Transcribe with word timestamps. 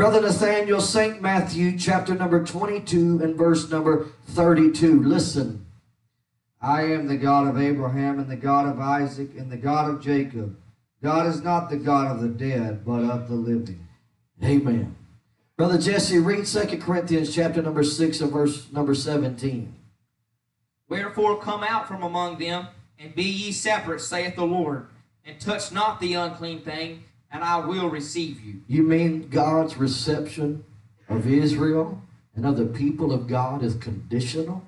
Brother 0.00 0.22
Nathaniel, 0.22 0.80
St. 0.80 1.20
Matthew, 1.20 1.78
chapter 1.78 2.14
number 2.14 2.42
22 2.42 3.20
and 3.22 3.36
verse 3.36 3.70
number 3.70 4.06
32. 4.28 5.02
Listen. 5.02 5.66
I 6.58 6.84
am 6.84 7.06
the 7.06 7.18
God 7.18 7.46
of 7.46 7.60
Abraham 7.60 8.18
and 8.18 8.30
the 8.30 8.36
God 8.36 8.66
of 8.66 8.80
Isaac 8.80 9.32
and 9.36 9.52
the 9.52 9.58
God 9.58 9.90
of 9.90 10.00
Jacob. 10.00 10.56
God 11.02 11.26
is 11.26 11.42
not 11.42 11.68
the 11.68 11.76
God 11.76 12.10
of 12.10 12.22
the 12.22 12.30
dead, 12.30 12.82
but 12.82 13.02
of 13.02 13.28
the 13.28 13.34
living. 13.34 13.86
Amen. 14.42 14.96
Brother 15.58 15.76
Jesse, 15.76 16.18
read 16.18 16.46
2 16.46 16.78
Corinthians 16.78 17.34
chapter 17.34 17.60
number 17.60 17.84
6 17.84 18.22
and 18.22 18.32
verse 18.32 18.72
number 18.72 18.94
17. 18.94 19.74
Wherefore 20.88 21.42
come 21.42 21.62
out 21.62 21.86
from 21.86 22.02
among 22.02 22.38
them, 22.38 22.68
and 22.98 23.14
be 23.14 23.24
ye 23.24 23.52
separate, 23.52 24.00
saith 24.00 24.34
the 24.34 24.46
Lord, 24.46 24.86
and 25.26 25.38
touch 25.38 25.70
not 25.70 26.00
the 26.00 26.14
unclean 26.14 26.62
thing, 26.62 27.04
and 27.30 27.44
I 27.44 27.58
will 27.58 27.88
receive 27.88 28.40
you. 28.40 28.62
You 28.66 28.82
mean 28.82 29.28
God's 29.28 29.76
reception 29.76 30.64
of 31.08 31.26
Israel 31.26 32.02
and 32.34 32.44
of 32.46 32.56
the 32.56 32.66
people 32.66 33.12
of 33.12 33.26
God 33.26 33.62
is 33.62 33.74
conditional? 33.74 34.64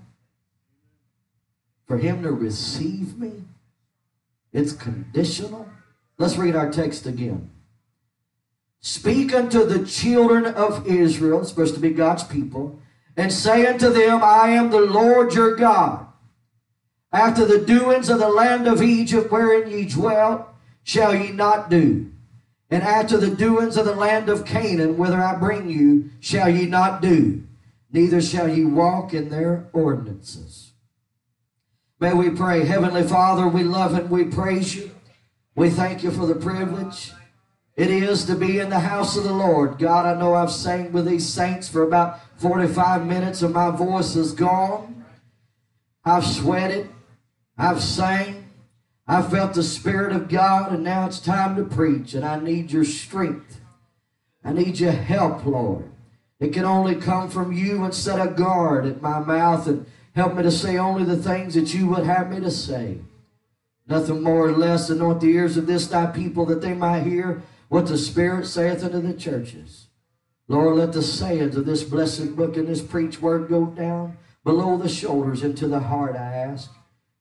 For 1.87 1.98
him 1.98 2.23
to 2.23 2.33
receive 2.33 3.19
me, 3.19 3.45
it's 4.53 4.73
conditional? 4.73 5.69
Let's 6.19 6.37
read 6.37 6.56
our 6.56 6.70
text 6.70 7.06
again. 7.06 7.51
Speak 8.81 9.34
unto 9.34 9.65
the 9.65 9.84
children 9.87 10.45
of 10.45 10.87
Israel, 10.87 11.45
supposed 11.45 11.75
to 11.75 11.81
be 11.81 11.91
God's 11.91 12.25
people, 12.25 12.81
and 13.17 13.33
say 13.33 13.67
unto 13.67 13.91
them, 13.91 14.20
I 14.23 14.51
am 14.51 14.70
the 14.70 14.81
Lord 14.81 15.34
your 15.34 15.55
God. 15.55 16.06
After 17.12 17.45
the 17.45 17.65
doings 17.65 18.09
of 18.09 18.19
the 18.19 18.29
land 18.29 18.67
of 18.67 18.83
Egypt 18.83 19.31
wherein 19.31 19.70
ye 19.70 19.84
dwelt, 19.84 20.47
shall 20.83 21.15
ye 21.15 21.31
not 21.31 21.69
do. 21.69 22.12
And 22.73 22.83
after 22.83 23.19
the 23.19 23.31
doings 23.31 23.77
of 23.77 23.85
the 23.85 23.95
land 23.95 24.29
of 24.31 24.47
Canaan, 24.47 24.97
whither 24.97 25.23
I 25.23 25.37
bring 25.37 25.69
you, 25.69 26.11
shall 26.21 26.49
ye 26.49 26.67
not 26.67 27.03
do. 27.03 27.43
Neither 27.93 28.23
shall 28.23 28.48
ye 28.48 28.65
walk 28.65 29.12
in 29.12 29.29
their 29.29 29.69
ordinances. 29.75 30.73
May 32.01 32.14
we 32.14 32.31
pray. 32.31 32.64
Heavenly 32.64 33.03
Father, 33.03 33.47
we 33.47 33.62
love 33.62 33.92
and 33.92 34.09
we 34.09 34.25
praise 34.25 34.75
you. 34.75 34.91
We 35.55 35.69
thank 35.69 36.03
you 36.03 36.11
for 36.11 36.27
the 36.27 36.34
privilege 36.34 37.12
it 37.77 37.91
is 37.91 38.27
to 38.27 38.34
be 38.34 38.59
in 38.59 38.69
the 38.69 38.81
house 38.81 39.17
of 39.17 39.25
the 39.25 39.33
Lord. 39.33 39.79
God, 39.79 40.05
I 40.05 40.19
know 40.19 40.34
I've 40.34 40.51
sang 40.51 40.92
with 40.92 41.07
these 41.07 41.27
saints 41.27 41.69
for 41.69 41.83
about 41.83 42.20
45 42.39 43.07
minutes 43.07 43.41
and 43.42 43.55
my 43.55 43.70
voice 43.70 44.14
is 44.14 44.33
gone. 44.33 45.05
I've 46.05 46.27
sweated. 46.27 46.91
I've 47.57 47.83
sang. 47.83 48.42
I 49.06 49.22
felt 49.22 49.55
the 49.55 49.62
Spirit 49.62 50.12
of 50.12 50.28
God, 50.28 50.72
and 50.72 50.84
now 50.84 51.06
it's 51.06 51.19
time 51.19 51.56
to 51.56 51.64
preach, 51.64 52.14
and 52.14 52.25
I 52.25 52.39
need 52.39 52.70
your 52.70 52.84
strength. 52.84 53.61
I 54.45 54.53
need 54.53 54.78
your 54.78 54.92
help, 54.92 55.45
Lord. 55.45 55.91
It 56.39 56.53
can 56.53 56.64
only 56.64 56.95
come 56.97 57.28
from 57.28 57.53
you 57.53 57.84
and 57.84 57.95
set 57.95 58.25
a 58.25 58.30
guard 58.30 58.86
at 58.86 59.03
my 59.03 59.20
mouth 59.20 59.67
and 59.67 59.86
help 60.14 60.34
me 60.34 60.42
to 60.42 60.50
say 60.50 60.77
only 60.77 61.05
the 61.05 61.17
things 61.17 61.55
that 61.55 61.75
you 61.75 61.86
would 61.89 62.05
have 62.05 62.30
me 62.30 62.41
to 62.41 62.50
say. 62.50 62.98
Nothing 63.86 64.23
more 64.23 64.47
or 64.47 64.53
less 64.53 64.91
anoint 64.91 65.20
the 65.20 65.28
ears 65.28 65.56
of 65.56 65.67
this 65.67 65.86
thy 65.86 66.06
people 66.06 66.47
that 66.47 66.61
they 66.61 66.75
might 66.75 67.03
hear 67.03 67.42
what 67.69 67.86
the 67.86 67.98
Spirit 67.98 68.47
saith 68.47 68.84
unto 68.84 69.00
the 69.00 69.14
churches. 69.14 69.86
Lord, 70.48 70.77
let 70.77 70.92
the 70.92 71.03
sayings 71.03 71.56
of 71.56 71.67
this 71.67 71.83
blessed 71.83 72.36
book 72.36 72.56
and 72.56 72.69
this 72.69 72.83
preached 72.83 73.23
word 73.23 73.48
go 73.48 73.67
down 73.67 74.19
below 74.45 74.77
the 74.77 74.89
shoulders 74.89 75.42
into 75.42 75.69
the 75.69 75.80
heart, 75.80 76.17
I 76.17 76.34
ask. 76.34 76.70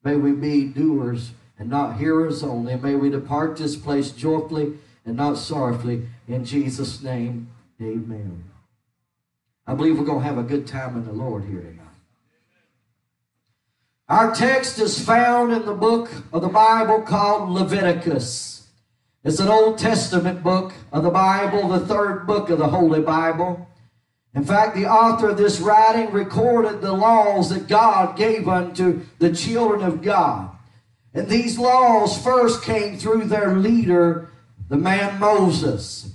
May 0.04 0.16
we 0.16 0.32
be 0.32 0.66
doers 0.66 1.32
and 1.62 1.70
not 1.70 2.00
hearers 2.00 2.42
only. 2.42 2.76
May 2.76 2.96
we 2.96 3.12
depart 3.12 3.56
this 3.56 3.76
place 3.76 4.10
joyfully 4.10 4.74
and 5.06 5.16
not 5.16 5.38
sorrowfully. 5.38 6.08
In 6.28 6.44
Jesus' 6.44 7.04
name, 7.04 7.52
amen. 7.80 8.46
I 9.68 9.76
believe 9.76 10.00
we're 10.00 10.06
going 10.06 10.24
to 10.24 10.26
have 10.26 10.40
a 10.40 10.44
good 10.44 10.66
time 10.66 10.98
in 10.98 11.06
the 11.06 11.12
Lord 11.12 11.44
here 11.44 11.62
tonight. 11.62 11.78
Our 14.10 14.34
text 14.34 14.80
is 14.80 15.06
found 15.06 15.54
in 15.54 15.68
the 15.68 15.76
book 15.76 16.10
of 16.34 16.42
the 16.42 16.50
Bible 16.50 17.04
called 17.04 17.52
Leviticus. 17.52 18.68
It's 19.24 19.40
an 19.40 19.48
Old 19.48 19.78
Testament 19.78 20.42
book 20.42 20.74
of 20.92 21.04
the 21.04 21.12
Bible, 21.12 21.70
the 21.70 21.86
third 21.86 22.26
book 22.26 22.50
of 22.50 22.58
the 22.58 22.70
Holy 22.70 23.02
Bible. 23.02 23.68
In 24.34 24.44
fact, 24.44 24.76
the 24.76 24.88
author 24.88 25.30
of 25.30 25.38
this 25.38 25.60
writing 25.60 26.12
recorded 26.12 26.82
the 26.82 26.92
laws 26.92 27.52
that 27.52 27.68
God 27.68 28.18
gave 28.18 28.48
unto 28.48 29.02
the 29.20 29.32
children 29.32 29.84
of 29.84 30.02
God. 30.02 30.58
And 31.14 31.28
these 31.28 31.60
laws 31.60 32.22
first 32.22 32.64
came 32.64 32.98
through 32.98 33.26
their 33.26 33.56
leader, 33.56 34.30
the 34.70 34.78
man 34.78 35.20
Moses. 35.20 36.14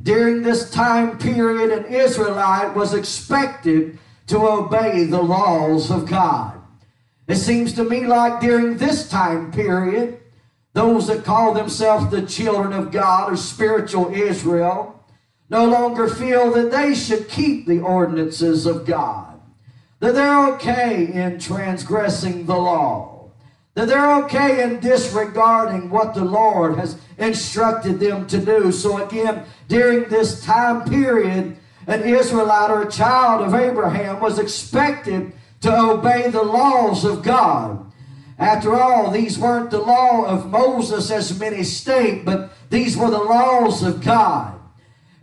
During 0.00 0.42
this 0.42 0.70
time 0.70 1.18
period, 1.18 1.70
an 1.70 1.92
Israelite 1.92 2.74
was 2.74 2.94
expected 2.94 3.98
to 4.28 4.38
obey 4.38 5.04
the 5.04 5.22
laws 5.22 5.90
of 5.90 6.08
God. 6.08 6.54
It 7.26 7.36
seems 7.36 7.72
to 7.74 7.84
me 7.84 8.06
like 8.06 8.40
during 8.40 8.76
this 8.76 9.08
time 9.08 9.50
period, 9.50 10.20
those 10.72 11.08
that 11.08 11.24
call 11.24 11.52
themselves 11.52 12.10
the 12.10 12.22
children 12.22 12.72
of 12.72 12.92
God 12.92 13.32
or 13.32 13.36
spiritual 13.36 14.14
Israel 14.14 15.04
no 15.50 15.64
longer 15.64 16.08
feel 16.08 16.52
that 16.52 16.70
they 16.70 16.94
should 16.94 17.28
keep 17.28 17.66
the 17.66 17.80
ordinances 17.80 18.66
of 18.66 18.86
God, 18.86 19.40
that 19.98 20.14
they're 20.14 20.54
okay 20.54 21.12
in 21.12 21.40
transgressing 21.40 22.46
the 22.46 22.56
law 22.56 23.17
that 23.78 23.86
they're 23.86 24.24
okay 24.24 24.64
in 24.64 24.80
disregarding 24.80 25.88
what 25.88 26.12
the 26.12 26.24
Lord 26.24 26.78
has 26.78 26.98
instructed 27.16 28.00
them 28.00 28.26
to 28.26 28.44
do. 28.44 28.72
So 28.72 29.06
again, 29.06 29.44
during 29.68 30.08
this 30.08 30.44
time 30.44 30.90
period, 30.90 31.56
an 31.86 32.02
Israelite 32.02 32.72
or 32.72 32.82
a 32.82 32.90
child 32.90 33.40
of 33.40 33.54
Abraham 33.54 34.18
was 34.18 34.40
expected 34.40 35.32
to 35.60 35.72
obey 35.72 36.28
the 36.28 36.42
laws 36.42 37.04
of 37.04 37.22
God. 37.22 37.88
After 38.36 38.74
all, 38.74 39.12
these 39.12 39.38
weren't 39.38 39.70
the 39.70 39.78
law 39.78 40.24
of 40.24 40.50
Moses 40.50 41.12
as 41.12 41.38
many 41.38 41.62
state, 41.62 42.24
but 42.24 42.50
these 42.70 42.96
were 42.96 43.10
the 43.10 43.22
laws 43.22 43.84
of 43.84 44.00
God. 44.00 44.58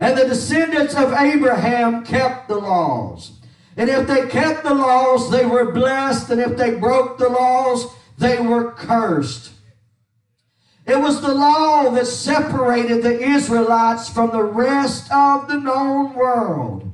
And 0.00 0.16
the 0.16 0.24
descendants 0.24 0.94
of 0.94 1.12
Abraham 1.12 2.06
kept 2.06 2.48
the 2.48 2.56
laws. 2.56 3.32
And 3.76 3.90
if 3.90 4.08
they 4.08 4.26
kept 4.28 4.64
the 4.64 4.72
laws, 4.72 5.30
they 5.30 5.44
were 5.44 5.72
blessed. 5.72 6.30
And 6.30 6.40
if 6.40 6.56
they 6.56 6.76
broke 6.76 7.18
the 7.18 7.28
laws, 7.28 7.92
they 8.18 8.40
were 8.40 8.72
cursed. 8.72 9.52
It 10.86 10.98
was 10.98 11.20
the 11.20 11.34
law 11.34 11.90
that 11.90 12.06
separated 12.06 13.02
the 13.02 13.20
Israelites 13.20 14.08
from 14.08 14.30
the 14.30 14.44
rest 14.44 15.10
of 15.10 15.48
the 15.48 15.58
known 15.58 16.14
world. 16.14 16.90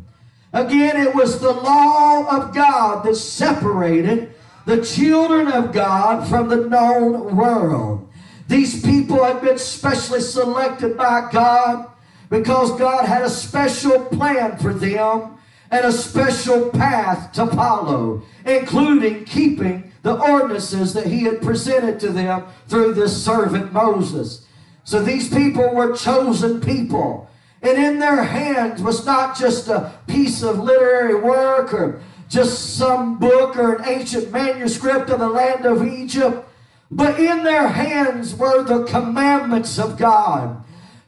Again, 0.53 0.97
it 0.97 1.15
was 1.15 1.41
the 1.41 1.53
law 1.53 2.27
of 2.27 2.55
God 2.55 3.05
that 3.05 3.17
separated 3.17 4.35
the 4.65 4.83
children 4.83 5.49
of 5.49 5.73
God 5.73 6.27
from 6.29 6.49
the 6.49 6.69
known 6.69 7.37
world. 7.37 8.09
These 8.49 8.83
people 8.83 9.23
had 9.25 9.41
been 9.43 9.59
specially 9.59 10.21
selected 10.21 10.97
by 10.97 11.29
God 11.31 11.91
because 12.31 12.79
God 12.79 13.05
had 13.05 13.23
a 13.23 13.31
special 13.31 14.05
plan 14.07 14.57
for 14.57 14.73
them 14.73 15.39
and 15.71 15.85
a 15.85 15.93
special 15.93 16.71
path 16.71 17.33
to 17.33 17.47
follow, 17.47 18.23
including 18.47 19.25
keeping 19.25 19.92
the 20.03 20.19
ordinances 20.19 20.93
that 20.95 21.07
he 21.07 21.23
had 21.23 21.41
presented 21.41 22.01
to 22.01 22.11
them 22.11 22.45
through 22.67 22.95
this 22.95 23.25
servant 23.25 23.73
Moses. 23.73 24.47
So 24.85 25.03
these 25.03 25.29
people 25.29 25.75
were 25.75 25.97
chosen 25.97 26.61
people. 26.61 27.29
And 27.63 27.79
in 27.79 28.01
their 28.01 28.25
hands 28.25 28.83
was 28.83 29.07
not 29.07 29.39
just 29.39 29.69
a 29.69 29.93
piece 30.09 30.43
of 30.43 30.59
literary 30.59 31.15
work 31.15 31.73
or 31.73 32.03
just 32.29 32.77
some 32.77 33.19
book 33.19 33.57
or 33.57 33.77
an 33.77 33.89
ancient 33.89 34.33
manuscript 34.33 35.11
of 35.11 35.21
the 35.21 35.29
land 35.29 35.65
of 35.65 35.87
Egypt, 35.87 36.49
but 36.91 37.21
in 37.21 37.45
their 37.45 37.69
hands 37.69 38.35
were 38.35 38.63
the 38.65 38.85
commandments 38.85 39.79
of 39.79 39.97
God. 39.97 40.62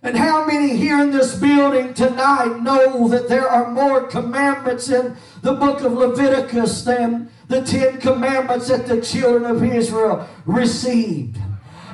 And 0.05 0.19
how 0.19 0.45
many 0.45 0.77
here 0.77 1.01
in 1.01 1.13
this 1.13 1.35
building 1.35 1.95
tonight 1.95 2.61
know 2.61 3.09
that 3.09 3.27
there 3.27 3.49
are 3.49 3.71
more 3.71 4.03
commandments 4.03 4.91
in 4.91 5.17
the 5.41 5.55
book 5.55 5.81
of 5.81 5.95
Leviticus 5.95 6.83
than 6.83 7.31
the 7.49 7.63
Ten 7.63 7.99
Commandments 8.03 8.69
that 8.69 8.87
the 8.87 9.01
children 9.01 9.51
of 9.51 9.65
Israel 9.65 10.29
received? 10.45 11.39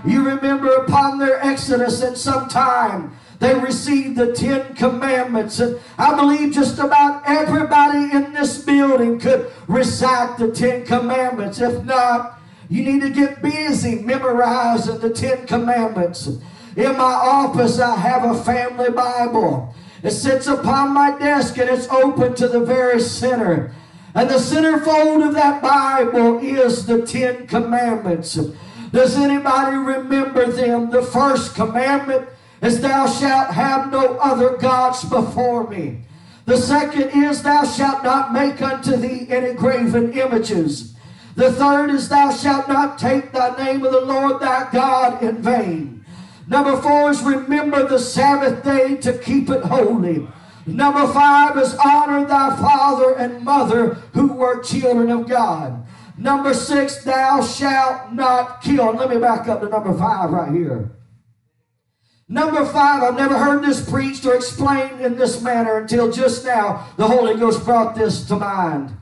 You 0.05 0.25
remember 0.25 0.75
upon 0.75 1.21
their 1.21 1.41
exodus 1.41 2.03
at 2.03 2.17
some 2.17 2.49
time, 2.49 3.17
they 3.39 3.55
received 3.55 4.17
the 4.17 4.33
Ten 4.33 4.75
Commandments. 4.75 5.61
And 5.61 5.79
I 5.97 6.17
believe 6.17 6.53
just 6.53 6.81
about 6.81 7.23
everybody 7.27 8.13
in 8.13 8.33
this 8.33 8.59
building 8.59 9.21
could 9.21 9.53
recite 9.69 10.37
the 10.37 10.51
Ten 10.51 10.85
Commandments. 10.85 11.61
If 11.61 11.85
not, 11.85 12.41
you 12.69 12.83
need 12.83 13.03
to 13.03 13.11
get 13.11 13.41
busy 13.41 14.03
memorizing 14.03 14.99
the 14.99 15.11
Ten 15.11 15.47
Commandments. 15.47 16.29
In 16.77 16.97
my 16.97 17.03
office, 17.03 17.81
I 17.81 17.97
have 17.97 18.25
a 18.25 18.43
family 18.43 18.91
Bible. 18.91 19.75
It 20.03 20.13
sits 20.13 20.47
upon 20.47 20.95
my 20.95 21.19
desk 21.19 21.59
and 21.59 21.69
it's 21.69 21.89
open 21.89 22.35
to 22.37 22.49
the 22.49 22.61
very 22.61 23.01
center. 23.01 23.73
And 24.15 24.29
the 24.29 24.35
centerfold 24.35 25.27
of 25.27 25.35
that 25.35 25.63
Bible 25.63 26.39
is 26.39 26.87
the 26.87 27.03
Ten 27.03 27.47
Commandments. 27.47 28.39
Does 28.93 29.17
anybody 29.17 29.77
remember 29.77 30.47
them? 30.47 30.91
The 30.91 31.03
first 31.03 31.55
commandment 31.55 32.29
is 32.63 32.81
thou 32.81 33.07
shalt 33.07 33.53
have 33.53 33.93
no 33.93 34.17
other 34.17 34.57
gods 34.57 35.05
before 35.05 35.69
me. 35.69 36.03
The 36.47 36.57
second 36.57 37.11
is 37.11 37.43
thou 37.43 37.65
shalt 37.65 38.03
not 38.03 38.33
make 38.33 38.61
unto 38.61 38.97
thee 38.97 39.27
any 39.29 39.55
graven 39.55 40.13
images. 40.13 40.95
The 41.37 41.53
third 41.53 41.91
is 41.91 42.09
thou 42.09 42.33
shalt 42.33 42.69
not 42.69 42.99
take 42.99 43.33
the 43.33 43.57
name 43.57 43.85
of 43.85 43.93
the 43.93 44.01
Lord 44.01 44.41
thy 44.41 44.69
God 44.73 45.23
in 45.23 45.41
vain. 45.41 46.00
Number 46.51 46.83
four 46.83 47.11
is 47.13 47.23
remember 47.23 47.87
the 47.87 48.01
Sabbath 48.01 48.65
day 48.65 48.97
to 48.97 49.17
keep 49.17 49.49
it 49.51 49.63
holy. 49.63 50.27
Number 50.67 51.07
five 51.13 51.57
is 51.57 51.77
honor 51.77 52.27
thy 52.27 52.57
father 52.57 53.15
and 53.15 53.45
mother 53.45 53.95
who 54.15 54.33
were 54.33 54.61
children 54.61 55.13
of 55.13 55.29
God. 55.29 55.87
Number 56.19 56.53
six, 56.53 57.05
thou 57.05 57.41
shalt 57.41 58.13
not 58.13 58.63
kill. 58.63 58.93
Let 58.93 59.11
me 59.11 59.19
back 59.19 59.47
up 59.47 59.61
to 59.61 59.69
number 59.69 59.97
five 59.97 60.31
right 60.31 60.53
here. 60.53 60.91
Number 62.29 62.67
five, 62.67 63.05
I've 63.05 63.17
never 63.17 63.39
heard 63.39 63.63
this 63.63 63.89
preached 63.89 64.27
or 64.27 64.35
explained 64.35 65.01
in 65.01 65.17
this 65.17 65.41
manner 65.41 65.79
until 65.79 66.11
just 66.11 66.45
now 66.45 66.89
the 66.97 67.07
Holy 67.07 67.39
Ghost 67.39 67.65
brought 67.65 67.95
this 67.95 68.27
to 68.27 68.35
mind. 68.35 68.93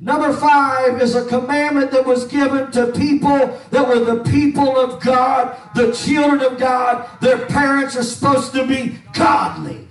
Number 0.00 0.32
five 0.32 1.02
is 1.02 1.16
a 1.16 1.26
commandment 1.26 1.90
that 1.90 2.06
was 2.06 2.24
given 2.26 2.70
to 2.70 2.92
people 2.92 3.58
that 3.70 3.88
were 3.88 3.98
the 3.98 4.22
people 4.30 4.78
of 4.78 5.02
God, 5.02 5.56
the 5.74 5.92
children 5.92 6.40
of 6.40 6.58
God. 6.58 7.08
Their 7.20 7.46
parents 7.46 7.96
are 7.96 8.04
supposed 8.04 8.52
to 8.52 8.64
be 8.64 8.98
godly. 9.12 9.88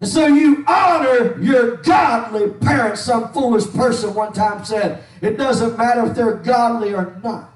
And 0.00 0.08
so 0.08 0.26
you 0.28 0.64
honor 0.68 1.40
your 1.42 1.78
godly 1.78 2.50
parents. 2.50 3.00
Some 3.00 3.32
foolish 3.32 3.66
person 3.72 4.14
one 4.14 4.32
time 4.32 4.64
said, 4.64 5.02
it 5.20 5.36
doesn't 5.36 5.76
matter 5.76 6.06
if 6.06 6.14
they're 6.14 6.36
godly 6.36 6.94
or 6.94 7.20
not. 7.24 7.52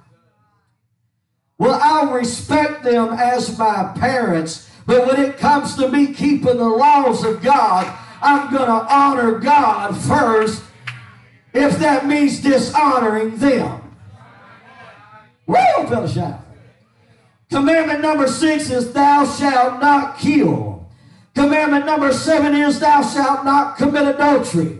Well, 1.58 1.78
I'll 1.80 2.12
respect 2.12 2.82
them 2.82 3.10
as 3.10 3.56
my 3.56 3.92
parents, 3.96 4.68
but 4.84 5.06
when 5.06 5.20
it 5.20 5.38
comes 5.38 5.76
to 5.76 5.88
me 5.88 6.12
keeping 6.12 6.56
the 6.56 6.64
laws 6.64 7.22
of 7.22 7.40
God, 7.40 7.96
I'm 8.22 8.52
going 8.52 8.66
to 8.66 8.94
honor 8.94 9.38
God 9.38 9.96
first 9.96 10.62
if 11.52 11.78
that 11.78 12.06
means 12.06 12.40
dishonoring 12.40 13.36
them. 13.36 13.96
Woo, 15.46 15.56
fellowship. 15.88 16.36
Commandment 17.50 18.00
number 18.00 18.28
six 18.28 18.70
is 18.70 18.92
thou 18.92 19.26
shalt 19.26 19.80
not 19.80 20.18
kill. 20.18 20.88
Commandment 21.34 21.84
number 21.84 22.12
seven 22.12 22.54
is 22.54 22.80
thou 22.80 23.02
shalt 23.02 23.44
not 23.44 23.76
commit 23.76 24.06
adultery. 24.06 24.78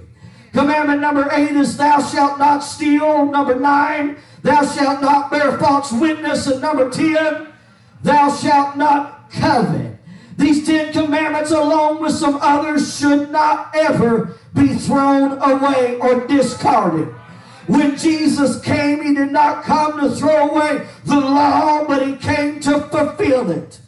Commandment 0.52 1.00
number 1.00 1.28
eight 1.32 1.52
is 1.52 1.76
thou 1.76 2.00
shalt 2.00 2.38
not 2.38 2.60
steal. 2.60 3.26
Number 3.26 3.58
nine, 3.58 4.18
thou 4.42 4.64
shalt 4.64 5.00
not 5.02 5.30
bear 5.30 5.58
false 5.58 5.92
witness. 5.92 6.46
And 6.46 6.60
number 6.60 6.90
ten, 6.90 7.48
thou 8.02 8.34
shalt 8.34 8.76
not 8.76 9.30
covet. 9.30 9.91
These 10.42 10.66
Ten 10.66 10.92
Commandments, 10.92 11.52
along 11.52 12.00
with 12.00 12.14
some 12.14 12.36
others, 12.42 12.98
should 12.98 13.30
not 13.30 13.70
ever 13.76 14.34
be 14.52 14.74
thrown 14.74 15.40
away 15.40 16.00
or 16.00 16.26
discarded. 16.26 17.06
When 17.68 17.96
Jesus 17.96 18.60
came, 18.60 19.04
he 19.04 19.14
did 19.14 19.30
not 19.30 19.62
come 19.62 20.00
to 20.00 20.10
throw 20.10 20.48
away 20.50 20.84
the 21.04 21.20
law, 21.20 21.84
but 21.86 22.04
he 22.04 22.16
came 22.16 22.58
to 22.58 22.80
fulfill 22.80 23.52
it. 23.52 23.78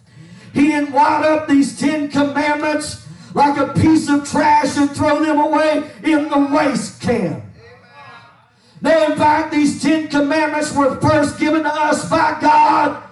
He 0.52 0.68
didn't 0.68 0.92
wind 0.92 1.24
up 1.24 1.48
these 1.48 1.76
Ten 1.76 2.08
Commandments 2.08 3.04
like 3.34 3.58
a 3.58 3.72
piece 3.72 4.08
of 4.08 4.30
trash 4.30 4.76
and 4.76 4.88
throw 4.92 5.24
them 5.24 5.40
away 5.40 5.82
in 6.04 6.28
the 6.28 6.50
waste 6.54 7.00
can. 7.00 7.42
No, 8.80 9.06
in 9.10 9.18
fact, 9.18 9.50
these 9.50 9.82
Ten 9.82 10.06
Commandments 10.06 10.72
were 10.72 11.00
first 11.00 11.36
given 11.40 11.64
to 11.64 11.74
us 11.74 12.08
by 12.08 12.38
God 12.40 13.03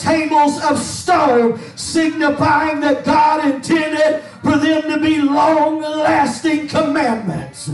tables 0.00 0.60
of 0.62 0.78
stone, 0.78 1.60
signifying 1.76 2.80
that 2.80 3.04
God 3.04 3.44
intended 3.44 4.22
for 4.42 4.56
them 4.56 4.82
to 4.90 5.00
be 5.00 5.20
long 5.20 5.80
lasting 5.80 6.68
commandments. 6.68 7.70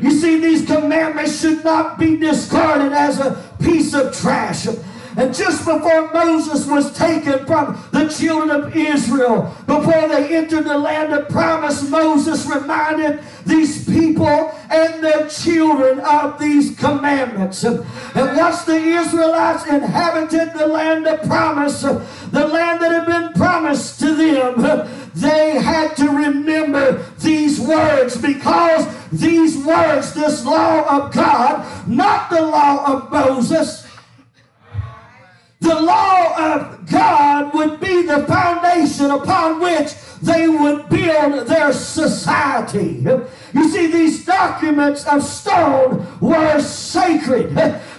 You 0.00 0.10
see, 0.12 0.38
these 0.38 0.64
commandments 0.64 1.40
should 1.40 1.64
not 1.64 1.98
be 1.98 2.16
discarded 2.16 2.92
as 2.92 3.18
a 3.18 3.44
piece 3.60 3.94
of 3.94 4.16
trash. 4.16 4.66
And 5.18 5.34
just 5.34 5.64
before 5.64 6.12
Moses 6.12 6.64
was 6.68 6.96
taken 6.96 7.44
from 7.44 7.76
the 7.90 8.06
children 8.06 8.50
of 8.52 8.76
Israel, 8.76 9.52
before 9.66 10.06
they 10.06 10.36
entered 10.36 10.62
the 10.62 10.78
land 10.78 11.12
of 11.12 11.28
promise, 11.28 11.90
Moses 11.90 12.46
reminded 12.46 13.18
these 13.44 13.84
people 13.84 14.54
and 14.70 15.02
their 15.02 15.28
children 15.28 15.98
of 15.98 16.38
these 16.38 16.78
commandments. 16.78 17.64
And 17.64 17.84
once 18.14 18.62
the 18.62 18.76
Israelites 18.76 19.66
inhabited 19.66 20.52
the 20.54 20.68
land 20.68 21.08
of 21.08 21.26
promise, 21.26 21.82
the 21.82 22.46
land 22.46 22.80
that 22.80 22.92
had 22.92 23.06
been 23.06 23.32
promised 23.32 23.98
to 23.98 24.14
them, 24.14 25.10
they 25.16 25.60
had 25.60 25.96
to 25.96 26.10
remember 26.10 27.04
these 27.18 27.58
words 27.58 28.16
because 28.16 28.86
these 29.10 29.58
words, 29.64 30.14
this 30.14 30.44
law 30.44 30.84
of 30.88 31.12
God, 31.12 31.88
not 31.88 32.30
the 32.30 32.40
law 32.40 32.86
of 32.86 33.10
Moses, 33.10 33.87
the 35.60 35.80
law 35.80 36.54
of 36.54 36.88
God 36.90 37.54
would 37.54 37.80
be 37.80 38.02
the 38.02 38.24
foundation 38.26 39.10
upon 39.10 39.60
which 39.60 39.94
they 40.22 40.48
would 40.48 40.88
build 40.88 41.46
their 41.48 41.72
society. 41.72 43.04
You 43.52 43.68
see, 43.68 43.88
these 43.88 44.24
documents 44.24 45.06
of 45.06 45.22
stone 45.22 46.06
were 46.20 46.60
sacred. 46.60 47.56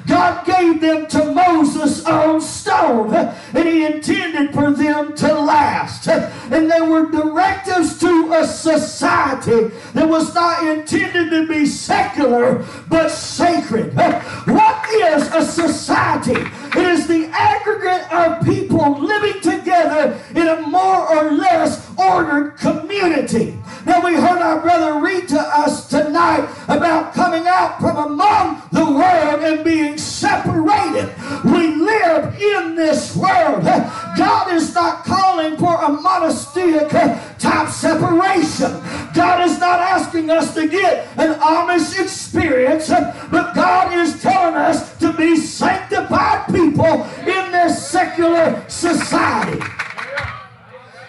God 0.09 0.43
gave 0.43 0.81
them 0.81 1.05
to 1.07 1.31
Moses 1.33 2.03
on 2.03 2.41
stone, 2.41 3.13
and 3.13 3.67
he 3.67 3.85
intended 3.85 4.55
for 4.55 4.71
them 4.71 5.15
to 5.17 5.39
last. 5.39 6.07
And 6.07 6.69
they 6.69 6.81
were 6.81 7.11
directives 7.11 7.99
to 7.99 8.33
a 8.33 8.47
society 8.47 9.67
that 9.93 10.09
was 10.09 10.33
not 10.33 10.65
intended 10.67 11.29
to 11.29 11.47
be 11.47 11.67
secular, 11.67 12.65
but 12.89 13.09
sacred. 13.09 13.95
What 13.95 14.89
is 14.89 15.27
a 15.27 15.43
society? 15.43 16.41
It 16.75 16.87
is 16.87 17.07
the 17.07 17.27
aggregate 17.27 18.11
of 18.11 18.43
people 18.43 18.99
living 18.99 19.41
together 19.41 20.19
in 20.35 20.47
a 20.47 20.61
more 20.61 21.07
or 21.07 21.31
less 21.31 21.87
ordered 21.97 22.57
community. 22.57 23.57
Now, 23.85 24.03
we 24.03 24.15
heard 24.15 24.41
our 24.41 24.59
brother 24.59 24.99
read 24.99 25.27
to 25.29 25.39
us 25.39 25.87
tonight 25.87 26.49
about 26.67 27.13
coming 27.13 27.45
out 27.47 27.79
from 27.79 27.97
among 27.97 28.61
the 28.71 28.85
world 28.85 29.43
and 29.43 29.63
being 29.63 29.97
separated. 30.01 31.13
We 31.43 31.75
live 31.75 32.39
in 32.41 32.75
this 32.75 33.15
world. 33.15 33.63
God 33.63 34.53
is 34.53 34.73
not 34.73 35.03
calling 35.03 35.57
for 35.57 35.75
a 35.81 35.89
monastic 35.89 36.93
uh, 36.93 37.19
type 37.37 37.69
separation. 37.69 38.71
God 39.13 39.47
is 39.47 39.59
not 39.59 39.79
asking 39.79 40.29
us 40.29 40.53
to 40.53 40.67
get 40.67 41.07
an 41.17 41.39
Amish 41.39 41.99
experience, 41.99 42.89
uh, 42.89 43.27
but 43.31 43.55
God 43.55 43.93
is 43.93 44.21
telling 44.21 44.55
us 44.55 44.97
to 44.97 45.13
be 45.13 45.35
sanctified 45.35 46.47
people 46.47 47.03
in 47.21 47.51
this 47.51 47.87
secular 47.87 48.63
society. 48.67 49.63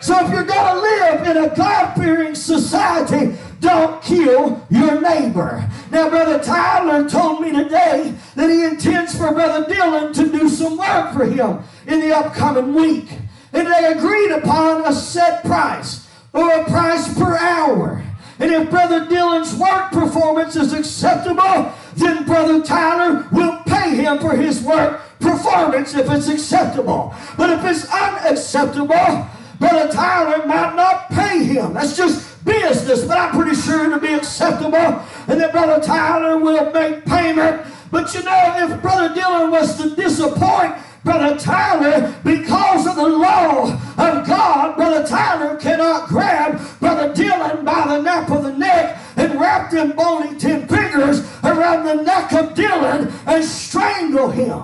So 0.01 0.25
if 0.25 0.33
you're 0.33 0.45
going 0.45 0.75
to 0.75 0.81
live 0.81 1.27
in 1.27 1.37
a 1.45 1.55
God-fearing 1.55 2.35
society, 2.35 3.37
don't 3.61 4.03
kill 4.03 4.67
your 4.71 5.01
neighbor. 5.01 5.69
Now, 5.91 6.09
Brother 6.09 6.43
Tyler 6.43 7.09
told 7.09 7.43
me 7.43 7.53
today 7.53 8.15
that 8.35 8.51
he 8.51 8.65
intends 8.65 9.17
for 9.17 9.33
Brother 9.33 9.73
Dylan 9.73 10.15
to 10.15 10.29
do 10.31 10.49
some 10.49 10.79
work 10.79 11.13
for 11.13 11.27
him 11.27 11.61
in 11.87 12.01
the 12.01 12.17
upcoming 12.17 12.75
week. 12.75 13.11
And 13.53 13.67
they 13.67 13.93
agreed 13.93 14.33
upon 14.33 14.87
a 14.87 14.93
set 14.93 15.45
price 15.45 16.09
or 16.33 16.51
a 16.51 16.65
price 16.65 17.13
per 17.15 17.37
hour. 17.37 18.03
And 18.39 18.51
if 18.51 18.71
Brother 18.71 19.05
Dylan's 19.05 19.55
work 19.57 19.93
performance 19.93 20.57
is 20.57 20.73
acceptable, 20.73 21.73
then 21.97 22.25
Brother 22.25 22.63
Tyler 22.63 23.29
will 23.31 23.59
pay 23.67 23.97
him 23.97 24.19
for 24.19 24.35
his 24.35 24.63
work 24.63 25.03
performance 25.21 25.95
if 25.95 26.11
it's 26.11 26.29
acceptable. 26.29 27.15
But 27.37 27.51
if 27.51 27.65
it's 27.65 27.93
unacceptable, 27.93 29.27
Brother 29.59 29.93
Tyler 29.93 30.47
might 30.47 30.75
not 30.75 31.11
pay 31.11 31.45
him. 31.45 31.75
That's 31.75 31.95
just 31.95 32.30
business, 32.45 33.05
but 33.05 33.19
I'm 33.19 33.31
pretty 33.31 33.55
sure 33.55 33.87
it'll 33.87 33.99
be 33.99 34.15
acceptable. 34.15 34.77
And 34.77 35.41
that 35.41 35.53
Brother 35.53 35.83
Tyler 35.85 36.39
will 36.39 36.71
make 36.73 37.05
payment. 37.05 37.67
But 37.91 38.15
you 38.15 38.23
know, 38.23 38.55
if 38.57 38.81
Brother 38.83 39.15
Dylan 39.15 39.51
was 39.51 39.77
to 39.81 39.95
disappoint 39.95 40.77
Brother 41.05 41.39
Tyler, 41.39 42.15
because 42.23 42.87
of 42.87 42.97
the 42.97 43.09
law 43.09 43.73
of 43.73 44.27
God, 44.27 44.77
Brother 44.77 45.07
Tyler 45.07 45.57
cannot 45.57 46.09
grab 46.09 46.61
Brother 46.79 47.15
Dylan 47.15 47.65
by 47.65 47.87
the 47.89 48.03
nape 48.03 48.31
of 48.31 48.43
the 48.45 48.53
neck 48.53 48.99
and 49.17 49.41
wrap 49.41 49.71
them 49.71 49.95
ten 50.39 50.67
fingers 50.67 51.21
around 51.45 51.85
the 51.85 52.03
neck 52.03 52.33
of 52.33 52.55
Dylan 52.55 53.13
and 53.27 53.45
strangle 53.45 54.31
him. 54.31 54.63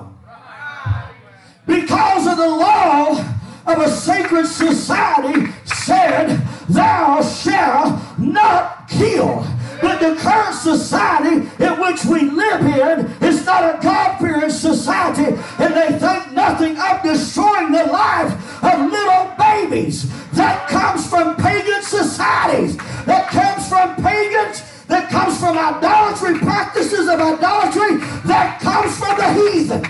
Because 1.67 2.27
of 2.27 2.37
the 2.37 2.49
law 2.49 3.19
of 3.67 3.79
a 3.81 3.91
sacred 3.91 4.47
society 4.47 5.53
said, 5.65 6.41
Thou 6.69 7.23
shalt 7.23 8.19
not 8.19 8.89
kill. 8.89 9.47
But 9.81 10.01
the 10.01 10.17
current 10.17 10.55
society 10.55 11.37
in 11.63 11.81
which 11.81 12.05
we 12.05 12.31
live 12.31 12.63
in 12.63 13.27
is 13.27 13.45
not 13.45 13.75
a 13.75 13.79
God-fearing 13.83 14.51
society, 14.51 15.37
and 15.59 15.75
they 15.75 15.99
think 15.99 16.33
nothing 16.33 16.79
of 16.79 17.03
destroying 17.03 17.73
the 17.73 17.85
life 17.85 18.65
of 18.65 18.91
little 18.91 19.33
babies. 19.39 20.11
That 20.33 20.67
comes 20.69 21.09
from 21.09 21.37
pagan 21.37 21.83
societies. 21.83 22.77
That 23.05 23.29
comes 23.29 23.69
from 23.69 23.97
pagans. 23.97 24.63
That 24.87 25.11
comes 25.11 25.39
from 25.39 25.59
idolatry, 25.59 26.39
practices 26.39 27.09
of 27.09 27.21
idolatry. 27.21 27.97
That 28.25 28.61
comes 28.61 28.97
from 28.99 29.17
the 29.19 29.33
heathen. 29.35 29.83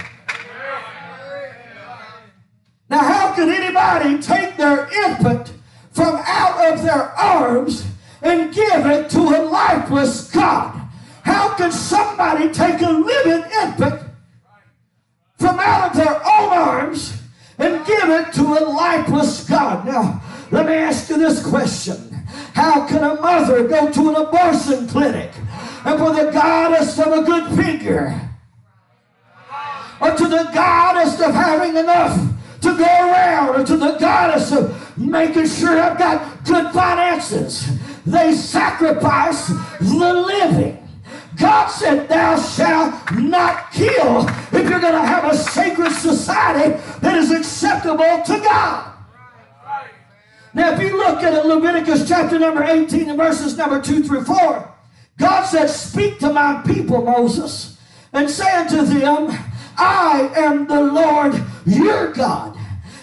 Now, 2.88 2.99
how 2.99 3.35
can 3.35 3.50
anybody 3.50 4.23
take 4.23 4.56
their 4.56 4.88
infant 5.04 5.52
from 5.96 6.22
out 6.26 6.72
of 6.72 6.82
their 6.82 7.10
arms 7.18 7.86
and 8.20 8.54
give 8.54 8.84
it 8.84 9.08
to 9.08 9.18
a 9.18 9.40
lifeless 9.48 10.30
God? 10.30 10.78
How 11.22 11.54
can 11.54 11.72
somebody 11.72 12.52
take 12.52 12.82
a 12.82 12.90
living 12.90 13.50
infant 13.62 14.02
from 15.38 15.58
out 15.58 15.90
of 15.90 15.96
their 15.96 16.16
own 16.16 16.52
arms 16.52 17.18
and 17.56 17.84
give 17.86 18.10
it 18.10 18.34
to 18.34 18.42
a 18.42 18.62
lifeless 18.68 19.48
God? 19.48 19.86
Now, 19.86 20.22
let 20.50 20.66
me 20.66 20.74
ask 20.74 21.08
you 21.08 21.16
this 21.16 21.44
question. 21.44 22.12
How 22.52 22.86
can 22.86 23.02
a 23.02 23.18
mother 23.18 23.66
go 23.66 23.90
to 23.90 24.08
an 24.10 24.16
abortion 24.16 24.86
clinic 24.88 25.30
and 25.86 25.98
for 25.98 26.12
the 26.12 26.30
goddess 26.30 26.98
of 26.98 27.06
a 27.06 27.22
good 27.22 27.56
figure 27.56 28.20
or 29.98 30.14
to 30.14 30.28
the 30.28 30.50
goddess 30.52 31.18
of 31.22 31.32
having 31.32 31.74
enough 31.74 32.18
to 32.60 32.76
go 32.76 32.84
around 32.84 33.60
or 33.60 33.64
to 33.64 33.76
the 33.78 33.96
goddess 33.98 34.52
of 34.52 34.75
making 34.96 35.46
sure 35.46 35.80
I've 35.80 35.98
got 35.98 36.44
good 36.44 36.72
finances. 36.72 37.68
They 38.04 38.34
sacrifice 38.34 39.48
the 39.80 40.12
living. 40.14 40.82
God 41.36 41.68
said, 41.68 42.08
Thou 42.08 42.40
shalt 42.40 43.12
not 43.12 43.70
kill 43.72 44.26
if 44.52 44.68
you're 44.68 44.80
going 44.80 44.94
to 44.94 45.06
have 45.06 45.24
a 45.24 45.36
sacred 45.36 45.92
society 45.92 46.80
that 47.00 47.16
is 47.16 47.30
acceptable 47.30 48.22
to 48.24 48.40
God. 48.42 48.92
Now, 50.54 50.72
if 50.72 50.80
you 50.80 50.96
look 50.96 51.22
at 51.22 51.44
Leviticus 51.44 52.08
chapter 52.08 52.38
number 52.38 52.64
18 52.64 53.10
and 53.10 53.18
verses 53.18 53.58
number 53.58 53.80
2 53.82 54.04
through 54.04 54.24
4, 54.24 54.74
God 55.18 55.44
said, 55.44 55.66
Speak 55.66 56.18
to 56.20 56.32
my 56.32 56.62
people, 56.66 57.02
Moses, 57.02 57.78
and 58.12 58.30
say 58.30 58.50
unto 58.52 58.82
them, 58.82 59.36
I 59.76 60.30
am 60.36 60.66
the 60.66 60.80
Lord 60.80 61.42
your 61.66 62.12
God. 62.12 62.55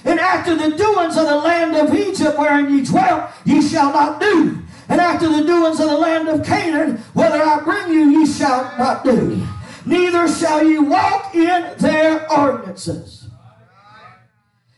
And 0.05 0.19
after 0.19 0.55
the 0.55 0.75
doings 0.75 1.17
of 1.17 1.27
the 1.27 1.38
land 1.38 1.75
of 1.75 1.93
Egypt 1.95 2.38
wherein 2.38 2.74
ye 2.74 2.83
dwelt, 2.83 3.31
ye 3.45 3.62
shall 3.62 3.93
not 3.93 4.19
do. 4.19 4.60
And 4.89 5.00
after 5.00 5.29
the 5.29 5.43
doings 5.43 5.79
of 5.79 5.89
the 5.89 5.98
land 5.98 6.27
of 6.27 6.45
Canaan, 6.45 6.98
whether 7.13 7.41
I 7.41 7.62
bring 7.62 7.93
you, 7.93 8.19
ye 8.19 8.25
shall 8.25 8.63
not 8.77 9.03
do. 9.03 9.41
Neither 9.86 10.27
shall 10.27 10.63
ye 10.63 10.79
walk 10.79 11.33
in 11.36 11.75
their 11.77 12.31
ordinances. 12.31 13.27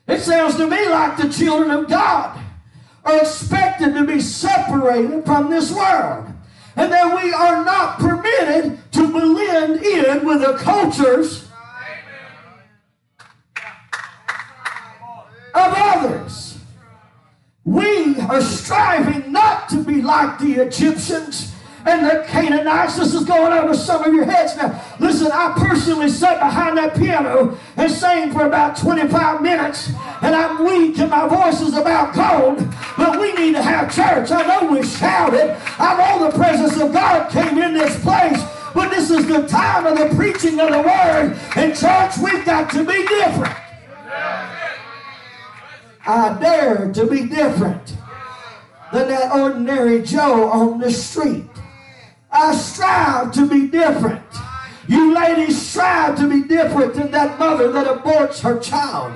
It 0.08 0.20
sounds 0.20 0.56
to 0.58 0.68
me 0.68 0.88
like 0.88 1.18
the 1.18 1.30
children 1.30 1.72
of 1.72 1.90
God 1.90 2.40
are 3.04 3.20
expected 3.20 3.94
to 3.96 4.06
be 4.06 4.20
separated 4.20 5.26
from 5.26 5.50
this 5.50 5.72
world. 5.72 6.28
And 6.76 6.92
that 6.92 7.16
we 7.16 7.32
are 7.32 7.64
not 7.64 8.00
permitted 8.00 8.80
to 8.92 9.08
blend 9.08 9.82
in 9.82 10.26
with 10.26 10.42
the 10.42 10.58
cultures 10.58 11.45
of 15.56 15.74
others. 15.76 16.58
We 17.64 18.20
are 18.20 18.42
striving 18.42 19.32
not 19.32 19.70
to 19.70 19.84
be 19.84 20.02
like 20.02 20.38
the 20.38 20.62
Egyptians 20.62 21.54
and 21.86 22.06
the 22.06 22.26
Canaanites. 22.28 22.98
This 22.98 23.14
is 23.14 23.24
going 23.24 23.54
over 23.54 23.74
some 23.74 24.04
of 24.04 24.14
your 24.14 24.26
heads 24.26 24.56
now. 24.58 24.84
Listen, 25.00 25.32
I 25.32 25.54
personally 25.58 26.10
sat 26.10 26.40
behind 26.40 26.78
that 26.78 26.96
piano 26.96 27.58
and 27.78 27.92
sang 27.92 28.34
for 28.34 28.46
about 28.46 28.78
25 28.78 29.42
minutes, 29.42 29.90
and 30.22 30.36
I'm 30.36 30.66
weak 30.66 31.00
and 31.00 31.10
my 31.10 31.28
voice 31.28 31.62
is 31.62 31.76
about 31.76 32.14
cold, 32.14 32.68
but 32.98 33.20
we 33.20 33.34
need 33.34 33.54
to 33.54 33.62
have 33.62 33.94
church. 33.94 34.32
I 34.32 34.46
know 34.46 34.72
we 34.72 34.84
shouted. 34.84 35.56
I 35.80 35.98
know 35.98 36.30
the 36.30 36.38
presence 36.38 36.80
of 36.80 36.92
God 36.92 37.32
came 37.32 37.58
in 37.60 37.74
this 37.74 38.00
place, 38.04 38.44
but 38.74 38.90
this 38.90 39.10
is 39.10 39.28
the 39.28 39.48
time 39.48 39.86
of 39.86 39.98
the 39.98 40.16
preaching 40.16 40.60
of 40.60 40.70
the 40.70 40.82
word, 40.82 41.38
and 41.56 41.76
church, 41.76 42.18
we've 42.18 42.46
got 42.46 42.70
to 42.72 42.84
be 42.84 43.06
different. 43.08 43.56
I 46.08 46.38
dare 46.40 46.92
to 46.94 47.08
be 47.08 47.26
different 47.26 47.98
than 48.94 49.08
that 49.08 49.32
ordinary 49.34 50.04
Joe 50.04 50.50
on 50.50 50.80
the 50.80 50.92
street. 50.92 51.46
I 52.32 52.54
strive 52.54 53.32
to 53.34 53.48
be 53.48 53.68
different. 53.68 54.24
You 54.88 55.16
ladies 55.16 55.60
strive 55.60 56.16
to 56.18 56.28
be 56.28 56.44
different 56.44 56.94
than 56.94 57.10
that 57.12 57.40
mother 57.40 57.72
that 57.72 57.88
aborts 57.88 58.42
her 58.42 58.60
child. 58.60 59.14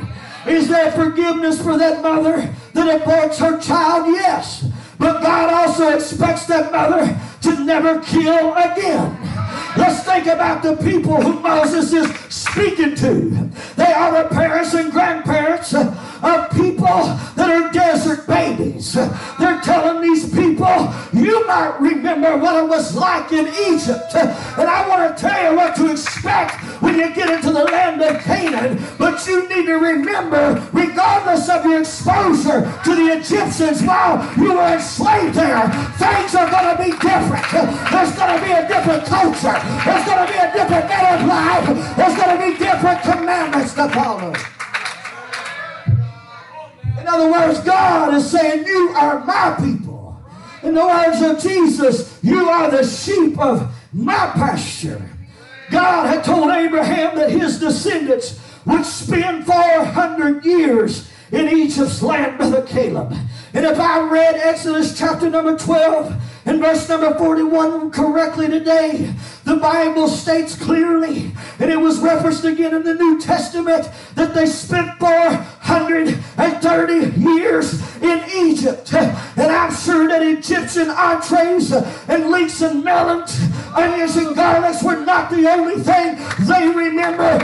Is 0.48 0.67
there 0.67 0.91
forgiveness 0.91 1.62
for 1.62 1.77
that 1.77 2.01
mother 2.01 2.53
that 2.74 3.01
aborts 3.01 3.38
her 3.38 3.60
child? 3.60 4.08
Yes. 4.08 4.65
But 4.98 5.22
God 5.22 5.53
also 5.53 5.96
expects 5.96 6.48
that 6.48 6.72
mother 6.72 7.19
to 7.43 7.63
never 7.63 8.00
kill 8.01 8.53
again. 8.55 9.15
Let's 9.77 10.03
think 10.03 10.25
about 10.25 10.63
the 10.63 10.75
people 10.77 11.22
who 11.22 11.39
Moses 11.39 11.93
is 11.93 12.10
speaking 12.34 12.96
to. 12.96 13.50
They 13.75 13.93
are 13.93 14.24
the 14.24 14.29
parents 14.29 14.74
and 14.74 14.91
grandparents 14.91 15.74
of 16.21 16.49
people 16.51 17.03
that 17.35 17.49
are 17.49 17.71
desert 17.71 18.27
babies. 18.27 18.93
They're 18.93 19.61
telling 19.61 20.01
these 20.01 20.33
people, 20.33 20.93
you 21.13 21.45
might 21.47 21.77
remember 21.79 22.38
what 22.38 22.63
it 22.63 22.67
was 22.67 22.95
like 22.95 23.31
in 23.31 23.47
Egypt. 23.47 24.13
And 24.15 24.69
I 24.69 24.88
want 24.88 25.15
to 25.15 25.21
tell 25.21 25.51
you 25.51 25.57
what 25.57 25.75
to 25.77 25.91
expect 25.91 26.55
when 26.81 26.95
you 26.97 27.13
get 27.13 27.29
into 27.29 27.51
the 27.51 27.63
land 27.65 28.01
of 28.01 28.21
Canaan. 28.21 28.83
But 28.97 29.25
you 29.27 29.47
need 29.49 29.65
to 29.67 29.75
remember, 29.75 30.67
regardless 30.73 31.49
of 31.49 31.65
your 31.65 31.81
exposure 31.81 32.61
to 32.83 32.95
the 32.95 33.19
Egyptians 33.19 33.81
while 33.83 34.19
you 34.38 34.53
were 34.53 34.73
enslaved 34.73 35.35
there, 35.35 35.67
things 35.97 36.35
are 36.35 36.49
going 36.49 36.75
to 36.75 36.83
be 36.83 36.91
different. 36.99 37.45
There's 37.91 38.15
going 38.15 38.39
to 38.39 38.45
be 38.45 38.51
a 38.51 38.67
different 38.67 39.05
culture. 39.05 39.57
There's 39.85 40.05
going 40.05 40.27
to 40.27 40.33
be 40.33 40.39
a 40.39 40.51
different 40.53 40.88
manner 40.88 41.21
of 41.21 41.27
life. 41.27 41.95
There's 41.97 42.15
going 42.15 42.38
to 42.38 42.45
be 42.45 42.57
different 42.57 43.01
commandments 43.01 43.73
to 43.73 43.89
follow. 43.89 44.33
In 47.09 47.15
other 47.15 47.31
words, 47.31 47.59
God 47.61 48.13
is 48.13 48.29
saying, 48.29 48.67
You 48.67 48.89
are 48.89 49.25
my 49.25 49.55
people. 49.59 50.21
In 50.61 50.75
the 50.75 50.85
words 50.85 51.19
of 51.23 51.41
Jesus, 51.41 52.19
you 52.21 52.47
are 52.47 52.69
the 52.69 52.85
sheep 52.85 53.39
of 53.39 53.73
my 53.91 54.31
pasture. 54.35 55.01
God 55.71 56.05
had 56.05 56.23
told 56.23 56.51
Abraham 56.51 57.15
that 57.15 57.31
his 57.31 57.59
descendants 57.59 58.39
would 58.63 58.85
spend 58.85 59.47
400 59.47 60.45
years 60.45 61.09
in 61.31 61.49
Egypt's 61.49 62.03
land 62.03 62.39
a 62.41 62.61
Caleb. 62.61 63.15
And 63.53 63.65
if 63.65 63.79
I 63.79 64.01
read 64.01 64.35
Exodus 64.35 64.97
chapter 64.97 65.29
number 65.29 65.57
12 65.57 66.13
and 66.45 66.59
verse 66.59 66.87
number 66.87 67.17
41 67.17 67.91
correctly 67.91 68.47
today, 68.47 69.13
the 69.43 69.55
Bible 69.55 70.07
states 70.07 70.55
clearly, 70.55 71.31
and 71.59 71.71
it 71.71 71.79
was 71.79 71.97
referenced 71.99 72.45
again 72.45 72.75
in 72.75 72.83
the 72.83 72.93
New 72.93 73.19
Testament, 73.19 73.89
that 74.13 74.35
they 74.35 74.45
spent 74.45 74.99
430 74.99 77.19
years 77.19 77.81
in 78.01 78.23
Egypt. 78.35 78.93
And 78.93 79.51
I'm 79.51 79.73
sure 79.73 80.07
that 80.07 80.21
Egyptian 80.21 80.91
entrees 80.91 81.71
and 81.71 82.29
leeks 82.29 82.61
and 82.61 82.83
melons, 82.83 83.35
onions 83.75 84.15
and 84.15 84.35
garlics 84.35 84.83
were 84.83 85.03
not 85.03 85.31
the 85.31 85.49
only 85.49 85.81
thing 85.81 86.19
they 86.45 86.67
remember 86.67 87.39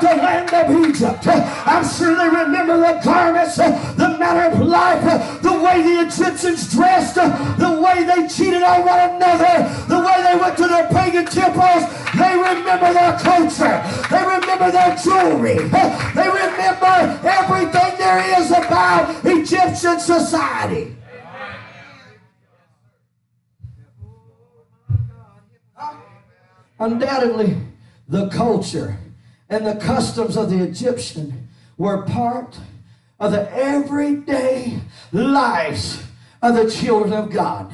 the 0.00 0.06
land 0.06 0.52
of 0.52 0.88
Egypt. 0.88 1.26
I'm 1.26 1.84
sure 1.88 2.14
they 2.16 2.28
remember 2.28 2.78
the 2.78 3.00
garments, 3.04 3.56
the 3.56 4.16
manner 4.18 4.54
of 4.54 4.66
life, 4.66 5.42
the 5.42 5.52
way 5.52 5.82
the 5.82 6.06
Egyptians 6.06 6.72
dressed, 6.72 7.16
the 7.16 7.80
way 7.82 8.04
they 8.04 8.28
cheated 8.28 8.62
on 8.62 8.84
one 8.84 9.00
another, 9.10 9.68
the 9.88 9.98
way 9.98 10.22
they 10.22 10.38
went 10.38 10.56
to 10.58 10.68
their 10.68 10.88
pagan 10.88 11.26
temples. 11.26 11.84
They 12.16 12.34
remember 12.34 12.92
their 12.92 13.18
culture. 13.18 13.82
They 14.10 14.22
remember 14.24 14.70
their 14.70 14.96
jewelry. 14.96 15.58
They 15.58 16.28
remember 16.28 17.20
everything 17.24 17.98
there 17.98 18.40
is 18.40 18.50
about 18.50 19.24
Egyptian 19.24 20.00
society. 20.00 20.96
Undoubtedly, 26.80 27.56
the 28.08 28.28
culture 28.28 28.96
and 29.48 29.66
the 29.66 29.76
customs 29.76 30.36
of 30.36 30.50
the 30.50 30.62
Egyptian 30.62 31.48
were 31.76 32.02
part 32.02 32.58
of 33.20 33.32
the 33.32 33.50
everyday 33.54 34.80
lives 35.12 36.02
of 36.42 36.54
the 36.54 36.70
children 36.70 37.12
of 37.12 37.30
God. 37.30 37.72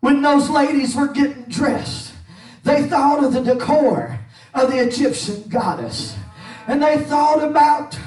When 0.00 0.22
those 0.22 0.48
ladies 0.48 0.96
were 0.96 1.08
getting 1.08 1.44
dressed, 1.44 2.14
they 2.64 2.86
thought 2.86 3.24
of 3.24 3.32
the 3.32 3.42
decor 3.42 4.18
of 4.54 4.70
the 4.70 4.78
Egyptian 4.78 5.48
goddess. 5.48 6.16
And 6.66 6.82
they 6.82 6.98
thought 6.98 7.42
about 7.42 7.98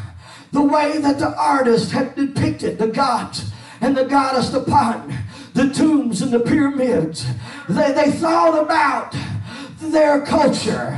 the 0.51 0.61
way 0.61 0.99
that 0.99 1.19
the 1.19 1.35
artist 1.35 1.91
had 1.91 2.15
depicted 2.15 2.77
the 2.77 2.87
gods 2.87 3.51
and 3.81 3.97
the 3.97 4.05
goddess 4.05 4.53
upon 4.53 5.13
the 5.53 5.69
tombs 5.69 6.21
and 6.21 6.31
the 6.31 6.39
pyramids. 6.39 7.25
They, 7.69 7.91
they 7.91 8.11
thought 8.11 8.59
about 8.59 9.15
their 9.79 10.25
culture. 10.25 10.97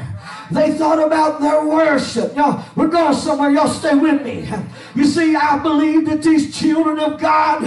They 0.52 0.72
thought 0.74 1.04
about 1.04 1.42
their 1.42 1.66
worship. 1.66 2.36
Y'all, 2.36 2.64
we're 2.76 2.88
going 2.88 3.16
somewhere. 3.16 3.50
Y'all 3.50 3.68
stay 3.68 3.96
with 3.96 4.22
me. 4.24 4.48
You 4.96 5.04
see, 5.04 5.36
I 5.36 5.60
believe 5.60 6.06
that 6.06 6.24
these 6.24 6.58
children 6.58 7.00
of 7.00 7.20
God 7.20 7.64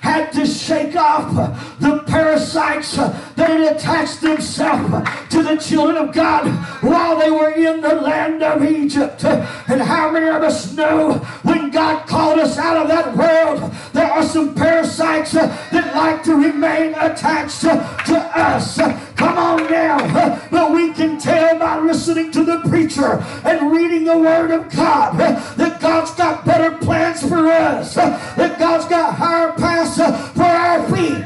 had 0.00 0.32
to 0.32 0.44
shake 0.44 0.96
off 0.96 1.32
the 1.78 2.00
parasites 2.08 2.96
that 2.96 3.36
had 3.36 3.76
attached 3.76 4.20
themselves 4.20 5.08
to 5.30 5.42
the 5.42 5.56
children 5.56 5.96
of 5.96 6.12
God 6.12 6.48
while 6.82 7.16
they 7.18 7.30
were 7.30 7.50
in 7.50 7.80
the 7.80 7.94
land 7.94 8.42
of 8.42 8.64
Egypt. 8.64 9.24
And 9.24 9.80
how 9.80 10.10
many 10.10 10.26
of 10.26 10.42
us 10.42 10.74
know 10.74 11.14
when 11.42 11.70
God 11.70 12.06
called 12.06 12.40
us 12.40 12.58
out 12.58 12.76
of 12.76 12.88
that 12.88 13.16
world, 13.16 13.72
there 13.92 14.10
are 14.10 14.24
some 14.24 14.54
parasites 14.54 15.32
that 15.32 15.92
like 15.94 16.24
to 16.24 16.34
remain 16.34 16.94
attached 16.94 17.60
to 17.60 18.32
us. 18.34 18.76
Come 19.16 19.38
on 19.38 19.70
now. 19.70 20.48
But 20.50 20.72
we 20.72 20.92
can 20.92 21.18
tell 21.18 21.58
by 21.58 21.78
listening 21.78 22.32
to 22.32 22.44
the 22.44 22.60
preacher 22.68 23.24
and 23.44 23.70
reading 23.70 24.04
the 24.04 24.18
Word 24.18 24.50
of 24.50 24.68
God 24.70 25.16
that 25.18 25.80
God's 25.80 26.10
got 26.14 26.44
better 26.44 26.71
plans 26.78 27.26
for 27.26 27.46
us, 27.48 27.94
that 27.94 28.58
God's 28.58 28.86
got 28.86 29.14
higher 29.14 29.52
paths 29.52 29.98
uh, 29.98 30.12
for 30.34 30.42
our 30.42 30.82
feet, 30.90 31.24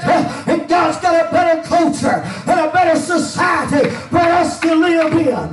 and 0.48 0.68
God's 0.68 0.98
got 0.98 1.26
a 1.26 1.30
better 1.30 1.62
culture 1.66 2.22
and 2.46 2.60
a 2.60 2.70
better 2.72 2.98
society 2.98 3.88
for 3.90 4.18
us 4.18 4.60
to 4.60 4.74
live 4.74 5.12
in. 5.12 5.48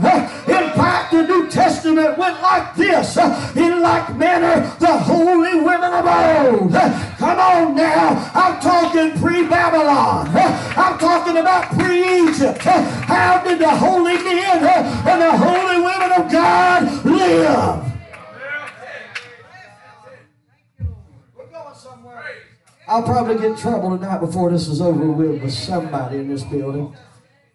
In 0.54 0.70
fact, 0.74 1.12
the 1.12 1.24
New 1.24 1.50
Testament 1.50 2.18
went 2.18 2.42
like 2.42 2.76
this 2.76 3.18
in 3.56 3.82
like 3.82 4.16
manner 4.18 4.62
the 4.80 4.98
holy 4.98 5.60
women 5.62 5.94
of 5.94 6.06
old. 6.06 6.74
Come 7.18 7.40
on 7.40 7.76
now. 7.76 8.32
I'm 8.34 8.60
talking 8.60 9.12
pre 9.20 9.48
Babylon. 9.48 10.28
I'm 10.76 10.98
talking 10.98 11.38
about 11.38 11.72
pre 11.78 12.28
Egypt. 12.28 12.60
How 12.60 13.44
did 13.44 13.60
the 13.60 13.70
holy 13.70 14.16
men 14.16 14.64
and 14.64 15.22
the 15.22 15.38
holy 15.38 15.82
women 15.82 16.12
of 16.12 16.32
God 16.32 17.06
live? 17.06 17.93
I'll 22.88 23.04
probably 23.04 23.36
get 23.36 23.46
in 23.46 23.56
trouble 23.56 23.98
tonight 23.98 24.20
before 24.20 24.52
this 24.52 24.68
is 24.68 24.82
over 24.82 25.06
with 25.06 25.42
with 25.42 25.54
somebody 25.54 26.18
in 26.18 26.28
this 26.28 26.44
building. 26.44 26.96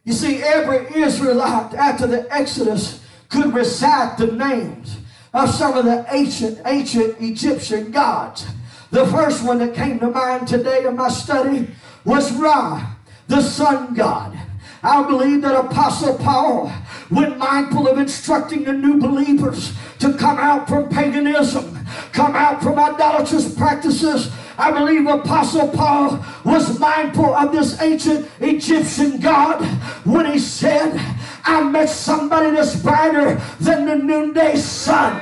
You 0.05 0.15
see, 0.15 0.43
every 0.43 1.03
Israelite 1.03 1.75
after 1.75 2.07
the 2.07 2.27
Exodus 2.33 3.05
could 3.29 3.53
recite 3.53 4.17
the 4.17 4.29
names 4.29 4.97
of 5.35 5.51
some 5.51 5.77
of 5.77 5.85
the 5.85 6.07
ancient, 6.11 6.61
ancient 6.65 7.21
Egyptian 7.21 7.91
gods. 7.91 8.47
The 8.91 9.07
first 9.09 9.45
one 9.45 9.59
that 9.59 9.75
came 9.75 9.99
to 10.01 10.09
mind 10.09 10.49
today 10.49 10.87
in 10.87 10.97
my 10.97 11.11
study 11.11 11.69
was 12.07 12.33
Ra, 12.33 12.95
the 13.27 13.43
sun 13.43 13.93
god. 13.93 14.39
I 14.83 15.03
believe 15.03 15.43
that 15.43 15.63
Apostle 15.67 16.17
Paul, 16.17 16.69
when 17.11 17.37
mindful 17.37 17.87
of 17.87 17.99
instructing 17.99 18.65
the 18.65 18.73
new 18.73 18.99
believers 18.99 19.75
to 19.99 20.15
come 20.15 20.39
out 20.39 20.69
from 20.69 20.89
paganism, 20.89 21.85
come 22.13 22.35
out 22.35 22.63
from 22.63 22.79
idolatrous 22.79 23.55
practices, 23.55 24.31
I 24.59 24.73
believe 24.73 25.07
Apostle 25.07 25.69
Paul 25.69 26.19
was 26.45 26.81
mindful 26.81 27.33
of 27.33 27.53
this 27.53 27.81
ancient 27.81 28.29
Egyptian 28.41 29.21
God 29.21 29.65
when 30.05 30.27
he 30.33 30.39
said, 30.41 30.99
I 31.45 31.63
met 31.63 31.89
somebody 31.89 32.51
that's 32.51 32.75
brighter 32.83 33.41
than 33.61 33.87
the 33.87 33.95
noonday 33.95 34.57
sun. 34.57 35.15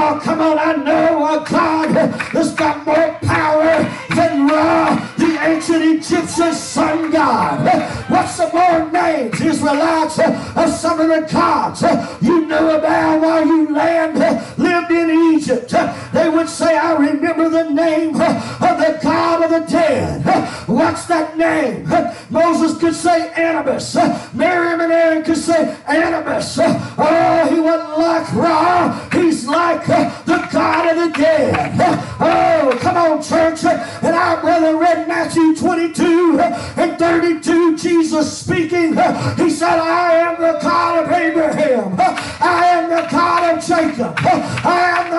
Come 0.00 0.40
on, 0.40 0.58
I 0.58 0.72
know 0.76 1.24
a 1.26 1.44
God 1.44 1.94
that's 2.32 2.54
got 2.54 2.86
more 2.86 3.18
power 3.22 3.84
than 4.16 4.48
Ra, 4.48 5.14
the 5.18 5.38
ancient 5.42 5.84
Egyptian 5.84 6.54
sun 6.54 7.10
god. 7.10 7.66
What's 8.10 8.36
some 8.36 8.50
more 8.52 8.90
names, 8.90 9.40
Israelites, 9.40 10.18
of 10.18 10.70
some 10.70 11.00
of 11.00 11.08
the 11.08 11.28
gods 11.30 11.82
you 12.22 12.46
know 12.46 12.78
about 12.78 13.20
while 13.20 13.46
you 13.46 13.74
land 13.74 14.18
lived 14.58 14.90
in 14.90 15.10
Egypt? 15.34 15.70
They 16.12 16.28
would 16.28 16.48
say, 16.48 16.78
I 16.78 16.92
remember 16.92 17.48
the 17.50 17.70
name 17.70 18.14
of 18.14 18.78
the 18.78 18.98
God 19.02 19.44
of 19.44 19.50
the 19.50 19.70
dead. 19.70 20.24
What's 20.66 21.04
that 21.06 21.36
name? 21.36 21.86
Moses 22.30 22.78
could 22.78 22.94
say 22.94 23.30
Anubis. 23.32 23.96
Miriam 24.32 24.80
and 24.80 24.92
Aaron 24.92 25.22
could 25.24 25.36
say 25.36 25.76
Anubis. 25.86 26.58
Oh, 26.58 27.48
he 27.50 27.60
wasn't 27.60 27.98
like 27.98 28.32
Ra. 28.32 29.08
He's 29.12 29.46
like 29.46 29.88
the 29.90 30.48
God 30.52 30.96
of 30.96 31.12
the 31.12 31.18
dead. 31.18 31.76
Oh, 32.20 32.78
come 32.80 32.96
on, 32.96 33.22
church. 33.22 33.64
And 33.64 34.14
our 34.14 34.40
brother 34.40 34.76
read 34.76 35.08
Matthew 35.08 35.56
22 35.56 36.40
and 36.40 36.98
32. 36.98 37.76
Jesus 37.76 38.38
speaking. 38.38 38.90
He 39.36 39.50
said, 39.50 39.78
I 39.78 40.12
am 40.14 40.40
the 40.40 40.58
God 40.60 41.04
of 41.04 41.10
Abraham. 41.10 41.96
I 41.98 42.66
am 42.66 42.90
the 42.90 43.08
God 43.10 43.58
of 43.58 43.64
Jacob. 43.64 44.14
I 44.18 44.94
am 44.98 45.09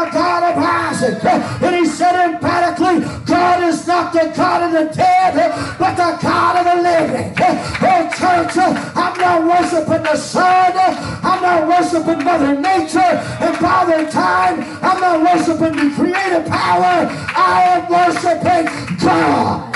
Isaac. 1.02 1.24
And 1.62 1.76
he 1.76 1.86
said 1.86 2.34
emphatically, 2.34 3.00
God 3.26 3.64
is 3.64 3.88
not 3.88 4.14
the 4.14 4.32
God 4.36 4.64
of 4.64 4.72
the 4.72 4.94
dead, 4.94 5.78
but 5.78 5.96
the 5.96 6.18
God 6.22 6.58
of 6.58 6.66
the 6.66 6.82
living. 6.82 7.34
Oh, 7.38 8.10
church, 8.18 8.58
I'm 8.96 9.18
not 9.20 9.44
worshiping 9.44 10.04
the 10.04 10.16
sun. 10.16 10.74
I'm 11.24 11.42
not 11.42 11.68
worshiping 11.68 12.24
Mother 12.24 12.60
Nature. 12.60 13.00
And 13.00 13.58
Father 13.58 14.10
Time, 14.10 14.62
I'm 14.82 15.00
not 15.00 15.22
worshiping 15.24 15.76
the 15.76 15.96
creative 15.96 16.46
power. 16.48 17.08
I 17.36 17.62
am 17.74 17.90
worshiping 17.90 18.98
God. 19.00 19.68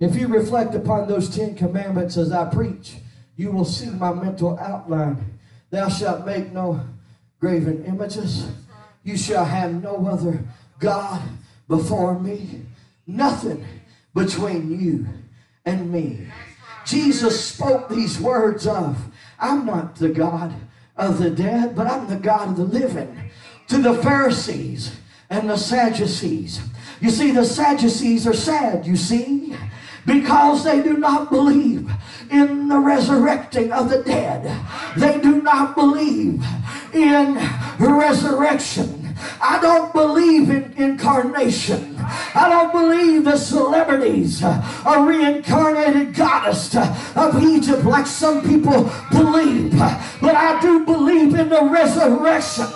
If 0.00 0.14
you 0.14 0.28
reflect 0.28 0.76
upon 0.76 1.08
those 1.08 1.28
Ten 1.28 1.56
Commandments 1.56 2.16
as 2.16 2.30
I 2.30 2.44
preach, 2.48 2.98
you 3.36 3.50
will 3.50 3.64
see 3.64 3.90
my 3.90 4.12
mental 4.12 4.56
outline. 4.60 5.37
Thou 5.70 5.88
shalt 5.88 6.26
make 6.26 6.52
no 6.52 6.80
graven 7.40 7.84
images. 7.84 8.48
You 9.04 9.16
shall 9.16 9.44
have 9.44 9.82
no 9.82 10.06
other 10.06 10.44
God 10.78 11.22
before 11.66 12.18
me. 12.18 12.62
Nothing 13.06 13.64
between 14.14 14.80
you 14.80 15.06
and 15.64 15.90
me. 15.90 16.28
Jesus 16.84 17.44
spoke 17.44 17.88
these 17.88 18.18
words 18.18 18.66
of, 18.66 18.96
I'm 19.38 19.66
not 19.66 19.96
the 19.96 20.08
God 20.08 20.54
of 20.96 21.18
the 21.18 21.30
dead, 21.30 21.76
but 21.76 21.86
I'm 21.86 22.08
the 22.08 22.16
God 22.16 22.48
of 22.48 22.56
the 22.56 22.64
living. 22.64 23.30
To 23.68 23.78
the 23.78 23.94
Pharisees 24.02 24.98
and 25.28 25.50
the 25.50 25.56
Sadducees. 25.56 26.60
You 27.00 27.10
see, 27.10 27.30
the 27.30 27.44
Sadducees 27.44 28.26
are 28.26 28.34
sad, 28.34 28.86
you 28.86 28.96
see 28.96 29.54
because 30.08 30.64
they 30.64 30.82
do 30.82 30.96
not 30.96 31.30
believe 31.30 31.90
in 32.30 32.68
the 32.68 32.78
resurrecting 32.78 33.70
of 33.72 33.90
the 33.90 34.02
dead. 34.02 34.42
They 34.96 35.20
do 35.20 35.42
not 35.42 35.76
believe 35.76 36.42
in 36.94 37.34
resurrection. 37.78 38.97
I 39.40 39.58
don't 39.60 39.92
believe 39.92 40.50
in 40.50 40.72
incarnation. 40.76 41.96
I 41.98 42.48
don't 42.48 42.72
believe 42.72 43.24
the 43.24 43.36
celebrities 43.36 44.42
are 44.42 45.06
reincarnated 45.06 46.14
goddess 46.14 46.74
of 47.16 47.42
Egypt 47.42 47.84
like 47.84 48.06
some 48.06 48.42
people 48.42 48.90
believe. 49.10 49.78
But 50.20 50.34
I 50.34 50.60
do 50.60 50.84
believe 50.84 51.34
in 51.34 51.48
the 51.48 51.62
resurrection. 51.64 52.66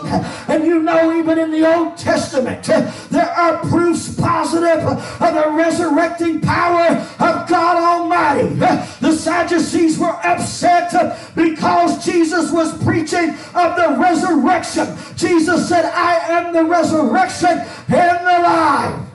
And 0.49 0.65
you 0.65 0.83
know, 0.83 1.17
even 1.19 1.39
in 1.39 1.51
the 1.51 1.75
Old 1.75 1.97
Testament, 1.97 2.65
there 2.65 3.31
are 3.31 3.59
proofs 3.67 4.15
positive 4.15 4.85
of 4.87 5.35
the 5.35 5.51
resurrecting 5.53 6.41
power 6.41 6.97
of 7.19 7.49
God 7.49 7.77
Almighty. 7.77 8.55
The 8.55 9.13
Sadducees 9.13 9.99
were 9.99 10.19
upset 10.25 10.93
because 11.35 12.05
Jesus 12.05 12.51
was 12.51 12.73
preaching 12.83 13.31
of 13.55 13.77
the 13.77 13.97
resurrection. 13.99 14.97
Jesus 15.17 15.69
said, 15.69 15.85
I 15.85 16.32
am 16.33 16.53
the 16.53 16.64
resurrection 16.64 17.51
and 17.51 18.27
the 18.27 18.38
life. 18.42 19.09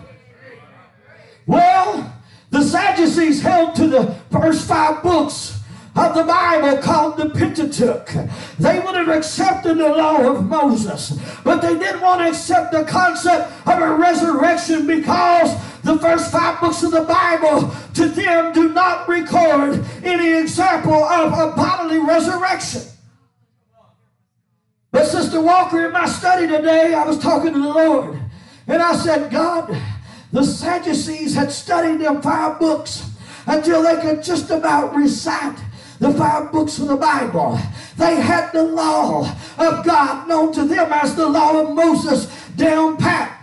Well, 1.45 2.13
the 2.49 2.61
Sadducees 2.61 3.41
held 3.41 3.75
to 3.75 3.87
the 3.87 4.15
first 4.31 4.67
five 4.67 5.01
books 5.03 5.59
of 5.95 6.13
the 6.13 6.23
Bible 6.23 6.77
called 6.81 7.17
the 7.17 7.29
Pentateuch. 7.29 8.09
They 8.59 8.79
would 8.79 8.95
have 8.95 9.09
accepted 9.09 9.77
the 9.77 9.89
law 9.89 10.21
of 10.21 10.45
Moses, 10.45 11.17
but 11.43 11.61
they 11.61 11.77
didn't 11.77 12.01
want 12.01 12.21
to 12.21 12.29
accept 12.29 12.71
the 12.71 12.83
concept 12.85 13.51
of 13.67 13.81
a 13.81 13.95
resurrection 13.95 14.85
because 14.85 15.55
the 15.81 15.97
first 15.97 16.31
five 16.31 16.59
books 16.59 16.83
of 16.83 16.91
the 16.91 17.01
Bible 17.01 17.73
to 17.95 18.07
them 18.09 18.53
do 18.53 18.73
not 18.73 19.07
record 19.07 19.83
any 20.03 20.37
example 20.37 20.93
of 20.93 21.33
a 21.33 21.55
bodily 21.55 21.99
resurrection. 21.99 22.81
But 24.91 25.05
Sister 25.05 25.41
Walker, 25.41 25.85
in 25.85 25.91
my 25.91 26.05
study 26.05 26.47
today, 26.47 26.93
I 26.93 27.05
was 27.05 27.19
talking 27.19 27.53
to 27.53 27.59
the 27.59 27.67
Lord, 27.67 28.19
and 28.67 28.81
I 28.81 28.95
said, 28.95 29.31
God, 29.31 29.75
the 30.31 30.43
Sadducees 30.43 31.35
had 31.35 31.51
studied 31.51 31.99
them 32.01 32.21
five 32.21 32.59
books 32.59 33.09
until 33.45 33.81
they 33.81 34.01
could 34.01 34.23
just 34.23 34.49
about 34.49 34.95
recite 34.95 35.57
the 35.99 36.13
five 36.13 36.51
books 36.51 36.79
of 36.79 36.87
the 36.87 36.95
Bible. 36.95 37.59
They 37.97 38.15
had 38.15 38.51
the 38.51 38.63
law 38.63 39.29
of 39.57 39.85
God 39.85 40.27
known 40.27 40.53
to 40.53 40.65
them 40.65 40.91
as 40.91 41.15
the 41.15 41.27
law 41.27 41.61
of 41.61 41.75
Moses 41.75 42.27
down 42.55 42.97
pat. 42.97 43.33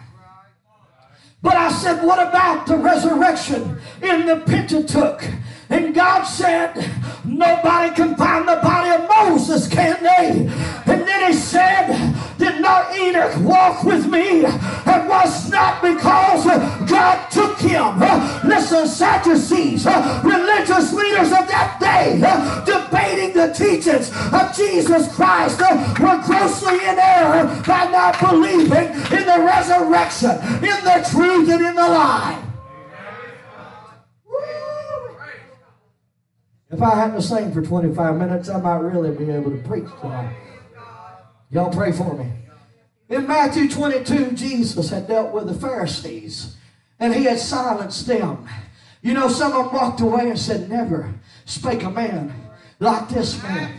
But 1.42 1.56
I 1.56 1.70
said, 1.72 2.02
What 2.04 2.26
about 2.26 2.66
the 2.66 2.76
resurrection 2.76 3.78
in 4.00 4.26
the 4.26 4.42
Pentateuch? 4.46 5.22
And 5.70 5.94
God 5.94 6.24
said, 6.24 6.90
Nobody 7.24 7.94
can 7.94 8.16
find 8.16 8.46
the 8.46 8.60
body 8.62 8.90
of 8.90 9.08
Moses, 9.08 9.66
can 9.66 10.02
they? 10.02 10.46
And 10.92 11.08
then 11.08 11.32
he 11.32 11.36
said, 11.36 11.88
Did 12.38 12.60
not 12.60 12.96
Enoch 12.96 13.34
walk 13.40 13.82
with 13.82 14.06
me? 14.06 14.44
It 14.44 15.08
was 15.08 15.50
not 15.50 15.80
because 15.82 16.44
God 16.88 17.30
took 17.30 17.58
him. 17.58 17.98
Listen, 18.46 18.86
Sadducees, 18.86 19.86
religious 20.22 20.92
leaders 20.92 21.32
of 21.32 21.48
that 21.48 21.78
day, 21.80 22.20
debating 22.66 23.34
the 23.34 23.52
teachings 23.52 24.10
of 24.32 24.54
Jesus 24.54 25.12
Christ, 25.14 25.60
were 25.60 26.22
grossly 26.24 26.74
in 26.74 26.98
error 26.98 27.46
by 27.66 27.90
not 27.90 28.20
believing 28.20 28.88
in 29.18 29.26
the 29.26 29.42
resurrection, 29.44 30.30
in 30.62 30.84
the 30.84 31.08
truth, 31.10 31.48
and 31.48 31.64
in 31.64 31.74
the 31.74 31.88
lie. 31.88 32.53
If 36.70 36.82
I 36.82 36.94
had 36.94 37.12
to 37.12 37.22
sing 37.22 37.52
for 37.52 37.62
25 37.62 38.16
minutes, 38.16 38.48
I 38.48 38.60
might 38.60 38.76
really 38.76 39.14
be 39.14 39.30
able 39.30 39.50
to 39.50 39.62
preach 39.68 39.88
tonight. 40.00 40.34
Y'all 41.50 41.72
pray 41.72 41.92
for 41.92 42.16
me. 42.16 42.32
In 43.08 43.26
Matthew 43.26 43.68
22, 43.68 44.32
Jesus 44.32 44.88
had 44.88 45.06
dealt 45.06 45.32
with 45.32 45.46
the 45.46 45.54
Pharisees 45.54 46.56
and 46.98 47.14
he 47.14 47.24
had 47.24 47.38
silenced 47.38 48.06
them. 48.06 48.48
You 49.02 49.12
know, 49.12 49.28
some 49.28 49.52
of 49.52 49.66
them 49.66 49.74
walked 49.74 50.00
away 50.00 50.30
and 50.30 50.38
said, 50.38 50.70
Never 50.70 51.14
spake 51.44 51.82
a 51.82 51.90
man 51.90 52.32
like 52.80 53.08
this 53.08 53.42
man. 53.42 53.78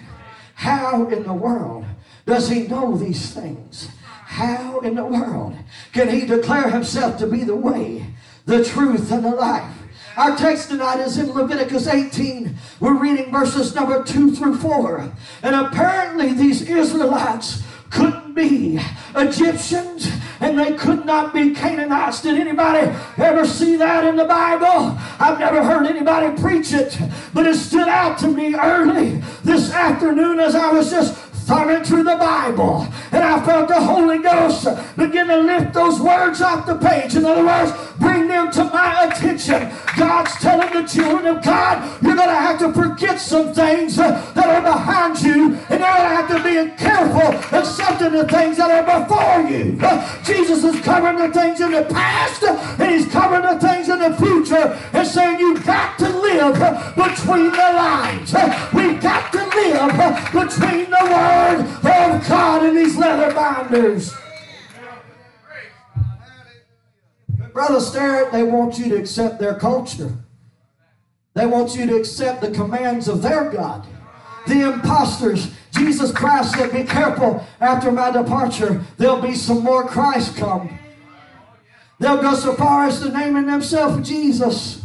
How 0.53 1.07
in 1.07 1.23
the 1.23 1.33
world 1.33 1.85
does 2.25 2.49
he 2.49 2.67
know 2.67 2.95
these 2.95 3.33
things? 3.33 3.89
How 4.03 4.79
in 4.79 4.95
the 4.95 5.05
world 5.05 5.55
can 5.91 6.09
he 6.09 6.25
declare 6.25 6.69
himself 6.69 7.17
to 7.17 7.27
be 7.27 7.43
the 7.43 7.55
way, 7.55 8.05
the 8.45 8.63
truth, 8.63 9.11
and 9.11 9.25
the 9.25 9.31
life? 9.31 9.71
Our 10.17 10.37
text 10.37 10.69
tonight 10.69 11.01
is 11.01 11.17
in 11.17 11.33
Leviticus 11.33 11.87
18. 11.87 12.55
We're 12.79 12.97
reading 12.97 13.31
verses 13.31 13.75
number 13.75 14.01
2 14.01 14.33
through 14.33 14.57
4. 14.57 15.11
And 15.43 15.55
apparently, 15.55 16.31
these 16.31 16.61
Israelites 16.61 17.63
couldn't 17.89 18.33
be 18.33 18.79
Egyptians 19.15 20.09
and 20.39 20.57
they 20.57 20.73
could 20.73 21.05
not 21.05 21.33
be 21.33 21.53
Canaanites. 21.53 22.21
Did 22.21 22.39
anybody 22.39 22.93
ever 23.17 23.45
see 23.45 23.75
that 23.75 24.05
in 24.05 24.15
the 24.15 24.25
Bible? 24.25 24.97
I've 25.19 25.39
never 25.39 25.63
heard 25.63 25.85
anybody 25.85 26.41
preach 26.41 26.71
it, 26.73 26.97
but 27.33 27.45
it 27.45 27.55
stood 27.55 27.87
out 27.87 28.17
to 28.19 28.27
me 28.27 28.55
early 28.55 29.21
this 29.43 29.71
afternoon 29.71 30.39
as 30.39 30.55
I 30.55 30.71
was 30.71 30.91
just 30.91 31.15
thumbing 31.45 31.83
through 31.83 32.03
the 32.03 32.15
Bible, 32.15 32.87
and 33.11 33.23
I 33.23 33.43
felt 33.45 33.67
the 33.67 33.79
Holy 33.79 34.17
Ghost 34.17 34.67
begin 34.97 35.27
to 35.27 35.37
lift 35.37 35.73
those 35.73 36.01
words 36.01 36.41
off 36.41 36.65
the 36.65 36.75
page. 36.75 37.15
In 37.15 37.23
other 37.23 37.45
words, 37.45 37.71
bring 37.99 38.24
them 38.35 38.51
to 38.51 38.63
my 38.65 39.05
attention. 39.05 39.71
God's 39.97 40.33
telling 40.35 40.71
the 40.73 40.87
children 40.87 41.37
of 41.37 41.43
God, 41.43 42.03
you're 42.03 42.15
going 42.15 42.29
to 42.29 42.35
have 42.35 42.59
to 42.59 42.73
forget 42.73 43.19
some 43.19 43.53
things 43.53 43.97
uh, 43.97 44.11
that 44.33 44.47
are 44.47 44.61
behind 44.61 45.21
you, 45.21 45.55
and 45.69 45.79
you're 45.79 45.95
going 45.95 46.09
to 46.09 46.15
have 46.17 46.27
to 46.29 46.43
be 46.43 46.75
careful 46.75 47.57
accepting 47.57 48.11
the 48.11 48.27
things 48.27 48.57
that 48.57 48.69
are 48.71 48.85
before 48.99 49.49
you. 49.49 49.77
Uh, 49.81 50.23
Jesus 50.23 50.63
is 50.63 50.79
covering 50.81 51.17
the 51.17 51.31
things 51.31 51.61
in 51.61 51.71
the 51.71 51.85
past, 51.85 52.43
and 52.43 52.91
He's 52.91 53.07
covering 53.11 53.43
the 53.43 53.59
things 53.59 53.89
in 53.89 53.99
the 53.99 54.13
future, 54.17 54.77
and 54.93 55.07
saying 55.07 55.39
you've 55.39 55.65
got 55.65 55.97
to 55.99 56.09
live 56.09 56.61
uh, 56.61 56.91
between 56.95 57.51
the 57.51 57.69
lines. 57.83 58.33
We've 58.73 59.01
got 59.01 59.31
to 59.31 59.43
live 59.55 59.95
between 60.31 60.89
the 60.89 61.05
word 61.15 61.59
of 61.61 62.27
God 62.27 62.63
and 62.65 62.77
these 62.77 62.97
leather 62.97 63.33
binders. 63.33 64.13
Brother 67.55 67.79
Starrett, 67.79 68.33
they 68.33 68.43
want 68.43 68.77
you 68.77 68.89
to 68.89 68.97
accept 68.97 69.39
their 69.39 69.55
culture. 69.55 70.11
They 71.35 71.45
want 71.45 71.73
you 71.73 71.85
to 71.85 71.95
accept 71.95 72.41
the 72.41 72.51
commands 72.51 73.07
of 73.07 73.21
their 73.21 73.49
God. 73.49 73.87
The 74.45 74.73
imposters, 74.73 75.55
Jesus 75.71 76.11
Christ 76.11 76.53
said, 76.53 76.73
Be 76.73 76.83
careful 76.83 77.45
after 77.61 77.93
my 77.93 78.11
departure, 78.11 78.83
there'll 78.97 79.21
be 79.21 79.35
some 79.35 79.63
more 79.63 79.87
Christ 79.87 80.35
come. 80.35 80.77
They'll 81.97 82.21
go 82.21 82.35
so 82.35 82.55
far 82.55 82.87
as 82.87 82.99
to 82.99 83.09
naming 83.09 83.45
themselves 83.45 84.05
Jesus. 84.05 84.81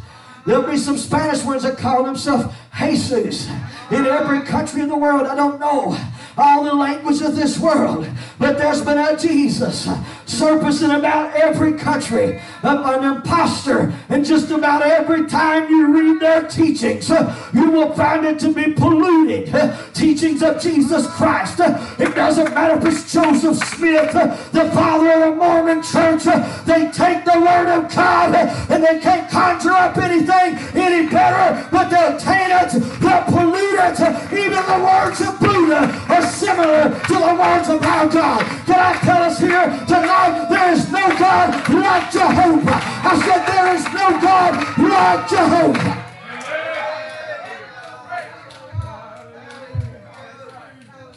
There'll 0.46 0.70
be 0.70 0.76
some 0.76 0.96
Spanish 0.96 1.42
ones 1.44 1.64
that 1.64 1.76
call 1.76 2.04
themselves 2.04 2.54
Jesus 2.78 3.48
in 3.90 4.06
every 4.06 4.42
country 4.42 4.80
in 4.80 4.88
the 4.88 4.96
world. 4.96 5.26
I 5.26 5.34
don't 5.34 5.58
know 5.58 5.98
all 6.36 6.64
the 6.64 6.74
language 6.74 7.20
of 7.20 7.36
this 7.36 7.58
world. 7.58 8.06
But 8.38 8.58
there's 8.58 8.82
been 8.82 8.98
a 8.98 9.16
Jesus 9.16 9.88
surfacing 10.26 10.92
about 10.92 11.34
every 11.34 11.72
country, 11.74 12.40
of 12.62 12.86
an 12.86 13.04
impostor, 13.16 13.92
and 14.08 14.24
just 14.24 14.50
about 14.50 14.82
every 14.82 15.26
time 15.26 15.68
you 15.68 15.88
read 15.88 16.20
their 16.20 16.42
teachings, 16.46 17.10
you 17.52 17.70
will 17.70 17.92
find 17.94 18.24
it 18.24 18.38
to 18.38 18.52
be 18.52 18.72
polluted. 18.72 19.52
Teachings 19.92 20.42
of 20.42 20.60
Jesus 20.60 21.06
Christ. 21.08 21.60
It 21.60 22.14
doesn't 22.14 22.54
matter 22.54 22.78
if 22.78 22.94
it's 22.94 23.12
Joseph 23.12 23.56
Smith, 23.68 24.12
the 24.12 24.70
father 24.72 25.10
of 25.12 25.20
the 25.20 25.36
Mormon 25.36 25.82
church. 25.82 26.24
They 26.64 26.90
take 26.92 27.24
the 27.24 27.38
word 27.40 27.68
of 27.68 27.94
God 27.94 28.34
and 28.70 28.84
they 28.84 29.00
can't 29.00 29.30
conjure 29.30 29.72
up 29.72 29.96
anything 29.98 30.56
any 30.74 31.08
better, 31.08 31.68
but 31.70 31.88
they'll 31.90 32.18
taint 32.18 32.52
it, 32.52 33.00
they'll 33.00 33.24
pollute 33.24 33.49
it. 33.98 34.14
Even 34.32 34.62
the 34.62 34.78
words 34.84 35.20
of 35.20 35.40
Buddha 35.40 35.90
are 36.08 36.22
similar 36.22 36.90
to 36.90 37.14
the 37.14 37.34
words 37.34 37.68
of 37.68 37.82
our 37.82 38.06
God. 38.08 38.44
Can 38.66 38.78
I 38.78 38.98
tell 39.00 39.22
us 39.22 39.38
here 39.40 39.66
tonight 39.88 40.46
there 40.48 40.72
is 40.72 40.90
no 40.92 41.08
God 41.18 41.68
like 41.68 42.12
Jehovah? 42.12 42.78
I 43.02 43.18
said 43.24 43.46
there 43.46 43.74
is 43.74 43.84
no 43.86 44.20
God 44.20 44.52
like 44.78 45.28
Jehovah. 45.28 46.10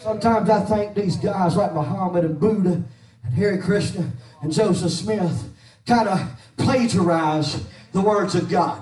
Sometimes 0.03 0.49
I 0.49 0.61
think 0.65 0.95
these 0.95 1.15
guys 1.15 1.55
like 1.55 1.73
Muhammad 1.73 2.25
and 2.25 2.39
Buddha 2.39 2.83
and 3.23 3.33
Hare 3.33 3.61
Krishna 3.61 4.11
and 4.41 4.51
Joseph 4.51 4.91
Smith 4.91 5.49
kind 5.85 6.09
of 6.09 6.19
plagiarize 6.57 7.63
the 7.93 8.01
words 8.01 8.35
of 8.35 8.49
God. 8.49 8.81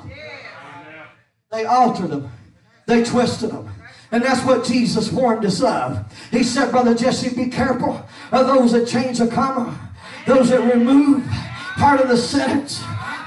They 1.51 1.65
altered 1.65 2.10
them. 2.10 2.32
They 2.88 3.04
twisted 3.04 3.51
them. 3.51 3.69
And 4.12 4.24
that's 4.24 4.45
what 4.45 4.65
Jesus 4.65 5.12
warned 5.12 5.45
us 5.45 5.62
of. 5.62 6.06
He 6.32 6.43
said, 6.43 6.71
Brother 6.71 6.93
Jesse, 6.93 7.34
be 7.34 7.50
careful 7.50 8.06
of 8.32 8.47
those 8.47 8.74
that 8.74 8.88
change 8.88 9.21
a 9.21 9.28
comma, 9.28 9.89
those 10.28 10.50
that 10.50 10.62
remove 10.74 11.26
part 11.78 12.02
of 12.02 12.10
the 12.10 12.17
sentence, 12.17 12.82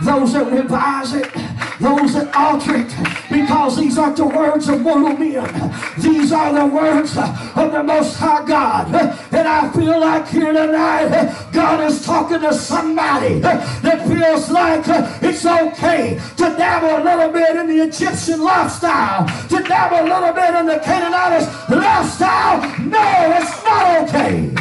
those 0.04 0.32
that 0.34 0.50
revise 0.52 1.14
it, 1.14 1.32
those 1.80 2.14
that 2.14 2.34
alter 2.34 2.76
it, 2.76 2.94
because 3.30 3.76
these 3.76 3.98
aren't 3.98 4.16
the 4.16 4.26
words 4.26 4.68
of 4.68 4.80
mortal 4.80 5.16
men. 5.16 5.72
These 5.98 6.32
are 6.32 6.52
the 6.52 6.66
words 6.66 7.16
of 7.16 7.72
the 7.72 7.82
Most 7.82 8.16
High 8.16 8.44
God. 8.46 8.94
And 9.32 9.48
I 9.48 9.70
feel 9.72 9.98
like 10.00 10.28
here 10.28 10.52
tonight, 10.52 11.50
God 11.52 11.80
is 11.90 12.04
talking 12.04 12.40
to 12.40 12.52
somebody 12.52 13.40
that 13.40 14.06
feels 14.06 14.50
like 14.50 14.84
it's 15.22 15.44
okay 15.44 16.20
to 16.36 16.44
dabble 16.56 17.02
a 17.02 17.02
little 17.02 17.32
bit 17.32 17.56
in 17.56 17.66
the 17.66 17.84
Egyptian 17.84 18.42
lifestyle, 18.42 19.26
to 19.48 19.62
dabble 19.62 20.06
a 20.06 20.08
little 20.08 20.32
bit 20.32 20.54
in 20.54 20.66
the 20.66 20.78
Canaanite 20.78 21.48
lifestyle. 21.70 22.60
No, 22.80 23.38
it's 23.38 23.64
not 23.64 24.08
okay. 24.08 24.54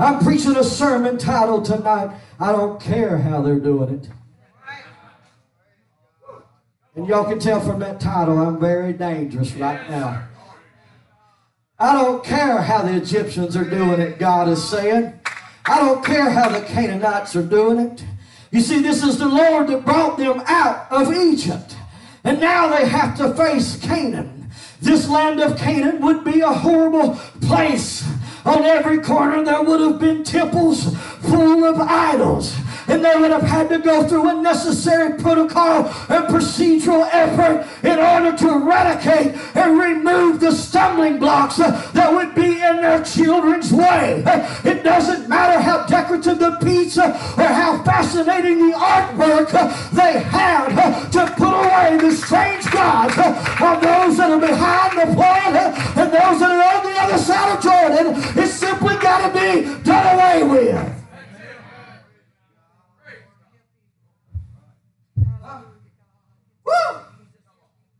I'm 0.00 0.20
preaching 0.20 0.56
a 0.56 0.62
sermon 0.62 1.18
titled 1.18 1.64
tonight, 1.64 2.16
I 2.40 2.52
don't 2.52 2.80
care 2.80 3.18
how 3.18 3.42
they're 3.42 3.58
doing 3.58 3.94
it. 3.94 4.08
And 6.94 7.06
y'all 7.06 7.24
can 7.24 7.38
tell 7.38 7.60
from 7.60 7.80
that 7.80 8.00
title, 8.00 8.38
I'm 8.38 8.58
very 8.58 8.92
dangerous 8.92 9.52
right 9.54 9.88
now. 9.88 10.26
I 11.78 11.92
don't 11.92 12.24
care 12.24 12.60
how 12.60 12.82
the 12.82 12.96
Egyptians 12.96 13.56
are 13.56 13.68
doing 13.68 14.00
it, 14.00 14.18
God 14.18 14.48
is 14.48 14.62
saying. 14.68 15.18
I 15.64 15.78
don't 15.78 16.04
care 16.04 16.30
how 16.30 16.48
the 16.48 16.62
Canaanites 16.62 17.36
are 17.36 17.42
doing 17.42 17.78
it. 17.78 18.04
You 18.50 18.60
see, 18.60 18.82
this 18.82 19.04
is 19.04 19.18
the 19.18 19.28
Lord 19.28 19.68
that 19.68 19.84
brought 19.84 20.16
them 20.16 20.42
out 20.46 20.90
of 20.90 21.12
Egypt. 21.12 21.76
And 22.24 22.40
now 22.40 22.68
they 22.68 22.88
have 22.88 23.16
to 23.18 23.34
face 23.34 23.78
Canaan. 23.80 24.50
This 24.80 25.08
land 25.08 25.40
of 25.40 25.58
Canaan 25.58 26.00
would 26.00 26.24
be 26.24 26.40
a 26.40 26.52
horrible 26.52 27.14
place. 27.42 28.04
On 28.48 28.64
every 28.64 28.98
corner 29.00 29.44
there 29.44 29.62
would 29.62 29.80
have 29.82 30.00
been 30.00 30.24
temples 30.24 30.96
full 31.20 31.64
of 31.64 31.78
idols 31.78 32.56
and 32.88 33.04
they 33.04 33.16
would 33.16 33.30
have 33.30 33.42
had 33.42 33.68
to 33.68 33.78
go 33.78 34.06
through 34.06 34.28
a 34.28 34.42
necessary 34.42 35.18
protocol 35.18 35.86
and 36.08 36.24
procedural 36.26 37.08
effort 37.12 37.66
in 37.86 37.98
order 37.98 38.36
to 38.36 38.48
eradicate 38.54 39.34
and 39.54 39.78
remove 39.78 40.40
the 40.40 40.50
stumbling 40.50 41.18
blocks 41.18 41.56
that 41.56 42.12
would 42.12 42.34
be 42.34 42.60
in 42.60 42.76
their 42.76 43.02
children's 43.04 43.72
way. 43.72 44.22
It 44.64 44.82
doesn't 44.82 45.28
matter 45.28 45.60
how 45.60 45.86
decorative 45.86 46.38
the 46.38 46.58
pizza 46.62 47.08
or 47.36 47.44
how 47.44 47.82
fascinating 47.84 48.70
the 48.70 48.76
artwork 48.76 49.50
they 49.92 50.20
had 50.20 51.10
to 51.10 51.26
put 51.36 51.52
away 51.52 51.98
the 51.98 52.12
strange 52.12 52.70
gods 52.70 53.16
of 53.18 53.82
those 53.82 54.16
that 54.16 54.30
are 54.30 54.40
behind 54.40 54.98
the 54.98 55.14
flood 55.14 55.54
and 55.54 56.12
those 56.12 56.40
that 56.40 56.50
are 56.50 56.76
on 56.76 56.84
the 56.84 57.00
other 57.00 57.18
side 57.18 57.56
of 57.56 57.62
Jordan. 57.62 58.42
It's 58.42 58.54
simply 58.54 58.96
got 58.96 59.32
to 59.32 59.38
be 59.38 59.82
done 59.84 60.16
away 60.16 60.42
with. 60.42 60.97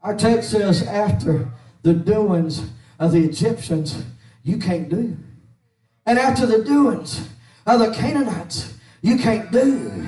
Our 0.02 0.16
text 0.16 0.50
says, 0.50 0.82
after 0.84 1.48
the 1.82 1.94
doings 1.94 2.70
of 2.98 3.12
the 3.12 3.24
Egyptians, 3.24 4.04
you 4.42 4.58
can't 4.58 4.88
do. 4.88 5.16
And 6.06 6.18
after 6.18 6.46
the 6.46 6.64
doings 6.64 7.28
of 7.66 7.80
the 7.80 7.92
Canaanites, 7.92 8.74
you 9.02 9.18
can't 9.18 9.50
do. 9.52 10.06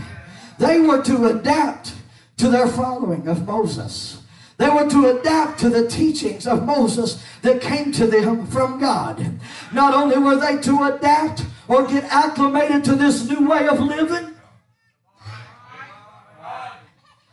They 0.59 0.81
were 0.81 1.03
to 1.03 1.27
adapt 1.27 1.95
to 2.39 2.49
their 2.49 2.69
following 2.69 3.29
of 3.29 3.47
Moses. 3.47 4.23
They 4.57 4.69
were 4.69 4.89
to 4.89 5.19
adapt 5.19 5.61
to 5.61 5.71
the 5.71 5.89
teachings 5.89 6.47
of 6.47 6.65
Moses 6.65 7.23
that 7.43 7.63
came 7.63 7.93
to 7.93 8.07
them 8.07 8.47
from 8.47 8.79
God. 8.79 9.39
Not 9.73 9.95
only 9.95 10.19
were 10.19 10.37
they 10.37 10.59
to 10.59 10.95
adapt 10.95 11.45
or 11.67 11.87
get 11.87 12.05
acclimated 12.05 12.85
to 12.85 12.95
this 12.95 13.29
new 13.29 13.49
way 13.49 13.69
of 13.69 13.81
living, 13.81 14.35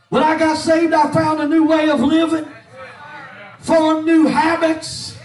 when 0.10 0.24
I 0.24 0.38
got 0.38 0.58
saved, 0.58 0.94
I 0.94 1.12
found 1.12 1.42
a 1.42 1.48
new 1.48 1.66
way 1.66 1.90
of 1.90 2.00
living, 2.00 2.48
formed 3.60 4.06
new 4.06 4.28
habits. 4.28 5.18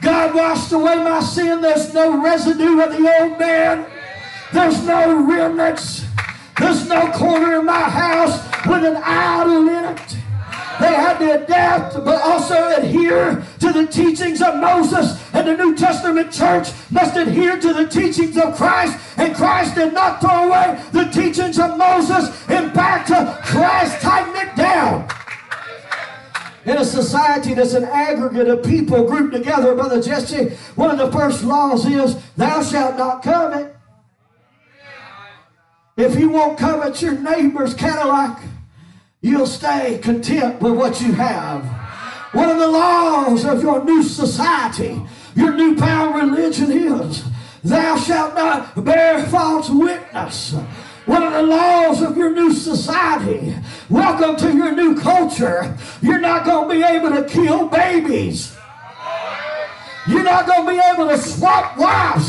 God 0.00 0.34
washed 0.34 0.72
away 0.72 0.96
my 0.96 1.20
sin. 1.20 1.60
There's 1.60 1.92
no 1.92 2.22
residue 2.22 2.80
of 2.80 2.92
the 2.92 3.20
old 3.20 3.38
man. 3.38 3.86
There's 4.52 4.82
no 4.84 5.24
remnants. 5.24 6.04
There's 6.58 6.88
no 6.88 7.10
corner 7.12 7.60
in 7.60 7.66
my 7.66 7.82
house 7.82 8.42
with 8.66 8.84
an 8.84 8.96
idol 8.96 9.68
in 9.68 9.84
it. 9.84 10.16
They 10.80 10.94
had 10.94 11.18
to 11.18 11.42
adapt, 11.42 11.94
but 12.04 12.22
also 12.22 12.76
adhere 12.76 13.42
to 13.58 13.72
the 13.72 13.86
teachings 13.86 14.40
of 14.40 14.56
Moses. 14.56 15.20
And 15.34 15.48
the 15.48 15.56
New 15.56 15.76
Testament 15.76 16.32
church 16.32 16.68
must 16.90 17.16
adhere 17.16 17.58
to 17.58 17.72
the 17.72 17.86
teachings 17.86 18.38
of 18.38 18.54
Christ. 18.54 18.98
And 19.16 19.34
Christ 19.34 19.74
did 19.74 19.92
not 19.92 20.20
throw 20.20 20.48
away 20.48 20.80
the 20.92 21.04
teachings 21.04 21.58
of 21.58 21.76
Moses. 21.76 22.28
In 22.48 22.70
fact, 22.70 23.10
uh, 23.10 23.36
Christ 23.42 24.00
tightened 24.00 24.36
it 24.36 24.56
down. 24.56 25.08
In 26.64 26.76
a 26.76 26.84
society 26.84 27.54
that's 27.54 27.72
an 27.72 27.84
aggregate 27.84 28.48
of 28.48 28.62
people 28.62 29.04
grouped 29.04 29.32
together, 29.32 29.74
Brother 29.74 30.02
Jesse, 30.02 30.50
one 30.76 30.90
of 30.90 30.98
the 30.98 31.10
first 31.10 31.42
laws 31.42 31.86
is, 31.86 32.16
Thou 32.36 32.62
shalt 32.62 32.98
not 32.98 33.22
covet. 33.22 33.74
If 35.96 36.16
you 36.16 36.28
won't 36.28 36.58
covet 36.58 37.02
your 37.02 37.18
neighbor's 37.18 37.74
Cadillac, 37.74 38.40
you'll 39.20 39.46
stay 39.46 39.98
content 39.98 40.60
with 40.60 40.74
what 40.74 41.00
you 41.00 41.12
have. 41.12 41.64
One 42.34 42.50
of 42.50 42.58
the 42.58 42.68
laws 42.68 43.44
of 43.44 43.62
your 43.62 43.84
new 43.84 44.02
society, 44.02 45.00
your 45.34 45.54
newfound 45.54 46.14
religion 46.14 46.70
is, 46.70 47.24
thou 47.64 47.96
shalt 47.96 48.34
not 48.34 48.84
bear 48.84 49.24
false 49.26 49.70
witness. 49.70 50.54
One 51.06 51.22
of 51.22 51.32
the 51.32 51.42
laws 51.42 52.02
of 52.02 52.16
your 52.16 52.30
new 52.32 52.52
society, 52.52 53.54
welcome 53.88 54.36
to 54.36 54.54
your 54.54 54.72
new 54.72 55.00
culture, 55.00 55.76
you're 56.02 56.20
not 56.20 56.44
going 56.44 56.68
to 56.68 56.74
be 56.74 56.82
able 56.82 57.10
to 57.10 57.24
kill 57.24 57.66
babies. 57.66 58.54
You're 60.06 60.22
not 60.22 60.46
going 60.46 60.66
to 60.66 60.72
be 60.72 60.80
able 60.92 61.08
to 61.08 61.18
swap 61.18 61.76
wives. 61.76 62.28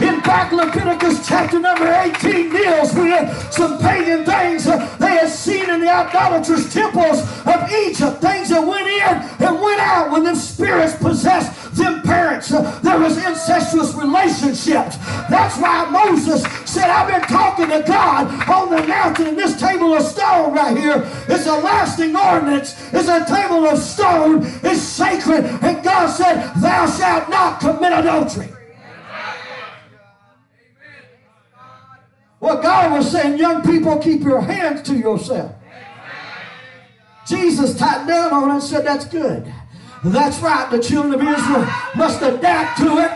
In 0.00 0.20
fact, 0.22 0.52
Leviticus 0.52 1.26
chapter 1.26 1.58
number 1.58 1.90
18 1.90 2.50
deals 2.50 2.94
with 2.94 3.52
some 3.52 3.78
pagan 3.78 4.24
things 4.24 4.64
they 4.64 5.18
had 5.18 5.28
seen 5.28 5.68
in 5.68 5.80
the 5.80 5.90
idolatrous 5.90 6.72
temples 6.72 7.20
of 7.44 7.70
Egypt. 7.72 8.20
Things 8.20 8.50
that 8.50 8.64
went 8.64 8.86
in 8.86 9.46
and 9.46 9.60
went 9.60 9.80
out 9.80 10.12
when 10.12 10.22
them 10.22 10.36
spirits 10.36 10.94
possessed 10.96 11.74
them 11.74 12.02
parents. 12.02 12.48
There 12.48 12.98
was 12.98 13.16
incestuous 13.16 13.94
relationships. 13.94 14.98
That's 15.28 15.58
why 15.58 15.88
Moses 15.90 16.42
said, 16.70 16.90
I've 16.90 17.08
been 17.08 17.28
talking 17.28 17.68
to 17.68 17.82
God 17.82 18.48
on 18.48 18.70
the 18.70 18.86
mountain, 18.86 19.26
and 19.28 19.38
this 19.38 19.58
table 19.58 19.94
of 19.94 20.02
stone 20.02 20.54
right 20.54 20.76
here 20.76 21.02
is 21.28 21.46
a 21.46 21.54
lasting 21.54 22.14
ordinance. 22.14 22.74
It's 22.92 23.08
a 23.08 23.24
table 23.26 23.66
of 23.66 23.78
stone. 23.78 24.42
It's 24.62 24.80
sacred. 24.80 25.44
And 25.44 25.82
God 25.82 26.06
said, 26.08 26.52
Thou 26.60 26.86
shalt 26.86 27.28
not 27.28 27.60
commit 27.60 27.92
adultery. 27.92 28.57
Well, 32.40 32.62
God 32.62 32.92
was 32.92 33.10
saying, 33.10 33.38
young 33.38 33.62
people, 33.62 33.98
keep 33.98 34.22
your 34.22 34.40
hands 34.40 34.82
to 34.82 34.94
yourself. 34.94 35.52
Jesus 37.26 37.76
tightened 37.76 38.08
down 38.08 38.32
on 38.32 38.50
it 38.50 38.54
and 38.54 38.62
said, 38.62 38.86
that's 38.86 39.04
good. 39.04 39.52
That's 40.04 40.38
right. 40.40 40.70
The 40.70 40.78
children 40.78 41.14
of 41.14 41.20
Israel 41.20 41.66
must 41.96 42.22
adapt 42.22 42.78
to 42.78 42.98
it. 42.98 43.10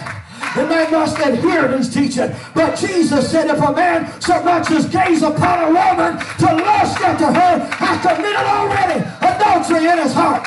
And 0.55 0.71
they 0.71 0.91
must 0.91 1.19
adhere 1.19 1.69
to 1.69 1.79
his 1.79 1.89
teaching. 1.89 2.31
But 2.55 2.77
Jesus 2.77 3.31
said, 3.31 3.49
if 3.49 3.63
a 3.63 3.73
man 3.73 4.21
so 4.21 4.43
much 4.43 4.71
as 4.71 4.87
gaze 4.87 5.23
upon 5.23 5.63
a 5.63 5.67
woman 5.69 6.19
to 6.19 6.45
lust 6.45 7.01
after 7.01 7.27
her, 7.27 7.59
has 7.71 8.01
committed 8.03 8.37
already 8.37 9.01
adultery 9.23 9.89
in 9.89 9.99
his 9.99 10.13
heart. 10.13 10.47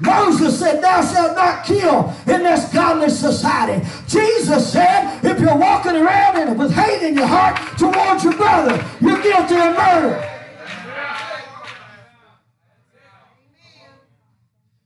Moses 0.00 0.58
said, 0.58 0.82
Thou 0.82 1.04
shalt 1.04 1.36
not 1.36 1.64
kill 1.64 2.12
in 2.26 2.42
this 2.42 2.72
godless 2.72 3.18
society. 3.18 3.86
Jesus 4.08 4.72
said, 4.72 5.20
If 5.24 5.40
you're 5.40 5.56
walking 5.56 5.96
around 5.96 6.58
with 6.58 6.72
hate 6.72 7.02
in 7.02 7.14
your 7.14 7.26
heart 7.26 7.56
towards 7.78 8.24
your 8.24 8.34
brother, 8.34 8.84
you're 9.00 9.22
guilty 9.22 9.54
of 9.54 9.76
murder. 9.76 10.30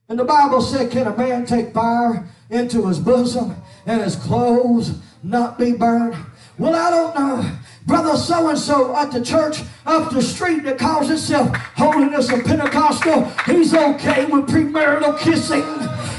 And 0.09 0.19
the 0.19 0.25
Bible 0.25 0.61
said, 0.61 0.91
Can 0.91 1.07
a 1.07 1.17
man 1.17 1.47
take 1.47 1.73
fire 1.73 2.27
into 2.51 2.87
his 2.87 2.99
bosom 2.99 3.57
and 3.87 4.03
his 4.03 4.17
clothes 4.17 4.99
not 5.23 5.59
be 5.59 5.73
burned? 5.73 6.17
Well, 6.59 6.75
I 6.75 6.91
don't 6.91 7.15
know. 7.15 7.59
Brother 7.89 8.19
so 8.19 8.51
and 8.51 8.59
so 8.59 8.95
at 8.95 9.11
the 9.11 9.25
church 9.25 9.63
up 9.87 10.13
the 10.13 10.21
street 10.21 10.63
that 10.65 10.79
calls 10.79 11.09
itself 11.09 11.57
Holiness 11.75 12.31
of 12.31 12.45
Pentecostal, 12.45 13.25
he's 13.47 13.73
okay 13.73 14.27
with 14.27 14.47
premarital 14.47 15.19
kissing. 15.19 15.65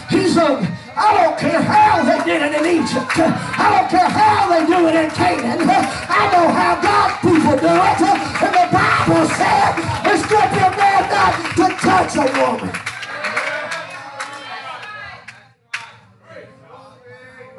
He's 0.10 0.36
a, 0.36 0.58
I 0.98 1.14
don't 1.14 1.38
care 1.38 1.62
how 1.62 2.02
they 2.02 2.26
did 2.26 2.42
it 2.42 2.58
in 2.58 2.82
Egypt. 2.82 3.14
I 3.14 3.70
don't 3.70 3.88
care 3.88 4.10
how 4.10 4.50
they 4.50 4.66
do 4.66 4.88
it 4.88 4.96
in 4.98 5.12
Canaan. 5.12 5.70
I 5.70 6.24
know 6.34 6.50
how 6.50 6.82
God's 6.82 7.22
people 7.22 7.56
do 7.62 7.70
it. 7.70 8.02
And 8.42 8.54
the 8.58 8.66
Bible 8.74 9.30
said 9.38 9.78
it's 10.10 10.26
good 10.26 10.50
for 10.50 10.66
a 10.66 10.76
man 10.76 11.06
not 11.14 11.34
to 11.54 11.68
touch 11.86 12.16
a 12.18 12.26
woman. 12.42 12.89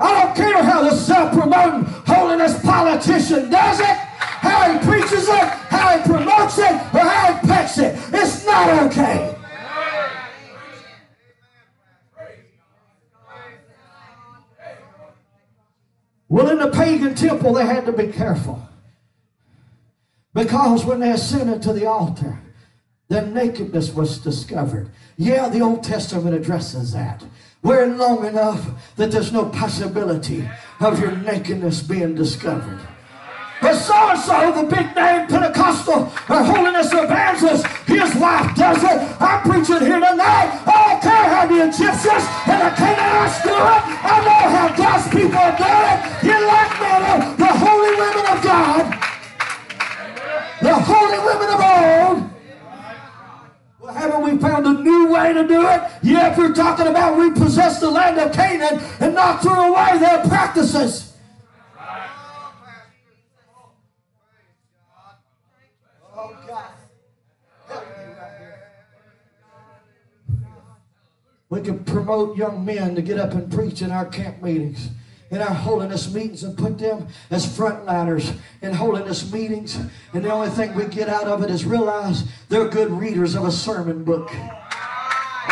I 0.01 0.25
don't 0.25 0.35
care 0.35 0.63
how 0.63 0.83
the 0.83 0.97
self-promoting 0.97 1.85
holiness 2.07 2.59
politician 2.63 3.51
does 3.51 3.81
it, 3.81 3.87
how 3.87 4.73
he 4.73 4.79
preaches 4.87 5.29
it, 5.29 5.45
how 5.69 5.99
he 5.99 6.09
promotes 6.09 6.59
it, 6.59 6.73
or 6.73 7.01
how 7.01 7.35
he 7.35 7.47
pets 7.47 7.79
it. 7.79 7.99
It's 8.13 8.47
not 8.47 8.87
okay. 8.87 9.37
Well, 16.29 16.49
in 16.49 16.59
the 16.59 16.71
pagan 16.71 17.15
temple, 17.15 17.53
they 17.55 17.67
had 17.67 17.85
to 17.87 17.93
be 17.93 18.07
careful. 18.07 18.67
Because 20.33 20.85
when 20.85 21.01
they 21.01 21.11
ascended 21.11 21.61
to 21.63 21.73
the 21.73 21.87
altar, 21.87 22.39
their 23.09 23.27
nakedness 23.27 23.93
was 23.93 24.19
discovered. 24.19 24.91
Yeah, 25.19 25.49
the 25.49 25.61
Old 25.61 25.83
Testament 25.83 26.37
addresses 26.37 26.93
that. 26.93 27.25
We're 27.63 27.87
long 27.87 28.25
enough 28.25 28.67
that 28.97 29.11
there's 29.11 29.33
no 29.33 29.47
possibility 29.47 30.49
of 30.81 30.99
your 30.99 31.13
nakedness 31.13 31.83
being 31.83 32.15
discovered. 32.15 32.81
But 33.61 33.75
so 33.75 33.93
and 33.95 34.19
so, 34.19 34.53
the 34.63 34.75
big 34.75 34.97
name 34.97 35.27
Pentecostal 35.29 36.09
or 36.31 36.43
holiness 36.43 36.91
evangelist, 36.95 37.67
his 37.85 38.15
wife 38.17 38.57
does 38.57 38.83
it. 38.83 39.21
I'm 39.21 39.43
preaching 39.43 39.85
here 39.85 40.01
tonight. 40.01 40.49
I 40.65 40.89
don't 40.89 41.03
care 41.03 41.29
how 41.29 41.47
the 41.47 41.69
Egyptians 41.69 42.25
and 42.49 42.61
the 42.65 42.73
Canaanites 42.73 43.43
do 43.45 43.53
it. 43.53 43.83
I 44.01 44.17
know 44.25 44.43
how 44.49 44.69
God's 44.75 45.09
people 45.13 45.37
are 45.37 45.57
doing 45.61 45.89
it. 45.93 46.33
In 46.33 46.41
like 46.49 46.73
manner, 46.81 47.37
the 47.37 47.53
holy 47.53 47.93
women 48.01 48.27
of 48.33 48.41
God, 48.41 48.85
the 50.63 50.75
holy 50.81 51.19
women 51.21 51.49
of 51.53 51.61
old, 51.61 52.30
haven't 53.93 54.23
we 54.23 54.39
found 54.39 54.67
a 54.67 54.73
new 54.73 55.09
way 55.09 55.33
to 55.33 55.47
do 55.47 55.67
it? 55.67 55.83
Yeah, 56.03 56.31
if 56.31 56.39
you're 56.39 56.55
talking 56.55 56.87
about 56.87 57.19
repossess 57.19 57.81
the 57.81 57.91
land 57.91 58.19
of 58.19 58.33
Canaan 58.33 58.83
and 59.01 59.15
not 59.15 59.43
throw 59.43 59.73
away 59.73 59.99
their 59.99 60.23
practices. 60.25 61.17
Oh, 66.17 66.37
God. 66.47 66.71
We 71.49 71.61
can 71.61 71.83
promote 71.85 72.37
young 72.37 72.65
men 72.65 72.95
to 72.95 73.03
get 73.03 73.19
up 73.19 73.33
and 73.33 73.51
preach 73.51 73.83
in 73.83 73.91
our 73.91 74.07
camp 74.07 74.41
meetings 74.41 74.89
in 75.31 75.41
our 75.41 75.55
holiness 75.55 76.13
meetings 76.13 76.43
and 76.43 76.57
put 76.59 76.79
them 76.79 77.07
as 77.31 77.47
frontliners 77.47 78.37
in 78.63 78.73
holiness 78.73 79.33
meetings. 79.33 79.77
And 80.13 80.25
the 80.25 80.31
only 80.31 80.51
thing 80.51 80.75
we 80.75 80.87
get 80.87 81.09
out 81.09 81.25
of 81.25 81.43
it 81.43 81.51
is 81.51 81.65
realize 81.65 82.25
they're 82.49 82.69
good 82.69 82.91
readers 82.91 83.35
of 83.35 83.45
a 83.45 83.53
sermon 83.53 84.03
book. 84.03 84.31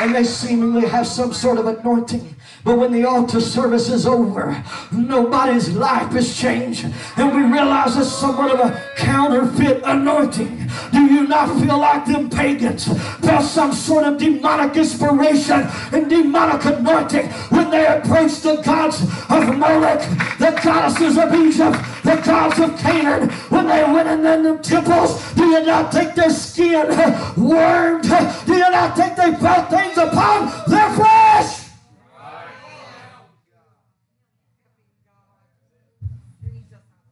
And 0.01 0.15
they 0.15 0.25
seemingly 0.25 0.87
have 0.89 1.07
some 1.07 1.33
sort 1.33 1.59
of 1.59 1.67
anointing. 1.67 2.37
But 2.65 2.79
when 2.79 2.93
the 2.93 3.05
altar 3.05 3.41
service 3.41 3.89
is 3.89 4.07
over, 4.07 4.63
nobody's 4.93 5.71
life 5.71 6.15
is 6.15 6.37
changed. 6.37 6.87
And 7.17 7.35
we 7.35 7.43
realize 7.43 7.97
it's 7.97 8.13
somewhat 8.13 8.53
of 8.53 8.61
a 8.61 8.83
counterfeit 8.97 9.83
anointing. 9.85 10.58
Do 10.93 11.01
you 11.03 11.27
not 11.27 11.61
feel 11.61 11.79
like 11.79 12.07
them 12.07 12.31
pagans 12.31 12.87
felt 13.19 13.45
some 13.45 13.73
sort 13.73 14.05
of 14.05 14.19
demonic 14.19 14.77
inspiration 14.77 15.67
and 15.93 16.09
demonic 16.09 16.65
anointing 16.65 17.27
when 17.51 17.71
they 17.71 17.87
approached 17.87 18.43
the 18.43 18.57
gods 18.63 19.03
of 19.03 19.57
Moloch, 19.57 20.01
the 20.39 20.61
goddesses 20.63 21.19
of 21.19 21.35
Egypt, 21.35 21.77
the 22.05 22.17
gods 22.25 22.59
of 22.59 22.79
Canaan, 22.79 23.29
when 23.51 23.67
they 23.67 23.85
went 23.85 24.09
in 24.09 24.23
the 24.23 24.59
temples? 24.59 25.35
Do 25.35 25.45
you 25.47 25.65
not 25.65 25.93
think 25.93 26.15
their 26.15 26.31
skin 26.31 26.89
wormed? 27.37 28.05
Do 28.47 28.55
you 28.55 28.71
not 28.71 28.97
think 28.97 29.17
they 29.17 29.35
felt 29.35 29.71
things 29.71 29.99
upon 29.99 30.53
their 30.69 30.91
flesh? 30.93 31.65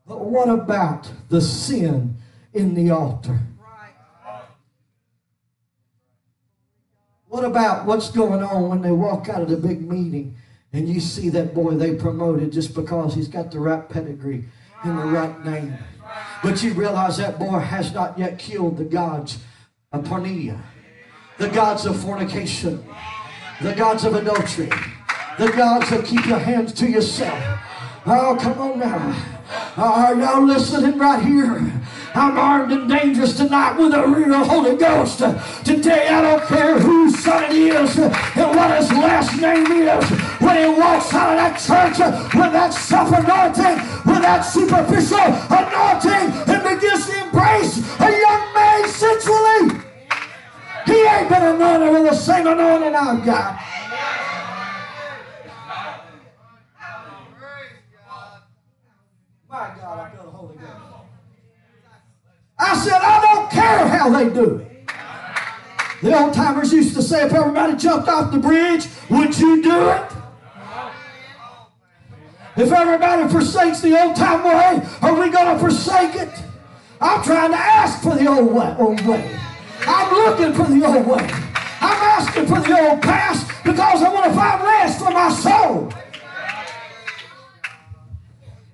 But 0.07 0.25
what 0.25 0.49
about 0.49 1.11
the 1.29 1.41
sin 1.41 2.17
in 2.55 2.75
the 2.75 2.91
altar? 2.91 3.41
What 7.37 7.45
about 7.45 7.85
what's 7.85 8.11
going 8.11 8.43
on 8.43 8.71
when 8.71 8.81
they 8.81 8.93
walk 8.93 9.29
out 9.29 9.43
of 9.43 9.51
the 9.51 9.59
big 9.59 9.87
meeting 9.87 10.39
and 10.73 10.89
you 10.89 11.01
see 11.01 11.29
that 11.29 11.53
boy 11.53 11.73
they 11.73 11.95
promoted 11.95 12.51
just 12.51 12.75
because 12.75 13.15
he's 13.15 13.29
got 13.29 13.51
the 13.51 13.61
right 13.61 13.87
pedigree 13.87 14.47
and 14.85 14.99
the 14.99 15.05
right 15.05 15.45
name? 15.45 15.77
But 16.43 16.63
you 16.63 16.73
realize 16.73 17.19
that 17.19 17.39
boy 17.39 17.59
has 17.59 17.93
not 17.93 18.19
yet 18.19 18.39
killed 18.39 18.79
the 18.79 18.87
gods 18.87 19.37
of 19.93 20.05
porneia, 20.05 20.59
the 21.37 21.49
gods 21.49 21.85
of 21.85 22.01
fornication, 22.01 22.83
the 23.61 23.75
gods 23.75 24.05
of 24.05 24.15
adultery, 24.15 24.71
the 25.39 25.53
gods 25.53 25.93
of 25.93 26.07
keep 26.07 26.25
your 26.25 26.39
hands 26.39 26.73
to 26.73 26.89
yourself. 26.89 27.39
Oh, 28.07 28.39
come 28.41 28.59
on 28.59 28.79
now. 28.79 29.43
Are 29.77 30.15
y'all 30.15 30.43
listening 30.43 30.97
right 30.97 31.23
here? 31.23 31.76
I'm 32.17 32.39
armed 32.39 32.73
and 32.73 32.89
dangerous 32.89 33.37
tonight 33.37 33.77
with 33.77 33.93
a 33.93 34.07
real 34.07 34.43
Holy 34.43 34.75
Ghost. 34.75 35.19
Today, 35.67 36.09
I 36.09 36.23
don't 36.23 36.43
care 36.47 36.79
whose 36.79 37.23
son 37.23 37.45
it 37.45 37.53
is 37.53 37.99
and 37.99 38.57
what 38.57 38.75
his 38.75 38.91
last 38.91 39.39
name 39.39 39.67
is. 39.67 40.09
When 40.41 40.57
he 40.57 40.81
walks 40.81 41.13
out 41.13 41.33
of 41.33 41.37
that 41.37 41.61
church 41.61 41.99
with 42.35 42.53
that 42.55 42.73
self 42.73 43.09
anointing, 43.13 43.77
with 44.09 44.23
that 44.23 44.41
superficial 44.41 45.29
anointing, 45.53 46.33
and 46.49 46.63
begins 46.65 47.05
to 47.05 47.23
embrace 47.23 47.85
a 48.01 48.09
young 48.09 48.55
man 48.55 48.89
sensually, 48.89 49.85
he 50.87 51.05
ain't 51.05 51.29
been 51.29 51.43
anointed 51.43 51.93
with 51.93 52.11
the 52.11 52.17
same 52.17 52.47
anointing 52.47 52.95
I've 52.95 53.27
got. 53.27 53.61
My 59.51 59.75
God, 59.77 59.99
I 59.99 60.11
feel 60.17 60.25
the 60.25 60.31
Holy 60.31 60.57
Ghost. 60.57 60.97
I 62.59 62.75
said, 62.79 63.01
I 63.03 63.21
don't 63.21 63.51
care 63.67 63.89
how 63.89 64.09
they 64.11 64.31
do 64.31 64.57
it. 64.57 64.89
The 66.03 66.19
old 66.19 66.35
timers 66.35 66.73
used 66.73 66.95
to 66.95 67.03
say, 67.03 67.25
if 67.27 67.33
everybody 67.33 67.77
jumped 67.77 68.09
off 68.09 68.33
the 68.33 68.39
bridge, 68.39 68.87
would 69.11 69.37
you 69.39 69.63
do 69.63 69.89
it? 69.91 70.13
If 72.57 72.73
everybody 72.73 73.29
forsakes 73.29 73.81
the 73.81 74.01
old 74.01 74.17
time 74.17 74.45
way, 74.45 74.87
are 75.03 75.15
we 75.21 75.31
going 75.31 75.53
to 75.55 75.59
forsake 75.59 76.15
it? 76.15 76.31
I'm 77.01 77.23
trying 77.23 77.51
to 77.51 77.59
ask 77.59 78.03
for 78.03 78.15
the 78.15 78.27
old 78.27 78.53
way, 78.55 78.75
old 78.79 79.01
way. 79.07 79.39
I'm 79.81 80.15
looking 80.15 80.55
for 80.55 80.71
the 80.71 80.87
old 80.87 81.07
way. 81.07 81.29
I'm 81.81 82.03
asking 82.19 82.47
for 82.47 82.61
the 82.61 82.89
old 82.89 83.03
past 83.03 83.49
because 83.63 84.03
I 84.03 84.13
want 84.13 84.25
to 84.27 84.33
find 84.33 84.63
rest 84.63 84.99
for 84.99 85.11
my 85.11 85.31
soul 85.31 85.93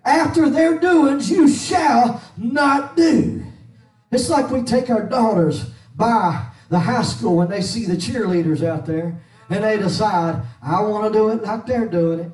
after 0.05 0.48
their 0.48 0.78
doings 0.78 1.31
you 1.31 1.48
shall 1.48 2.22
not 2.37 2.96
do. 2.96 3.44
It's 4.12 4.29
like 4.29 4.51
we 4.51 4.62
take 4.62 4.90
our 4.90 5.03
daughters 5.03 5.70
by 5.96 6.46
the 6.68 6.79
high 6.79 7.03
school 7.03 7.37
when 7.37 7.48
they 7.48 7.62
see 7.62 7.87
the 7.87 7.96
cheerleaders 7.96 8.62
out 8.62 8.85
there 8.85 9.18
and 9.48 9.64
they 9.64 9.79
decide, 9.79 10.42
I 10.62 10.83
want 10.83 11.11
to 11.11 11.18
do 11.18 11.31
it 11.31 11.42
like 11.42 11.66
they're 11.66 11.88
doing 11.88 12.20
it. 12.20 12.33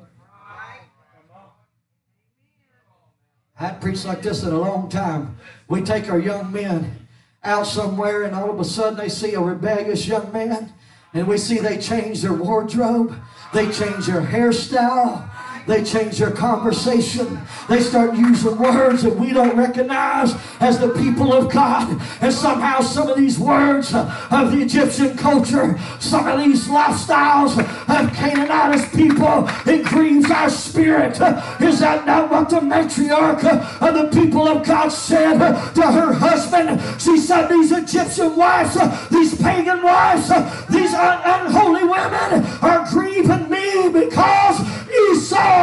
I 3.57 3.67
have 3.67 3.81
preached 3.81 4.05
like 4.05 4.21
this 4.21 4.43
in 4.43 4.51
a 4.51 4.59
long 4.59 4.89
time. 4.89 5.37
We 5.69 5.81
take 5.81 6.09
our 6.09 6.19
young 6.19 6.51
men 6.51 7.07
out 7.43 7.65
somewhere 7.65 8.23
and 8.23 8.35
all 8.35 8.49
of 8.49 8.59
a 8.59 8.65
sudden 8.65 8.97
they 8.99 9.09
see 9.09 9.33
a 9.33 9.41
rebellious 9.41 10.05
young 10.05 10.31
man 10.33 10.73
and 11.13 11.27
we 11.27 11.37
see 11.37 11.59
they 11.59 11.77
change 11.77 12.21
their 12.21 12.33
wardrobe, 12.33 13.15
they 13.53 13.71
change 13.71 14.05
their 14.05 14.21
hairstyle, 14.21 15.28
they 15.69 15.83
change 15.83 16.17
their 16.17 16.31
conversation. 16.31 17.39
They 17.69 17.79
start 17.79 18.15
using 18.15 18.57
words 18.57 19.03
that 19.03 19.15
we 19.15 19.31
don't 19.31 19.55
recognize 19.55 20.33
as 20.59 20.79
the 20.79 20.89
people 20.89 21.31
of 21.31 21.51
God. 21.51 22.01
And 22.21 22.33
somehow 22.33 22.81
some 22.81 23.07
of 23.07 23.17
these 23.17 23.37
words 23.37 23.93
of 23.93 24.51
the 24.51 24.61
Egyptian 24.63 25.15
culture, 25.15 25.79
some 25.99 26.27
of 26.27 26.43
these 26.43 26.67
lifestyles 26.67 27.59
of 27.59 28.13
Canaanite 28.15 28.91
people, 28.93 29.47
it 29.71 29.85
grieves 29.85 30.31
our 30.31 30.49
spirit. 30.49 31.13
Is 31.61 31.79
that 31.81 32.03
not 32.05 32.31
what 32.31 32.49
the 32.49 32.61
matriarch 32.61 33.43
of 33.79 33.93
the 33.93 34.19
people 34.19 34.47
of 34.47 34.65
God 34.65 34.89
said 34.89 35.37
to 35.75 35.81
her 35.83 36.13
husband? 36.13 36.81
She 36.99 37.17
said, 37.17 37.47
These 37.47 37.71
Egyptian 37.71 38.35
wives, 38.35 38.75
these 39.09 39.39
pagan 39.39 39.83
wives, 39.83 40.29
these 40.67 40.93
un- 40.95 41.21
unholy 41.23 41.83
women 41.83 42.43
are 42.63 42.87
grieving 42.89 43.49
me 43.51 43.89
because 43.89 44.59
Esau 44.89 45.58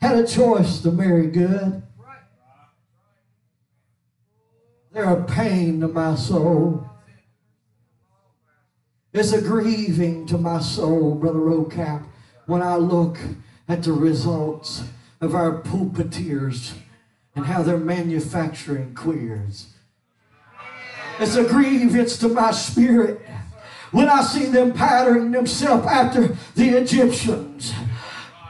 had 0.00 0.24
a 0.24 0.26
choice 0.26 0.80
to 0.80 0.90
marry 0.90 1.26
good. 1.26 1.82
They're 4.92 5.04
a 5.04 5.24
pain 5.24 5.80
to 5.80 5.88
my 5.88 6.14
soul. 6.14 6.88
It's 9.12 9.32
a 9.32 9.42
grieving 9.42 10.26
to 10.26 10.38
my 10.38 10.60
soul, 10.60 11.14
Brother 11.14 11.38
Roadcap, 11.38 12.06
when 12.46 12.62
I 12.62 12.76
look 12.76 13.18
at 13.68 13.82
the 13.82 13.92
results 13.92 14.84
of 15.20 15.34
our 15.34 15.60
pulpiteers 15.60 16.72
and 17.34 17.44
how 17.44 17.62
they're 17.62 17.76
manufacturing 17.76 18.94
queers. 18.94 19.74
It's 21.20 21.36
a 21.36 21.44
grievance 21.44 22.16
to 22.18 22.28
my 22.28 22.52
spirit 22.52 23.20
when 23.90 24.08
I 24.08 24.22
see 24.22 24.46
them 24.46 24.72
patterning 24.72 25.30
themselves 25.30 25.86
after 25.86 26.36
the 26.54 26.78
Egyptians, 26.78 27.72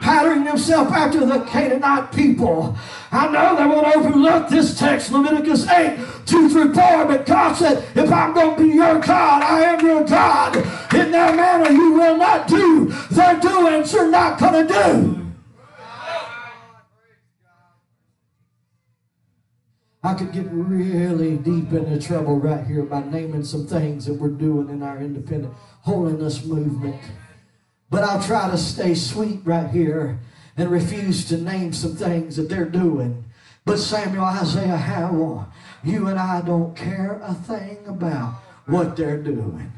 patterning 0.01 0.45
themselves 0.45 0.91
after 0.91 1.25
the 1.25 1.39
Canaanite 1.45 2.11
people. 2.11 2.77
I 3.11 3.27
know 3.31 3.55
they 3.55 3.65
won't 3.65 3.95
overlook 3.95 4.49
this 4.49 4.77
text, 4.77 5.11
Leviticus 5.11 5.67
8, 5.67 5.97
2 6.25 6.49
through 6.49 6.73
4, 6.73 7.05
but 7.05 7.25
God 7.25 7.53
said, 7.53 7.83
if 7.95 8.11
I'm 8.11 8.33
going 8.33 8.55
to 8.55 8.63
be 8.63 8.69
your 8.75 8.99
God, 8.99 9.41
I 9.41 9.61
am 9.61 9.85
your 9.85 10.03
God. 10.03 10.55
In 10.93 11.11
that 11.11 11.35
manner 11.35 11.71
you 11.71 11.93
will 11.93 12.17
not 12.17 12.47
do 12.47 12.85
their 13.11 13.39
doings 13.39 13.93
you're 13.93 14.11
not 14.11 14.39
going 14.39 14.67
to 14.67 14.73
do. 14.73 15.18
I 20.01 20.13
could 20.13 20.31
get 20.31 20.47
really 20.49 21.35
deep 21.37 21.73
into 21.73 21.99
trouble 21.99 22.39
right 22.39 22.65
here 22.65 22.83
by 22.83 23.03
naming 23.03 23.43
some 23.43 23.67
things 23.67 24.05
that 24.05 24.13
we're 24.13 24.29
doing 24.29 24.69
in 24.69 24.81
our 24.81 24.99
independent 24.99 25.53
holiness 25.81 26.45
movement. 26.45 27.01
But 27.89 28.03
I'll 28.03 28.23
try 28.23 28.49
to 28.49 28.57
stay 28.57 28.95
sweet 28.95 29.41
right 29.43 29.69
here 29.69 30.19
and 30.55 30.71
refuse 30.71 31.27
to 31.29 31.37
name 31.37 31.73
some 31.73 31.95
things 31.97 32.37
that 32.37 32.47
they're 32.47 32.63
doing. 32.63 33.25
But 33.65 33.77
Samuel, 33.77 34.23
Isaiah, 34.23 34.77
Howell, 34.77 35.47
you 35.83 36.07
and 36.07 36.17
I 36.17 36.41
don't 36.41 36.75
care 36.75 37.19
a 37.21 37.33
thing 37.33 37.79
about 37.85 38.35
what 38.67 38.95
they're 38.95 39.21
doing. 39.21 39.71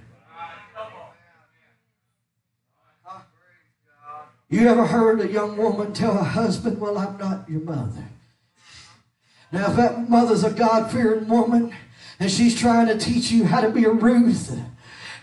You 4.50 4.68
ever 4.68 4.86
heard 4.86 5.22
a 5.22 5.32
young 5.32 5.58
woman 5.58 5.94
tell 5.94 6.18
a 6.18 6.24
husband, 6.24 6.80
Well, 6.80 6.98
I'm 6.98 7.18
not 7.18 7.50
your 7.50 7.62
mother? 7.62 8.04
Now, 9.52 9.70
if 9.70 9.76
that 9.76 10.10
mother's 10.10 10.44
a 10.44 10.52
God 10.52 10.92
fearing 10.92 11.28
woman 11.28 11.74
and 12.20 12.32
she's 12.32 12.60
trying 12.60 12.88
to 12.88 12.98
teach 12.98 13.32
you 13.32 13.46
how 13.46 13.62
to 13.62 13.70
be 13.70 13.86
a 13.86 13.92
Ruth, 13.92 14.58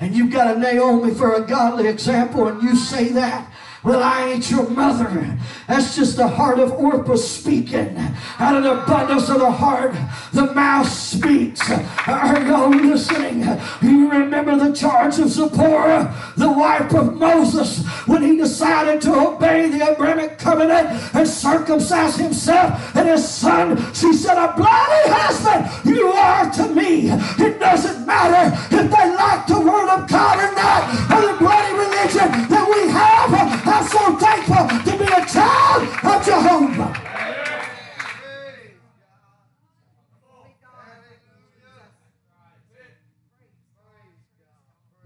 and 0.00 0.14
you've 0.14 0.32
got 0.32 0.56
a 0.56 0.58
Naomi 0.58 1.14
for 1.14 1.34
a 1.34 1.46
godly 1.46 1.88
example, 1.88 2.46
and 2.48 2.62
you 2.62 2.76
say 2.76 3.08
that, 3.08 3.50
well, 3.84 4.02
I 4.02 4.30
ain't 4.30 4.50
your 4.50 4.68
mother. 4.68 5.38
That's 5.68 5.94
just 5.94 6.16
the 6.16 6.26
heart 6.26 6.58
of 6.58 6.72
Orpah 6.72 7.16
speaking. 7.16 7.96
Out 8.38 8.56
of 8.56 8.64
the 8.64 8.82
abundance 8.82 9.28
of 9.28 9.38
the 9.38 9.50
heart, 9.50 9.94
the 10.32 10.52
mouth 10.52 10.88
speaks. 10.88 11.70
Are 12.06 12.42
y'all 12.42 12.70
listening? 12.70 13.40
You 13.80 14.10
remember 14.10 14.56
the 14.56 14.74
charge 14.74 15.18
of 15.18 15.28
Zipporah, 15.28 16.14
the 16.36 16.50
wife 16.50 16.92
of 16.94 17.16
Moses, 17.16 17.86
when 18.06 18.22
he 18.22 18.36
decided 18.36 19.00
to 19.02 19.14
obey 19.14 19.68
the 19.68 19.92
Abrahamic 19.92 20.38
covenant 20.38 20.88
and 21.14 21.28
circumcise 21.28 22.16
himself 22.16 22.96
and 22.96 23.08
his 23.08 23.28
son. 23.28 23.76
She 23.94 24.12
said, 24.12 24.38
A 24.38 24.54
bloody 24.56 25.10
husband 25.10 25.68
you 25.84 26.08
are 26.08 26.50
to 26.50 26.68
me. 26.74 27.10
It 27.10 27.60
doesn't 27.60 28.06
matter 28.06 28.56
if 28.74 28.90
they 28.90 29.14
like 29.14 29.46
the 29.46 29.60
word 29.60 29.87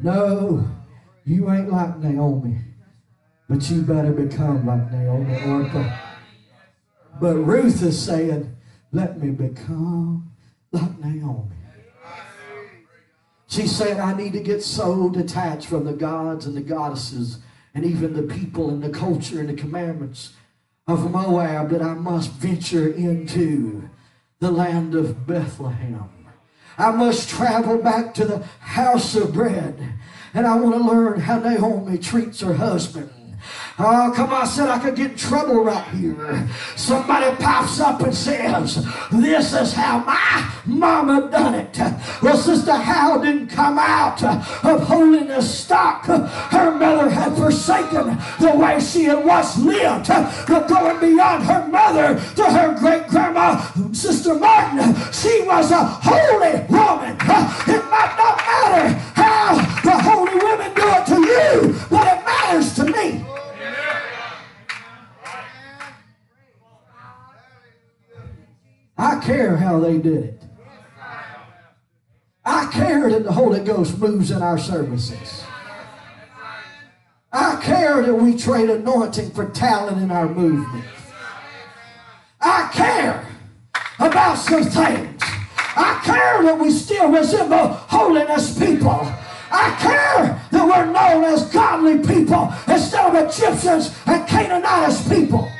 No, 0.03 0.69
you 1.25 1.49
ain't 1.51 1.71
like 1.71 1.99
Naomi, 1.99 2.59
but 3.49 3.71
you 3.71 3.83
better 3.83 4.11
become 4.11 4.67
like 4.67 4.91
Naomi 4.91 5.41
Orpah. 5.47 5.97
But 7.21 7.37
Ruth 7.37 7.83
is 7.85 8.03
saying, 8.03 8.57
let 8.91 9.21
me 9.21 9.31
become 9.31 10.33
like 10.73 10.99
Naomi. 10.99 11.55
She 13.47 13.69
said, 13.69 14.01
I 14.01 14.17
need 14.17 14.33
to 14.33 14.41
get 14.41 14.65
so 14.65 15.09
detached 15.09 15.67
from 15.67 15.85
the 15.85 15.93
gods 15.93 16.47
and 16.47 16.57
the 16.57 16.63
goddesses 16.63 17.39
and 17.75 17.85
even 17.85 18.15
the 18.15 18.23
people 18.23 18.71
and 18.71 18.83
the 18.83 18.91
culture 18.91 19.39
and 19.39 19.49
the 19.49 19.55
commandments 19.55 20.33
of 20.89 21.11
Moab 21.11 21.71
that 21.71 21.83
I 21.83 21.95
must 21.95 22.33
venture 22.33 22.89
into 22.89 23.89
the 24.41 24.51
land 24.51 24.97
of 24.97 25.27
Bethlehem. 25.29 26.22
I 26.79 26.91
must 26.91 27.29
travel 27.29 27.79
back 27.79 28.15
to 28.15 28.25
the 28.25 28.39
house 28.61 29.15
of 29.15 29.33
bread 29.33 29.95
and 30.35 30.47
I 30.47 30.57
want 30.57 30.77
to 30.77 30.83
learn 30.83 31.21
how 31.21 31.39
Naomi 31.39 31.99
treats 31.99 32.41
her 32.41 32.55
husband. 32.55 33.11
Oh, 33.79 34.13
come 34.15 34.33
on, 34.33 34.43
I 34.43 34.45
said 34.45 34.69
I 34.69 34.79
could 34.79 34.97
get 34.97 35.13
in 35.13 35.17
trouble 35.17 35.65
right 35.65 35.85
here. 35.95 36.49
Somebody 36.77 37.35
pops 37.43 37.81
up 37.81 38.01
and 38.03 38.15
says, 38.15 38.87
This 39.11 39.55
is 39.55 39.73
how 39.73 39.99
my 40.05 40.53
mama 40.67 41.29
done 41.31 41.55
it. 41.55 41.77
Well, 42.23 42.37
Sister 42.37 42.75
Hal 42.75 43.21
didn't 43.23 43.49
come 43.49 43.79
out 43.79 44.23
of 44.23 44.83
holiness 44.83 45.63
stock. 45.63 46.05
Her 46.05 46.71
mother 46.73 47.09
had 47.09 47.35
forsaken 47.37 48.19
the 48.41 48.57
way 48.57 48.79
she 48.79 49.05
had 49.05 49.25
once 49.25 49.59
lived. 49.59 50.09
But 50.09 50.69
going 50.69 51.01
beyond 51.01 51.45
her 51.45 51.67
mother 51.69 52.21
to 52.37 52.45
her 52.45 52.79
great 52.79 53.09
grandma, 53.09 53.61
Sister 53.93 54.35
Martin, 54.35 54.95
she 55.13 55.43
was 55.43 55.71
a 55.71 55.85
holy 55.85 56.61
woman. 56.69 57.17
It 57.67 57.83
might 57.91 58.15
not 58.19 58.37
matter 58.37 58.89
how 59.15 59.55
the 59.83 59.99
holy 59.99 60.35
women 60.35 60.75
do 60.75 60.83
it 60.85 61.07
to 61.07 61.21
you, 61.21 61.81
but 61.91 62.07
it 62.07 62.25
matters 62.25 62.75
to 62.75 62.85
me. 62.85 63.32
I 69.03 69.19
care 69.19 69.57
how 69.57 69.81
they 69.81 69.99
did 69.99 70.23
it. 70.23 70.43
I 72.45 72.71
care 72.73 73.11
that 73.11 73.25
the 73.25 73.33
Holy 73.33 73.59
Ghost 73.59 73.99
moves 73.99 74.31
in 74.31 74.41
our 74.41 74.59
services. 74.59 75.43
I 77.33 77.61
care 77.61 78.01
that 78.05 78.15
we 78.15 78.39
trade 78.39 78.71
anointing 78.71 79.33
for 79.33 79.51
talent 79.51 80.01
in 80.01 80.13
our 80.13 80.29
movement. 80.29 80.85
I 82.41 82.71
care 82.73 83.27
about 83.99 84.37
some 84.37 84.63
things. 84.63 85.21
I 85.75 86.01
care 86.05 86.45
that 86.45 86.57
we 86.61 86.71
still 86.71 87.11
resemble 87.11 87.71
holiness 87.91 88.57
people. 88.57 89.01
I 89.51 89.77
care 89.81 90.41
that 90.53 90.65
we're 90.65 90.93
known 90.93 91.25
as 91.25 91.51
godly 91.53 91.99
people 92.07 92.55
instead 92.69 93.05
of 93.05 93.29
Egyptians 93.29 93.99
and 94.07 94.29
Canaanite 94.29 95.09
people. 95.09 95.51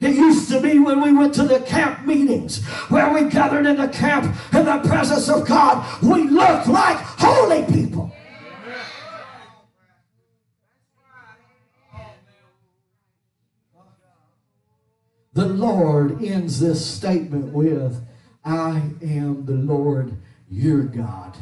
It 0.00 0.14
used 0.14 0.50
to 0.50 0.60
be 0.60 0.78
when 0.78 1.00
we 1.00 1.12
went 1.12 1.34
to 1.34 1.44
the 1.44 1.60
camp 1.60 2.06
meetings 2.06 2.62
where 2.90 3.12
we 3.12 3.30
gathered 3.30 3.66
in 3.66 3.76
the 3.76 3.88
camp 3.88 4.24
in 4.52 4.66
the 4.66 4.78
presence 4.86 5.28
of 5.28 5.46
God, 5.46 6.02
we 6.02 6.24
looked 6.24 6.68
like 6.68 6.98
holy 6.98 7.64
people. 7.64 8.12
The 15.32 15.46
Lord 15.46 16.24
ends 16.24 16.60
this 16.60 16.84
statement 16.84 17.52
with, 17.52 18.02
I 18.42 18.82
am 19.02 19.44
the 19.44 19.52
Lord 19.52 20.16
your 20.48 20.82
God. 20.82 21.36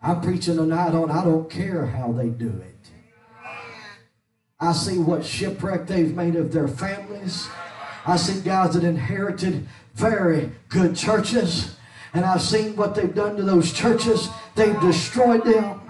I'm 0.00 0.20
preaching 0.20 0.56
tonight 0.56 0.94
on 0.94 1.10
I 1.10 1.24
don't 1.24 1.50
care 1.50 1.86
how 1.86 2.12
they 2.12 2.28
do 2.28 2.48
it. 2.48 2.73
I 4.64 4.72
see 4.72 4.98
what 4.98 5.26
shipwreck 5.26 5.86
they've 5.86 6.16
made 6.16 6.36
of 6.36 6.50
their 6.50 6.68
families. 6.68 7.46
I 8.06 8.16
see 8.16 8.40
guys 8.40 8.72
that 8.72 8.82
inherited 8.82 9.68
very 9.94 10.50
good 10.70 10.96
churches. 10.96 11.76
And 12.14 12.24
I've 12.24 12.40
seen 12.40 12.74
what 12.74 12.94
they've 12.94 13.14
done 13.14 13.36
to 13.36 13.42
those 13.42 13.74
churches. 13.74 14.30
They've 14.54 14.80
destroyed 14.80 15.44
them. 15.44 15.82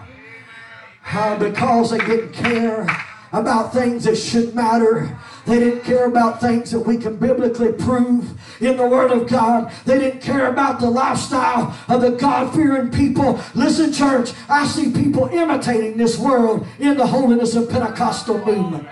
How 1.03 1.39
because 1.39 1.93
they 1.93 1.99
didn't 1.99 2.33
care 2.33 2.85
about 3.33 3.73
things 3.73 4.05
that 4.05 4.17
should 4.17 4.57
matter. 4.57 5.17
They 5.47 5.59
didn't 5.59 5.85
care 5.85 6.07
about 6.07 6.41
things 6.41 6.71
that 6.71 6.81
we 6.81 6.97
can 6.97 7.17
biblically 7.17 7.73
prove 7.73 8.31
in 8.61 8.77
the 8.77 8.87
Word 8.87 9.11
of 9.11 9.29
God. 9.29 9.73
They 9.85 9.99
didn't 9.99 10.21
care 10.21 10.51
about 10.51 10.81
the 10.81 10.89
lifestyle 10.89 11.77
of 11.89 12.01
the 12.01 12.13
God 12.13 12.55
fearing 12.55 12.91
people. 12.91 13.41
Listen, 13.55 13.93
church, 13.93 14.33
I 14.49 14.67
see 14.67 14.91
people 14.91 15.27
imitating 15.29 15.97
this 15.97 16.19
world 16.19 16.67
in 16.79 16.97
the 16.97 17.07
holiness 17.07 17.55
of 17.55 17.69
Pentecostal 17.69 18.39
movement. 18.45 18.89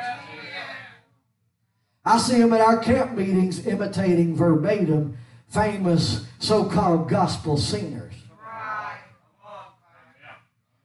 I 2.05 2.19
see 2.19 2.39
them 2.39 2.53
at 2.53 2.61
our 2.61 2.79
camp 2.79 3.13
meetings 3.13 3.67
imitating 3.67 4.35
verbatim 4.35 5.17
famous 5.49 6.27
so 6.39 6.65
called 6.65 7.09
gospel 7.09 7.57
singers. 7.57 8.15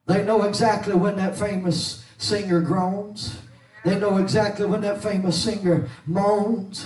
They 0.05 0.24
know 0.24 0.43
exactly 0.43 0.93
when 0.93 1.18
that 1.18 1.38
famous 1.38 2.05
singer 2.18 2.61
groans. 2.61 3.39
They 3.86 3.99
know 3.99 4.17
exactly 4.17 4.65
when 4.65 4.82
that 4.82 5.01
famous 5.01 5.41
singer 5.41 5.88
moans. 6.05 6.86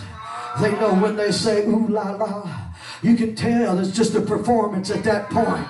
They 0.59 0.71
know 0.71 0.93
when 0.95 1.15
they 1.15 1.31
say, 1.31 1.65
ooh 1.65 1.87
la 1.87 2.11
la. 2.11 2.71
You 3.01 3.15
can 3.15 3.35
tell 3.35 3.79
it's 3.79 3.89
just 3.91 4.13
a 4.13 4.21
performance 4.21 4.91
at 4.91 5.03
that 5.05 5.29
point. 5.31 5.65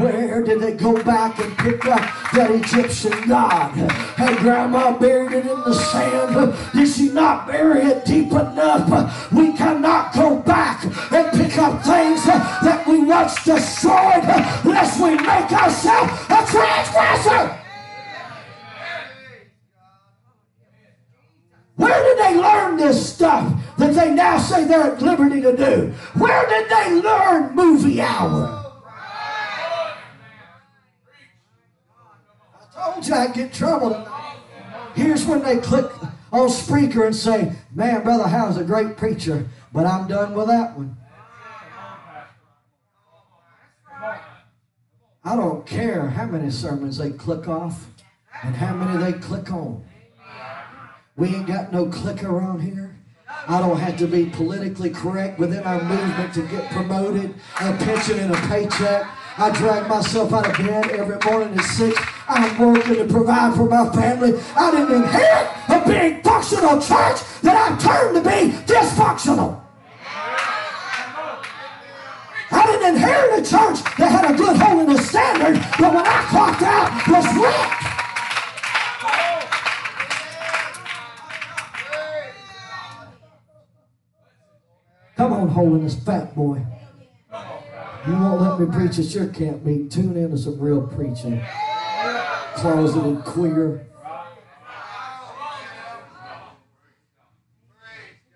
Where 0.00 0.42
did 0.44 0.60
they 0.60 0.74
go 0.74 1.02
back 1.02 1.38
and 1.40 1.56
pick 1.58 1.84
up 1.86 2.00
that 2.32 2.50
Egyptian 2.52 3.28
God? 3.28 3.72
Had 4.16 4.38
grandma 4.38 4.96
buried 4.96 5.32
it 5.32 5.46
in 5.46 5.60
the 5.60 5.74
sand? 5.74 6.54
Did 6.72 6.88
she 6.88 7.08
not 7.08 7.48
bury 7.48 7.80
it 7.80 8.04
deep 8.04 8.30
enough? 8.30 9.32
We 9.32 9.54
cannot 9.54 10.14
go 10.14 10.36
back 10.36 10.84
and 10.84 11.32
pick 11.32 11.58
up 11.58 11.82
things 11.82 12.24
that 12.26 12.84
we 12.86 13.02
once 13.02 13.42
destroyed 13.42 14.24
lest 14.64 15.02
we 15.02 15.16
make 15.16 15.50
ourselves 15.50 16.12
a 16.30 16.46
transgressor. 16.46 17.57
Where 21.78 22.02
did 22.02 22.18
they 22.18 22.40
learn 22.40 22.76
this 22.76 23.14
stuff 23.14 23.54
that 23.78 23.94
they 23.94 24.10
now 24.12 24.36
say 24.36 24.64
they're 24.64 24.94
at 24.94 25.00
liberty 25.00 25.40
to 25.40 25.56
do? 25.56 25.94
Where 26.18 26.44
did 26.48 26.68
they 26.68 27.00
learn 27.00 27.54
movie 27.54 28.00
hour? 28.00 28.64
I 32.52 32.92
told 32.92 33.06
you 33.06 33.14
I'd 33.14 33.32
get 33.32 33.52
trouble 33.52 33.90
tonight. 33.90 34.38
Here's 34.96 35.24
when 35.24 35.44
they 35.44 35.58
click 35.58 35.88
on 36.32 36.48
Spreaker 36.48 37.06
and 37.06 37.14
say, 37.14 37.52
Man, 37.72 38.02
Brother 38.02 38.26
Hal's 38.26 38.56
a 38.56 38.64
great 38.64 38.96
preacher, 38.96 39.48
but 39.72 39.86
I'm 39.86 40.08
done 40.08 40.34
with 40.34 40.48
that 40.48 40.76
one. 40.76 40.96
I 45.24 45.36
don't 45.36 45.64
care 45.64 46.08
how 46.08 46.26
many 46.26 46.50
sermons 46.50 46.98
they 46.98 47.10
click 47.10 47.46
off 47.46 47.86
and 48.42 48.56
how 48.56 48.74
many 48.74 48.98
they 48.98 49.16
click 49.16 49.52
on. 49.52 49.84
We 51.18 51.34
ain't 51.34 51.48
got 51.48 51.72
no 51.72 51.86
clicker 51.86 52.28
around 52.28 52.60
here. 52.60 52.94
I 53.48 53.58
don't 53.58 53.76
have 53.76 53.96
to 53.98 54.06
be 54.06 54.26
politically 54.26 54.90
correct 54.90 55.40
within 55.40 55.64
our 55.64 55.82
movement 55.82 56.32
to 56.34 56.42
get 56.42 56.70
promoted, 56.70 57.34
a 57.60 57.76
pension 57.76 58.20
and 58.20 58.32
a 58.32 58.36
paycheck. 58.46 59.04
I 59.36 59.50
drag 59.50 59.88
myself 59.88 60.32
out 60.32 60.48
of 60.48 60.56
bed 60.64 60.90
every 60.92 61.18
morning 61.28 61.58
at 61.58 61.64
six. 61.64 62.00
I'm 62.28 62.56
working 62.56 62.94
to 62.94 63.04
provide 63.12 63.56
for 63.56 63.68
my 63.68 63.90
family. 63.92 64.38
I 64.54 64.70
didn't 64.70 65.02
inherit 65.02 65.48
a 65.68 65.88
big 65.88 66.22
functional 66.22 66.80
church 66.80 67.18
that 67.42 67.56
I've 67.56 67.82
turned 67.82 68.14
to 68.14 68.22
be 68.22 68.56
dysfunctional. 68.72 69.60
I 72.50 72.66
didn't 72.66 72.94
inherit 72.94 73.40
a 73.40 73.50
church 73.50 73.82
that 73.98 74.12
had 74.12 74.30
a 74.30 74.38
good 74.38 74.56
holiness 74.56 75.08
standard, 75.08 75.54
but 75.80 75.92
when 75.92 76.06
I 76.06 76.26
clocked 76.30 76.62
out, 76.62 77.08
was 77.08 77.26
wrecked. 77.36 77.87
Come 85.18 85.32
on, 85.32 85.48
holiness, 85.48 85.96
fat 85.96 86.32
boy. 86.36 86.64
You 88.06 88.12
won't 88.12 88.40
let 88.40 88.60
me 88.60 88.66
preach 88.66 89.00
at 89.00 89.12
your 89.12 89.26
camp 89.26 89.64
meeting. 89.64 89.88
Tune 89.88 90.16
in 90.16 90.30
to 90.30 90.38
some 90.38 90.60
real 90.60 90.86
preaching. 90.86 91.42
Closeted 92.54 93.24
queer. 93.24 93.84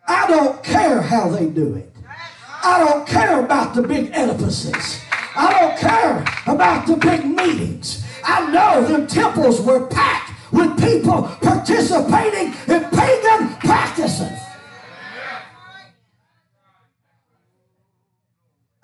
I 0.08 0.26
don't 0.26 0.60
care 0.64 1.00
how 1.00 1.28
they 1.28 1.46
do 1.46 1.76
it. 1.76 1.94
I 2.64 2.80
don't 2.84 3.06
care 3.06 3.44
about 3.44 3.76
the 3.76 3.82
big 3.82 4.10
edifices. 4.12 5.00
I 5.36 5.52
don't 5.60 5.78
care 5.78 6.24
about 6.52 6.88
the 6.88 6.96
big 6.96 7.24
meetings. 7.24 8.04
I 8.24 8.50
know 8.50 8.84
them 8.88 9.06
temples 9.06 9.60
were 9.60 9.86
packed 9.86 10.32
with 10.52 10.76
people 10.82 11.30
participating 11.40 12.52
in 12.66 12.84
pagan 12.90 13.54
practices. 13.60 14.41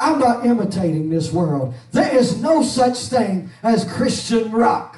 I'm 0.01 0.21
not 0.21 0.47
imitating 0.47 1.11
this 1.11 1.33
world. 1.33 1.75
There 1.93 2.15
is 2.15 2.41
no 2.41 2.63
such 2.63 2.99
thing 2.99 3.51
as 3.63 3.91
Christian 3.93 4.53
rock. 4.53 4.97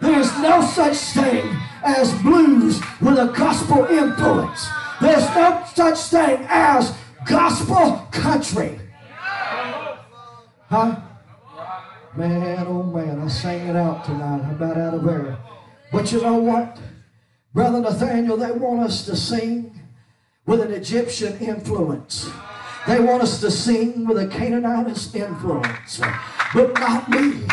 There 0.00 0.18
is 0.18 0.32
no 0.38 0.60
such 0.62 0.96
thing 0.96 1.56
as 1.84 2.12
blues 2.22 2.80
with 3.00 3.18
a 3.18 3.32
gospel 3.36 3.84
influence. 3.84 4.66
There's 5.00 5.24
no 5.34 5.64
such 5.72 5.98
thing 5.98 6.46
as 6.48 6.96
gospel 7.26 8.08
country. 8.10 8.80
Huh? 10.68 11.00
Man, 12.16 12.66
oh 12.66 12.82
man, 12.82 13.20
I 13.20 13.28
sang 13.28 13.68
it 13.68 13.76
out 13.76 14.04
tonight. 14.04 14.42
I'm 14.42 14.50
about 14.50 14.76
out 14.76 14.94
of 14.94 15.06
air. 15.06 15.38
But 15.92 16.10
you 16.10 16.20
know 16.22 16.36
what? 16.36 16.78
Brother 17.54 17.80
Nathaniel, 17.80 18.36
they 18.36 18.50
want 18.50 18.80
us 18.80 19.04
to 19.06 19.16
sing 19.16 19.80
with 20.46 20.60
an 20.60 20.72
Egyptian 20.72 21.38
influence. 21.38 22.28
They 22.86 23.00
want 23.00 23.22
us 23.22 23.40
to 23.40 23.50
sing 23.50 24.06
with 24.06 24.18
a 24.18 24.26
Canaanite 24.26 25.14
influence. 25.14 26.00
But 26.54 26.74
not 26.74 27.08
me. 27.10 27.44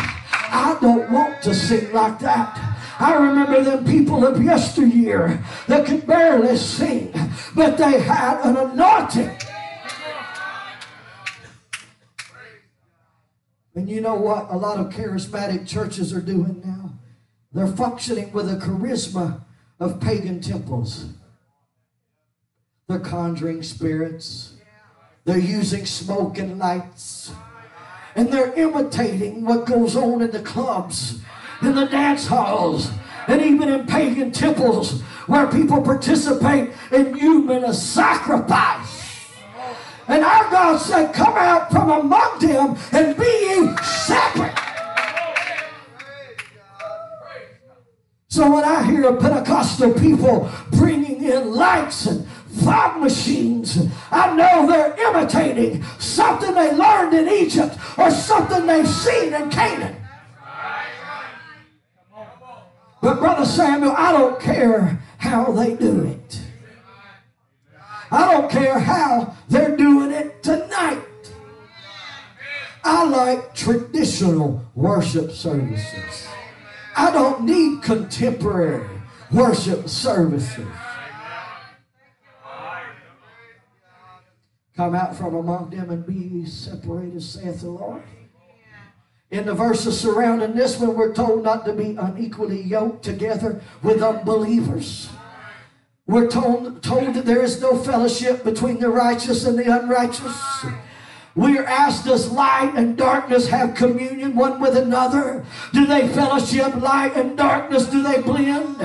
I 0.50 0.78
don't 0.80 1.10
want 1.12 1.42
to 1.42 1.54
sing 1.54 1.92
like 1.92 2.18
that. 2.20 2.76
I 2.98 3.14
remember 3.14 3.62
them 3.62 3.84
people 3.84 4.26
of 4.26 4.42
yesteryear 4.42 5.42
that 5.68 5.86
could 5.86 6.06
barely 6.06 6.56
sing, 6.56 7.12
but 7.54 7.76
they 7.76 8.00
had 8.00 8.40
an 8.44 8.56
anointing. 8.56 9.38
And 13.74 13.88
you 13.88 14.00
know 14.00 14.16
what 14.16 14.48
a 14.50 14.56
lot 14.56 14.80
of 14.80 14.92
charismatic 14.92 15.68
churches 15.68 16.12
are 16.12 16.20
doing 16.20 16.60
now? 16.64 16.98
They're 17.52 17.68
functioning 17.68 18.32
with 18.32 18.50
a 18.50 18.56
charisma 18.56 19.44
of 19.78 20.00
pagan 20.00 20.40
temples. 20.40 21.06
They're 22.88 22.98
conjuring 22.98 23.62
spirits. 23.62 24.57
They're 25.28 25.36
using 25.36 25.84
smoke 25.84 26.38
and 26.38 26.58
lights. 26.58 27.32
And 28.14 28.32
they're 28.32 28.54
imitating 28.54 29.44
what 29.44 29.66
goes 29.66 29.94
on 29.94 30.22
in 30.22 30.30
the 30.30 30.40
clubs, 30.40 31.20
in 31.60 31.74
the 31.74 31.84
dance 31.84 32.26
halls, 32.26 32.90
and 33.26 33.42
even 33.42 33.68
in 33.68 33.86
pagan 33.86 34.32
temples 34.32 35.02
where 35.26 35.46
people 35.46 35.82
participate 35.82 36.70
in 36.90 37.14
human 37.14 37.74
sacrifice. 37.74 39.28
And 40.08 40.24
our 40.24 40.50
God 40.50 40.78
said, 40.78 41.12
Come 41.12 41.34
out 41.36 41.70
from 41.70 41.90
among 41.90 42.38
them 42.38 42.78
and 42.92 43.14
be 43.14 43.24
ye 43.24 43.76
separate. 43.84 44.58
So 48.28 48.50
when 48.50 48.64
I 48.64 48.82
hear 48.84 49.14
Pentecostal 49.14 49.92
people 49.92 50.50
bringing 50.70 51.22
in 51.22 51.52
lights 51.52 52.06
and 52.06 52.26
fog 52.48 53.00
machines, 53.00 53.78
I 54.10 54.34
know 54.34 54.66
they're 54.66 54.94
imitating 55.08 55.82
something 55.98 56.54
they 56.54 56.72
learned 56.72 57.14
in 57.14 57.28
Egypt 57.28 57.76
or 57.96 58.10
something 58.10 58.66
they've 58.66 58.88
seen 58.88 59.34
in 59.34 59.50
Canaan. 59.50 59.96
But 63.00 63.20
Brother 63.20 63.44
Samuel, 63.44 63.94
I 63.96 64.12
don't 64.12 64.40
care 64.40 65.00
how 65.18 65.52
they 65.52 65.76
do 65.76 66.04
it. 66.04 66.40
I 68.10 68.32
don't 68.32 68.50
care 68.50 68.78
how 68.78 69.36
they're 69.48 69.76
doing 69.76 70.10
it 70.10 70.42
tonight. 70.42 71.02
I 72.82 73.04
like 73.04 73.54
traditional 73.54 74.64
worship 74.74 75.30
services. 75.30 76.26
I 76.96 77.10
don't 77.12 77.44
need 77.44 77.82
contemporary 77.82 78.88
worship 79.30 79.88
services. 79.88 80.66
Come 84.78 84.94
out 84.94 85.16
from 85.16 85.34
among 85.34 85.70
them 85.70 85.90
and 85.90 86.06
be 86.06 86.46
separated, 86.48 87.20
saith 87.20 87.62
the 87.62 87.68
Lord. 87.68 88.00
In 89.32 89.44
the 89.44 89.52
verses 89.52 89.98
surrounding 89.98 90.54
this 90.54 90.78
one, 90.78 90.94
we're 90.94 91.12
told 91.12 91.42
not 91.42 91.64
to 91.64 91.72
be 91.72 91.96
unequally 91.96 92.62
yoked 92.62 93.02
together 93.02 93.60
with 93.82 94.04
unbelievers. 94.04 95.10
We're 96.06 96.28
told, 96.28 96.80
told 96.80 97.14
that 97.14 97.24
there 97.24 97.42
is 97.42 97.60
no 97.60 97.76
fellowship 97.76 98.44
between 98.44 98.78
the 98.78 98.88
righteous 98.88 99.44
and 99.46 99.58
the 99.58 99.64
unrighteous. 99.64 100.66
We 101.38 101.56
are 101.56 101.64
asked, 101.64 102.04
does 102.04 102.32
light 102.32 102.72
and 102.74 102.96
darkness 102.96 103.46
have 103.46 103.76
communion 103.76 104.34
one 104.34 104.60
with 104.60 104.76
another? 104.76 105.44
Do 105.72 105.86
they 105.86 106.08
fellowship 106.08 106.74
light 106.74 107.12
and 107.14 107.38
darkness? 107.38 107.86
Do 107.86 108.02
they 108.02 108.20
blend? 108.20 108.78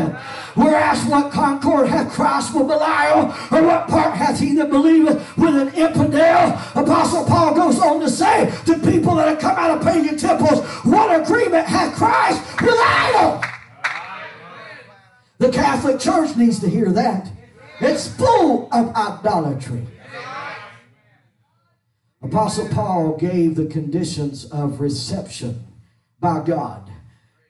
We're 0.55 0.75
asked, 0.75 1.09
what 1.09 1.31
concord 1.31 1.87
hath 1.87 2.11
Christ 2.11 2.53
with 2.53 2.67
Belial? 2.67 3.33
Or 3.49 3.63
what 3.63 3.87
part 3.87 4.13
hath 4.13 4.39
he 4.39 4.53
that 4.57 4.69
believeth 4.69 5.35
with 5.35 5.55
an 5.55 5.73
infidel? 5.73 6.61
Apostle 6.75 7.25
Paul 7.25 7.55
goes 7.55 7.79
on 7.79 7.99
to 8.01 8.09
say 8.09 8.53
to 8.67 8.77
people 8.87 9.15
that 9.15 9.29
have 9.29 9.39
come 9.39 9.57
out 9.57 9.75
of 9.75 9.83
pagan 9.83 10.15
temples, 10.15 10.63
what 10.85 11.23
agreement 11.23 11.65
hath 11.65 11.95
Christ 11.95 12.39
with 12.61 12.75
idol? 12.77 13.41
The 15.39 15.49
Catholic 15.49 15.99
Church 15.99 16.35
needs 16.35 16.59
to 16.59 16.69
hear 16.69 16.91
that. 16.91 17.31
It's 17.79 18.07
full 18.07 18.69
of 18.71 18.95
idolatry. 18.95 19.87
Apostle 22.23 22.69
Paul 22.69 23.17
gave 23.17 23.55
the 23.55 23.65
conditions 23.65 24.45
of 24.45 24.79
reception 24.79 25.67
by 26.21 26.41
God. 26.41 26.89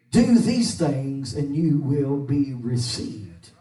Do 0.10 0.40
these 0.40 0.74
things 0.74 1.36
and 1.36 1.56
you 1.56 1.80
will 1.80 2.18
be 2.18 2.56
received. 2.56 3.52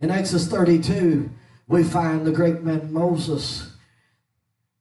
In 0.00 0.10
Exodus 0.10 0.48
32, 0.48 1.30
we 1.68 1.84
find 1.84 2.26
the 2.26 2.32
great 2.32 2.62
man 2.62 2.92
Moses, 2.92 3.72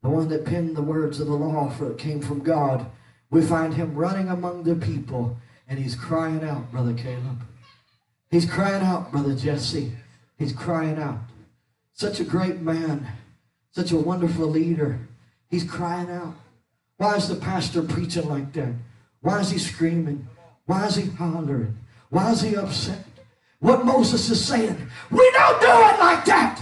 the 0.02 0.10
one 0.10 0.30
that 0.30 0.46
penned 0.46 0.78
the 0.78 0.82
words 0.82 1.20
of 1.20 1.28
the 1.28 1.34
law 1.34 1.70
for 1.70 1.92
it 1.92 1.98
came 1.98 2.22
from 2.22 2.40
God. 2.40 2.86
We 3.30 3.42
find 3.42 3.74
him 3.74 3.94
running 3.94 4.30
among 4.30 4.64
the 4.64 4.76
people 4.76 5.38
and 5.68 5.80
he's 5.80 5.96
crying 5.96 6.44
out, 6.44 6.72
Brother 6.72 6.94
Caleb. 6.94 7.44
He's 8.30 8.50
crying 8.50 8.84
out, 8.84 9.12
Brother 9.12 9.36
Jesse. 9.36 9.92
He's 10.38 10.54
crying 10.54 10.98
out. 10.98 11.20
Such 11.94 12.22
a 12.22 12.26
great 12.26 12.62
man 12.62 13.06
such 13.72 13.92
a 13.92 13.98
wonderful 13.98 14.48
leader. 14.48 15.00
He's 15.50 15.64
crying 15.64 16.10
out. 16.10 16.36
Why 16.98 17.16
is 17.16 17.28
the 17.28 17.36
pastor 17.36 17.82
preaching 17.82 18.30
like 18.30 18.54
that? 18.54 18.74
Why 19.22 19.40
is 19.40 19.52
he 19.52 19.58
screaming? 19.58 20.28
Why 20.66 20.88
is 20.88 20.96
he 20.96 21.10
hollering? 21.10 21.78
Why 22.10 22.32
is 22.32 22.42
he 22.42 22.56
upset? 22.56 23.06
What 23.60 23.86
Moses 23.86 24.30
is 24.30 24.44
saying, 24.44 24.78
we 25.10 25.32
don't 25.32 25.62
do 25.62 25.68
it 25.68 26.00
like 26.00 26.26
that. 26.26 26.62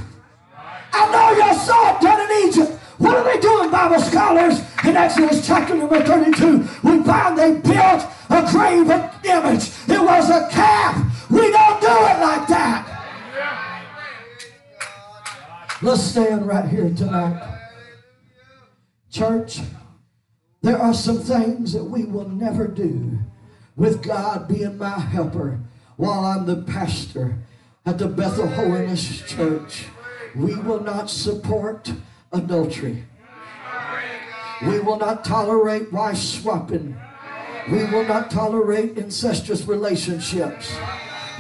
I 0.92 1.12
know 1.12 1.46
you 1.46 1.54
saw 1.60 1.96
it 1.96 2.02
done 2.02 2.20
in 2.30 2.50
Egypt. 2.50 2.80
What 2.98 3.16
are 3.16 3.24
they 3.24 3.40
doing, 3.40 3.72
Bible 3.72 4.02
scholars? 4.02 4.60
In 4.84 4.98
Exodus 4.98 5.46
chapter 5.46 5.76
number 5.76 6.04
32, 6.04 6.60
we 6.84 7.04
find 7.04 7.38
they 7.38 7.54
built 7.54 8.04
a 8.30 8.48
graven 8.52 9.10
image. 9.24 9.72
It 9.88 10.02
was 10.02 10.30
a 10.30 10.50
calf. 10.52 11.30
We 11.30 11.52
don't 11.52 11.82
do 11.82 11.88
it 11.88 12.20
like 12.20 12.48
that. 12.50 12.89
Let's 15.82 16.02
stand 16.02 16.46
right 16.46 16.68
here 16.68 16.94
tonight. 16.94 17.58
Church, 19.10 19.62
there 20.62 20.78
are 20.78 20.94
some 20.94 21.20
things 21.20 21.72
that 21.72 21.86
we 21.86 22.04
will 22.04 22.28
never 22.28 22.68
do 22.68 23.18
with 23.78 24.04
God 24.04 24.50
being 24.50 24.78
my 24.78 25.00
helper 25.00 25.62
while 25.96 26.26
I'm 26.26 26.46
the 26.46 26.64
pastor 26.64 27.38
at 27.86 27.98
the 27.98 28.10
Bethel 28.10 28.48
Holiness 28.48 29.22
Church. 29.26 29.86
We 30.36 30.56
will 30.56 30.82
not 30.82 31.10
support 31.10 31.94
adultery. 32.34 33.06
We 34.68 34.80
will 34.80 34.98
not 34.98 35.24
tolerate 35.24 35.94
wife 35.94 36.18
swapping. 36.18 37.00
We 37.72 37.86
will 37.86 38.06
not 38.06 38.30
tolerate 38.30 38.98
incestuous 38.98 39.66
relationships. 39.66 40.76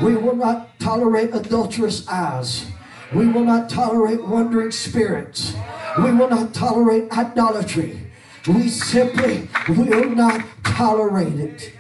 We 0.01 0.15
will 0.15 0.37
not 0.37 0.79
tolerate 0.79 1.35
adulterous 1.35 2.07
eyes. 2.07 2.65
We 3.13 3.27
will 3.27 3.43
not 3.43 3.69
tolerate 3.69 4.23
wandering 4.23 4.71
spirits. 4.71 5.55
We 5.97 6.11
will 6.11 6.29
not 6.29 6.53
tolerate 6.53 7.11
idolatry. 7.11 8.11
We 8.47 8.69
simply 8.69 9.49
will 9.67 10.09
not 10.09 10.45
tolerate 10.63 11.39
it. 11.39 11.73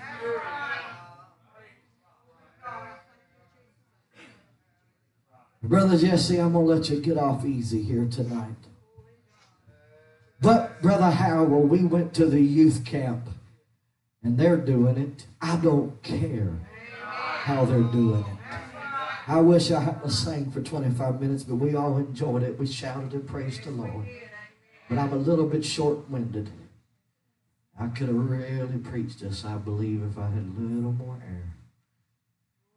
Brother 5.61 5.97
Jesse, 5.97 6.37
I'm 6.37 6.53
going 6.53 6.65
to 6.65 6.73
let 6.73 6.89
you 6.89 6.99
get 6.99 7.17
off 7.17 7.45
easy 7.45 7.83
here 7.83 8.05
tonight. 8.05 8.55
But, 10.41 10.81
Brother 10.81 11.11
Howell, 11.11 11.63
we 11.63 11.83
went 11.83 12.13
to 12.15 12.25
the 12.25 12.41
youth 12.41 12.85
camp 12.85 13.29
and 14.23 14.37
they're 14.37 14.57
doing 14.57 14.97
it. 14.97 15.27
I 15.41 15.57
don't 15.57 16.01
care 16.01 16.53
how 16.97 17.65
they're 17.65 17.83
doing 17.83 18.21
it. 18.21 18.38
I 19.29 19.39
wish 19.41 19.69
I 19.69 19.79
had 19.79 20.01
to 20.01 20.09
sing 20.09 20.49
for 20.49 20.59
25 20.59 21.21
minutes, 21.21 21.43
but 21.43 21.57
we 21.57 21.75
all 21.75 21.97
enjoyed 21.97 22.41
it. 22.41 22.57
We 22.57 22.65
shouted 22.65 23.13
and 23.13 23.27
praised 23.27 23.63
the 23.63 23.69
Lord. 23.69 24.07
But 24.89 24.97
I'm 24.97 25.13
a 25.13 25.17
little 25.17 25.45
bit 25.45 25.63
short-winded. 25.63 26.49
I 27.79 27.87
could 27.89 28.07
have 28.07 28.17
really 28.17 28.79
preached 28.79 29.19
this, 29.19 29.45
I 29.45 29.57
believe, 29.57 30.01
if 30.03 30.17
I 30.17 30.29
had 30.31 30.51
a 30.57 30.59
little 30.59 30.93
more 30.93 31.21
air. 31.23 31.53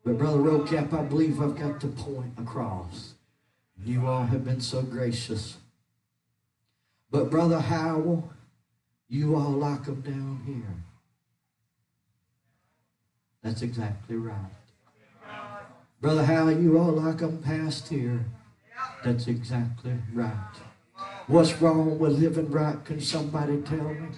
But 0.05 0.19
Brother 0.19 0.41
Roadcap, 0.41 0.93
I 0.93 1.03
believe 1.05 1.41
I've 1.41 1.57
got 1.57 1.81
the 1.81 1.89
point 1.89 2.35
across. 2.37 3.15
You 3.83 4.07
all 4.07 4.25
have 4.25 4.45
been 4.45 4.61
so 4.61 4.83
gracious. 4.83 5.57
But 7.11 7.31
Brother 7.31 7.61
Howell, 7.61 8.31
you 9.09 9.37
all 9.37 9.53
like 9.53 9.85
them 9.85 10.03
down 10.03 10.43
here. 10.45 10.77
That's 13.43 13.63
exactly 13.63 14.17
right. 14.17 14.51
Brother 16.03 16.25
Howell, 16.25 16.61
you 16.61 16.79
all 16.79 16.91
like 16.91 17.19
them 17.19 17.39
past 17.39 17.87
here. 17.87 18.25
That's 19.05 19.29
exactly 19.29 19.95
right. 20.13 20.57
What's 21.29 21.63
wrong 21.63 21.97
with 21.97 22.19
living 22.19 22.51
right? 22.51 22.85
Can 22.85 23.01
somebody 23.01 23.63
tell 23.63 23.95
me? 23.95 24.09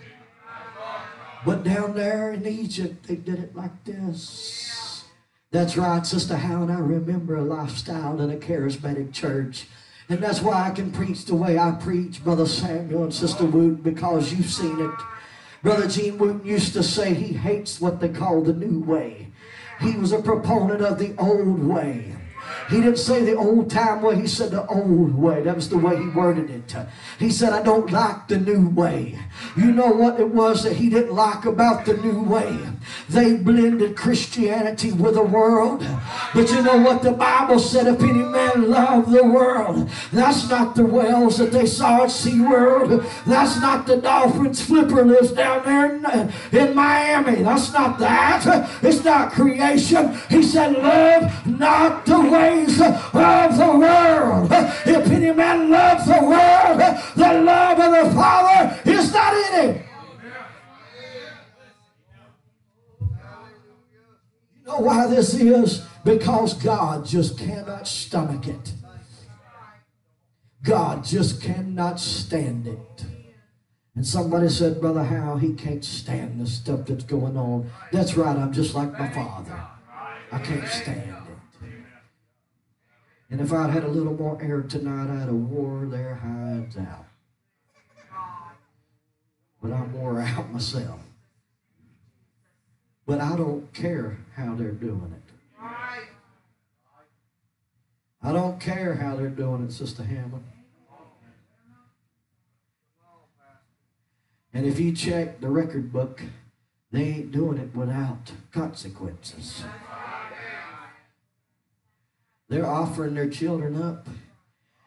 But 1.45 1.63
down 1.63 1.95
there 1.95 2.33
in 2.33 2.47
Egypt, 2.47 3.07
they 3.07 3.17
did 3.17 3.39
it 3.39 3.55
like 3.55 3.85
this. 3.85 5.05
That's 5.51 5.77
right, 5.77 6.07
Sister 6.07 6.39
Howell. 6.39 6.71
I 6.71 6.79
remember 6.79 7.37
a 7.37 7.43
lifestyle 7.43 8.19
in 8.19 8.31
a 8.31 8.37
charismatic 8.37 9.13
church. 9.13 9.67
And 10.09 10.23
that's 10.23 10.41
why 10.41 10.67
I 10.67 10.71
can 10.71 10.91
preach 10.91 11.27
the 11.27 11.35
way 11.35 11.59
I 11.59 11.73
preach, 11.73 12.25
Brother 12.25 12.47
Samuel 12.47 13.05
and 13.05 13.15
Sister 13.15 13.45
Woot, 13.45 13.83
because 13.83 14.33
you've 14.33 14.51
seen 14.51 14.81
it. 14.81 14.91
Brother 15.63 15.87
Gene 15.87 16.17
Wooten 16.17 16.47
used 16.47 16.73
to 16.73 16.83
say 16.83 17.13
he 17.13 17.35
hates 17.35 17.79
what 17.79 18.01
they 18.01 18.09
call 18.09 18.41
the 18.41 18.55
new 18.55 18.81
way. 18.81 19.33
He 19.85 19.97
was 19.97 20.13
a 20.13 20.23
proponent 20.23 20.81
of 20.81 20.99
the 20.99 21.15
old 21.19 21.63
way. 21.63 22.15
He 22.71 22.81
didn't 22.81 22.97
say 22.97 23.23
the 23.23 23.37
old 23.37 23.71
time 23.71 24.01
way, 24.01 24.17
he 24.17 24.27
said 24.27 24.51
the 24.51 24.67
old 24.67 25.15
way. 25.15 25.43
That 25.43 25.57
was 25.57 25.69
the 25.69 25.77
way 25.77 25.97
he 25.97 26.09
worded 26.09 26.49
it. 26.49 26.75
He 27.19 27.31
said, 27.31 27.53
I 27.53 27.63
don't 27.63 27.93
like 27.93 28.29
the 28.29 28.39
new 28.39 28.69
way. 28.71 29.19
You 29.57 29.73
know 29.73 29.89
what 29.89 30.19
it 30.19 30.29
was 30.29 30.65
that 30.65 30.77
he 30.77 30.89
didn't 30.89 31.15
like 31.15 31.45
about 31.45 31.85
the 31.85 31.95
new 31.99 32.23
way? 32.23 32.59
They 33.09 33.37
blended 33.37 33.97
Christianity 33.97 34.93
with 34.93 35.15
the 35.15 35.23
world. 35.23 35.87
But 36.35 36.51
you 36.51 36.63
know 36.63 36.79
what 36.79 37.03
the 37.03 37.13
Bible 37.13 37.59
said? 37.59 37.87
If 37.87 38.03
any 38.03 38.13
man 38.13 38.71
love 38.71 39.11
the 39.11 39.25
world, 39.25 39.89
that's 40.13 40.49
not 40.49 40.75
the 40.75 40.85
whales 40.85 41.39
that 41.39 41.53
they 41.53 41.67
saw 41.67 42.05
at 42.05 42.11
SeaWorld. 42.11 43.05
That's 43.27 43.61
not 43.61 43.87
the 43.87 43.97
dolphins 43.97 44.65
flipper 44.65 45.05
lives 45.05 45.33
down 45.33 45.65
there 45.65 45.95
in, 45.97 46.33
in 46.53 46.75
Miami. 46.75 47.43
That's 47.43 47.73
not 47.73 47.99
that. 47.99 48.69
It's 48.83 49.05
not 49.05 49.33
creation. 49.33 50.19
He 50.29 50.43
said, 50.43 50.77
love 50.79 51.47
not 51.47 52.07
the 52.07 52.21
ways 52.21 52.81
of 52.81 53.13
the 53.13 53.77
world. 53.79 54.49
If 54.87 55.11
any 55.11 55.33
man 55.33 55.71
loves 55.71 56.07
the 56.07 56.21
world, 56.23 56.81
the 57.17 57.43
love 57.43 57.79
of 57.79 58.09
the 58.09 58.15
Father 58.15 58.81
is 58.85 59.13
not 59.13 59.35
in 59.35 59.75
him. 59.75 59.84
Know 64.67 64.79
why 64.79 65.07
this 65.07 65.35
is? 65.35 65.85
Because 66.05 66.55
God 66.55 67.05
just 67.05 67.39
cannot 67.39 67.87
stomach 67.87 68.47
it. 68.47 68.73
God 70.63 71.05
just 71.05 71.43
cannot 71.43 72.01
stand 72.01 72.67
it. 72.67 73.05
And 73.95 74.07
somebody 74.07 74.49
said, 74.49 74.81
Brother 74.81 75.05
How, 75.05 75.37
he 75.37 75.53
can't 75.53 75.85
stand 75.85 76.41
the 76.41 76.47
stuff 76.47 76.87
that's 76.87 77.05
going 77.05 77.37
on. 77.37 77.71
That's 77.93 78.17
right, 78.17 78.37
I'm 78.37 78.53
just 78.53 78.75
like 78.75 78.99
my 78.99 79.09
father. 79.11 79.67
I 80.33 80.39
can't 80.39 80.67
stand 80.67 81.11
it. 81.11 81.69
And 83.31 83.41
if 83.41 83.53
I'd 83.53 83.71
had 83.71 83.85
a 83.85 83.89
little 83.89 84.15
more 84.15 84.41
air 84.43 84.63
tonight, 84.63 85.13
I'd 85.13 85.29
have 85.29 85.33
wore 85.33 85.87
their 85.87 86.15
hides 86.15 86.77
out. 86.77 87.07
But 89.63 89.73
I'm 89.73 89.93
wore 89.93 90.21
out 90.21 90.51
myself. 90.51 91.01
But 93.07 93.21
I 93.21 93.37
don't 93.37 93.73
care 93.73 94.19
how 94.37 94.55
they're 94.55 94.73
doing 94.73 95.15
it. 95.15 95.33
I 98.23 98.33
don't 98.33 98.59
care 98.59 98.95
how 98.95 99.17
they're 99.17 99.29
doing 99.29 99.65
it, 99.65 99.73
Sister 99.73 100.03
Hammond. 100.03 100.45
And 104.53 104.67
if 104.67 104.79
you 104.79 104.93
check 104.93 105.41
the 105.41 105.49
record 105.49 105.93
book, 105.93 106.23
they 106.91 107.03
ain't 107.03 107.33
doing 107.33 107.59
it 107.59 107.75
without 107.75 108.33
consequences. 108.53 109.65
They're 112.49 112.67
offering 112.67 113.15
their 113.15 113.29
children 113.29 113.81
up, 113.83 114.07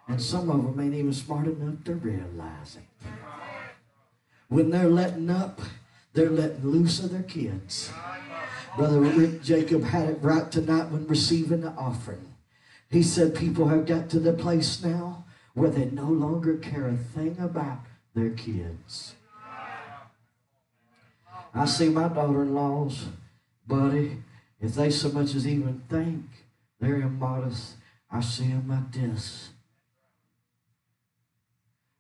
and 0.07 0.21
some 0.21 0.49
of 0.49 0.63
them 0.63 0.79
ain't 0.79 0.95
even 0.95 1.13
smart 1.13 1.47
enough 1.47 1.83
to 1.83 1.95
realize 1.95 2.77
it. 2.77 3.09
When 4.47 4.69
they're 4.69 4.89
letting 4.89 5.29
up, 5.29 5.59
they're 6.13 6.29
letting 6.29 6.65
loose 6.65 7.03
of 7.03 7.11
their 7.11 7.23
kids. 7.23 7.91
Brother 8.77 8.99
Rick 8.99 9.41
Jacob 9.41 9.83
had 9.85 10.07
it 10.07 10.19
right 10.21 10.51
tonight 10.51 10.91
when 10.91 11.07
receiving 11.07 11.61
the 11.61 11.71
offering. 11.71 12.35
He 12.91 13.01
said 13.01 13.35
people 13.35 13.67
have 13.69 13.87
got 13.87 14.07
to 14.11 14.19
the 14.19 14.33
place 14.33 14.83
now 14.83 15.25
where 15.55 15.71
they 15.71 15.85
no 15.85 16.05
longer 16.05 16.57
care 16.57 16.87
a 16.87 16.95
thing 16.95 17.35
about 17.39 17.79
their 18.13 18.29
kids. 18.29 19.15
I 21.55 21.65
see 21.65 21.89
my 21.89 22.07
daughter-in-laws, 22.07 23.05
buddy, 23.65 24.17
if 24.61 24.75
they 24.75 24.91
so 24.91 25.09
much 25.09 25.33
as 25.33 25.47
even 25.47 25.81
think 25.89 26.25
they're 26.79 27.01
immodest, 27.01 27.77
I 28.11 28.21
see 28.21 28.49
them 28.49 28.69
like 28.69 28.91
this. 28.91 29.49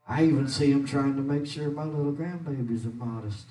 I 0.07 0.25
even 0.25 0.47
see 0.47 0.71
them 0.71 0.85
trying 0.85 1.15
to 1.15 1.23
make 1.23 1.47
sure 1.47 1.71
my 1.71 1.85
little 1.85 2.13
grandbabies 2.13 2.85
are 2.85 2.89
modest. 2.89 3.47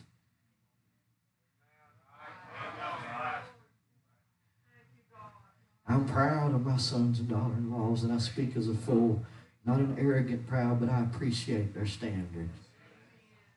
I'm 5.88 6.06
proud 6.06 6.54
of 6.54 6.66
my 6.66 6.76
sons 6.76 7.20
and 7.20 7.28
daughter-in-laws, 7.28 8.02
and 8.02 8.12
I 8.12 8.18
speak 8.18 8.56
as 8.56 8.68
a 8.68 8.74
fool, 8.74 9.22
not 9.64 9.78
an 9.78 9.96
arrogant 9.98 10.46
proud, 10.46 10.80
but 10.80 10.88
I 10.88 11.00
appreciate 11.00 11.74
their 11.74 11.86
standards. 11.86 12.58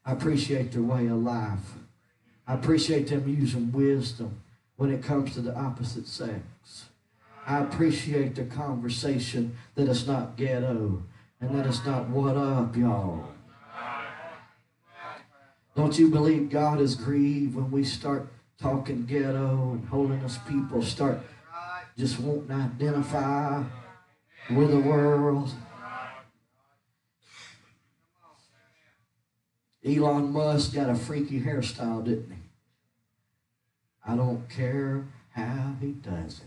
I 0.06 0.14
appreciate 0.14 0.72
their 0.72 0.84
way 0.84 1.08
of 1.08 1.18
life. 1.18 1.74
I 2.48 2.54
appreciate 2.54 3.08
them 3.08 3.28
using 3.28 3.72
wisdom 3.72 4.42
when 4.78 4.92
it 4.92 5.04
comes 5.04 5.34
to 5.34 5.42
the 5.42 5.56
opposite 5.56 6.08
sex. 6.08 6.86
I 7.46 7.60
appreciate 7.60 8.36
the 8.36 8.46
conversation 8.46 9.58
that 9.76 9.90
it's 9.90 10.06
not 10.06 10.36
ghetto 10.36 11.04
and 11.42 11.58
that 11.58 11.66
it's 11.66 11.86
not 11.86 12.10
what 12.10 12.38
up, 12.38 12.76
y'all. 12.76 13.26
Don't 15.76 15.98
you 15.98 16.10
believe 16.10 16.50
God 16.50 16.80
is 16.82 16.96
grieved 16.96 17.56
when 17.56 17.72
we 17.72 17.84
start 17.84 18.28
talking 18.62 19.06
ghetto 19.06 19.72
and 19.72 19.88
holiness 19.88 20.38
people 20.48 20.84
start 20.84 21.20
just 22.00 22.16
to 22.16 22.46
identify 22.50 23.62
with 24.50 24.72
the 24.72 24.80
world? 24.80 25.52
Elon 29.86 30.32
Musk 30.32 30.74
got 30.74 30.90
a 30.90 30.96
freaky 30.96 31.42
hairstyle, 31.42 32.04
didn't 32.04 32.32
he? 32.32 32.40
I 34.06 34.16
don't 34.16 34.50
care 34.50 35.08
how 35.32 35.76
he 35.82 35.88
does 35.88 36.40
it. 36.40 36.46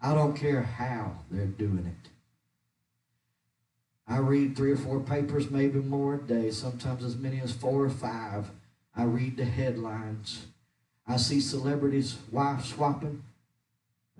I 0.00 0.14
don't 0.14 0.36
care 0.36 0.62
how 0.62 1.18
they're 1.30 1.46
doing 1.46 1.86
it. 1.86 2.10
I 4.06 4.18
read 4.18 4.56
three 4.56 4.70
or 4.70 4.76
four 4.76 5.00
papers, 5.00 5.50
maybe 5.50 5.80
more 5.80 6.14
a 6.14 6.22
day, 6.22 6.52
sometimes 6.52 7.02
as 7.02 7.16
many 7.16 7.40
as 7.40 7.50
four 7.50 7.84
or 7.84 7.90
five. 7.90 8.48
I 8.94 9.02
read 9.02 9.36
the 9.36 9.44
headlines. 9.44 10.46
I 11.08 11.16
see 11.16 11.40
celebrities 11.40 12.18
wife 12.30 12.66
swapping. 12.66 13.22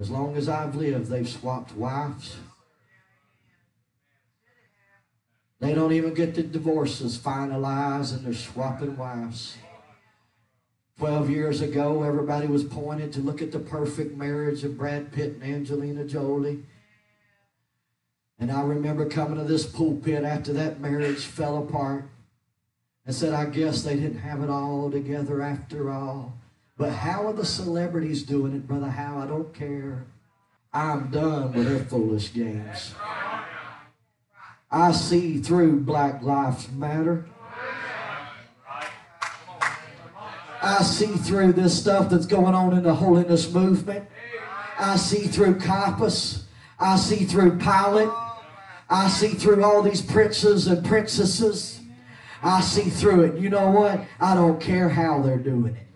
As 0.00 0.10
long 0.10 0.36
as 0.36 0.48
I've 0.48 0.74
lived, 0.74 1.10
they've 1.10 1.28
swapped 1.28 1.76
wives. 1.76 2.36
They 5.60 5.74
don't 5.74 5.92
even 5.92 6.14
get 6.14 6.34
the 6.34 6.42
divorces 6.42 7.18
finalized 7.18 8.16
and 8.16 8.24
they're 8.24 8.32
swapping 8.32 8.96
wives. 8.96 9.56
12 10.98 11.30
years 11.30 11.60
ago, 11.60 12.02
everybody 12.02 12.46
was 12.46 12.64
pointed 12.64 13.12
to 13.12 13.20
look 13.20 13.42
at 13.42 13.52
the 13.52 13.58
perfect 13.58 14.16
marriage 14.16 14.64
of 14.64 14.78
Brad 14.78 15.12
Pitt 15.12 15.34
and 15.34 15.42
Angelina 15.42 16.04
Jolie. 16.04 16.64
And 18.38 18.50
I 18.50 18.62
remember 18.62 19.04
coming 19.08 19.38
to 19.38 19.44
this 19.44 19.66
pulpit 19.66 20.24
after 20.24 20.52
that 20.54 20.80
marriage 20.80 21.24
fell 21.24 21.58
apart 21.58 22.04
and 23.04 23.14
said, 23.14 23.32
I 23.32 23.46
guess 23.46 23.82
they 23.82 23.96
didn't 23.96 24.18
have 24.18 24.42
it 24.42 24.50
all 24.50 24.90
together 24.90 25.42
after 25.42 25.90
all. 25.90 26.38
But 26.78 26.92
how 26.92 27.26
are 27.26 27.32
the 27.32 27.44
celebrities 27.44 28.22
doing 28.22 28.54
it, 28.54 28.68
Brother 28.68 28.88
How? 28.88 29.18
I 29.18 29.26
don't 29.26 29.52
care. 29.52 30.06
I'm 30.72 31.10
done 31.10 31.52
with 31.52 31.66
their 31.66 31.84
foolish 31.84 32.32
games. 32.32 32.94
I 34.70 34.92
see 34.92 35.38
through 35.38 35.80
Black 35.80 36.22
Lives 36.22 36.70
Matter. 36.70 37.26
I 40.62 40.82
see 40.82 41.06
through 41.06 41.54
this 41.54 41.76
stuff 41.76 42.10
that's 42.10 42.26
going 42.26 42.54
on 42.54 42.76
in 42.76 42.84
the 42.84 42.94
holiness 42.94 43.52
movement. 43.52 44.08
I 44.78 44.96
see 44.96 45.26
through 45.26 45.58
Caiaphas. 45.58 46.44
I 46.78 46.96
see 46.96 47.24
through 47.24 47.58
Pilate. 47.58 48.10
I 48.88 49.08
see 49.08 49.28
through 49.28 49.64
all 49.64 49.82
these 49.82 50.02
princes 50.02 50.68
and 50.68 50.84
princesses. 50.84 51.80
I 52.42 52.60
see 52.60 52.88
through 52.88 53.24
it. 53.24 53.40
You 53.40 53.50
know 53.50 53.70
what? 53.70 54.04
I 54.20 54.34
don't 54.36 54.60
care 54.60 54.88
how 54.88 55.22
they're 55.22 55.38
doing 55.38 55.74
it. 55.74 55.87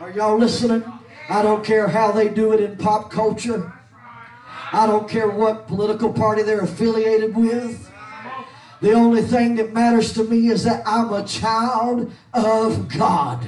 Are 0.00 0.12
y'all 0.12 0.38
listening? 0.38 0.84
I 1.28 1.42
don't 1.42 1.64
care 1.64 1.88
how 1.88 2.12
they 2.12 2.28
do 2.28 2.52
it 2.52 2.60
in 2.60 2.76
pop 2.76 3.10
culture. 3.10 3.72
I 4.72 4.86
don't 4.86 5.08
care 5.08 5.28
what 5.28 5.66
political 5.66 6.12
party 6.12 6.42
they're 6.42 6.60
affiliated 6.60 7.36
with. 7.36 7.90
The 8.80 8.92
only 8.92 9.22
thing 9.22 9.56
that 9.56 9.72
matters 9.72 10.12
to 10.12 10.22
me 10.22 10.50
is 10.50 10.62
that 10.62 10.84
I'm 10.86 11.12
a 11.12 11.26
child 11.26 12.12
of 12.32 12.88
God. 12.96 13.44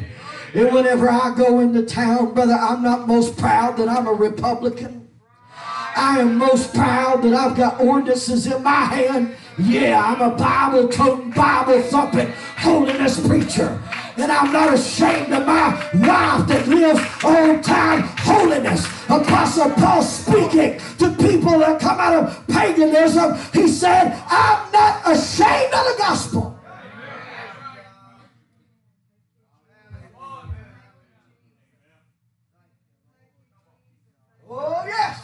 And 0.53 0.74
whenever 0.74 1.09
I 1.09 1.32
go 1.36 1.61
into 1.61 1.84
town, 1.84 2.34
brother, 2.34 2.55
I'm 2.55 2.82
not 2.82 3.07
most 3.07 3.38
proud 3.38 3.76
that 3.76 3.88
I'm 3.88 4.09
a 4.09 4.12
Republican. 4.12 5.09
I 5.94 6.18
am 6.18 6.36
most 6.36 6.74
proud 6.74 7.22
that 7.22 7.32
I've 7.32 7.57
got 7.57 7.80
ordinances 7.80 8.48
in 8.48 8.61
my 8.64 8.86
hand. 8.86 9.36
Yeah, 9.57 10.03
I'm 10.03 10.20
a 10.20 10.34
Bible 10.34 10.88
toting, 10.88 11.30
Bible 11.30 11.80
thumping, 11.82 12.32
holiness 12.57 13.24
preacher. 13.24 13.80
And 14.21 14.31
I'm 14.31 14.53
not 14.53 14.75
ashamed 14.75 15.33
of 15.33 15.47
my 15.47 15.71
life 15.95 16.47
that 16.47 16.68
lives 16.68 17.01
on 17.25 17.62
time 17.62 18.03
holiness. 18.18 18.87
Apostle 19.09 19.71
Paul 19.71 20.03
speaking 20.03 20.79
to 20.99 21.16
people 21.16 21.59
that 21.61 21.81
come 21.81 21.99
out 21.99 22.25
of 22.25 22.47
paganism, 22.47 23.39
he 23.55 23.66
said, 23.66 24.12
I'm 24.29 24.71
not 24.73 25.01
ashamed 25.07 25.73
of 25.73 25.87
the 25.87 25.95
gospel. 25.97 26.61
Oh, 34.51 34.83
yes. 34.85 35.18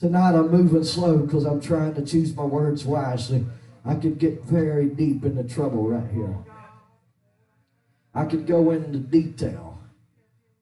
Tonight 0.00 0.34
I'm 0.34 0.50
moving 0.50 0.82
slow 0.82 1.18
because 1.18 1.44
I'm 1.44 1.60
trying 1.60 1.94
to 1.94 2.04
choose 2.04 2.34
my 2.34 2.42
words 2.44 2.84
wisely. 2.84 3.46
I 3.84 3.94
could 3.94 4.18
get 4.18 4.42
very 4.42 4.88
deep 4.88 5.24
into 5.24 5.44
trouble 5.44 5.86
right 5.88 6.10
here. 6.10 6.34
I 8.14 8.24
could 8.24 8.46
go 8.46 8.70
into 8.70 8.98
detail. 8.98 9.78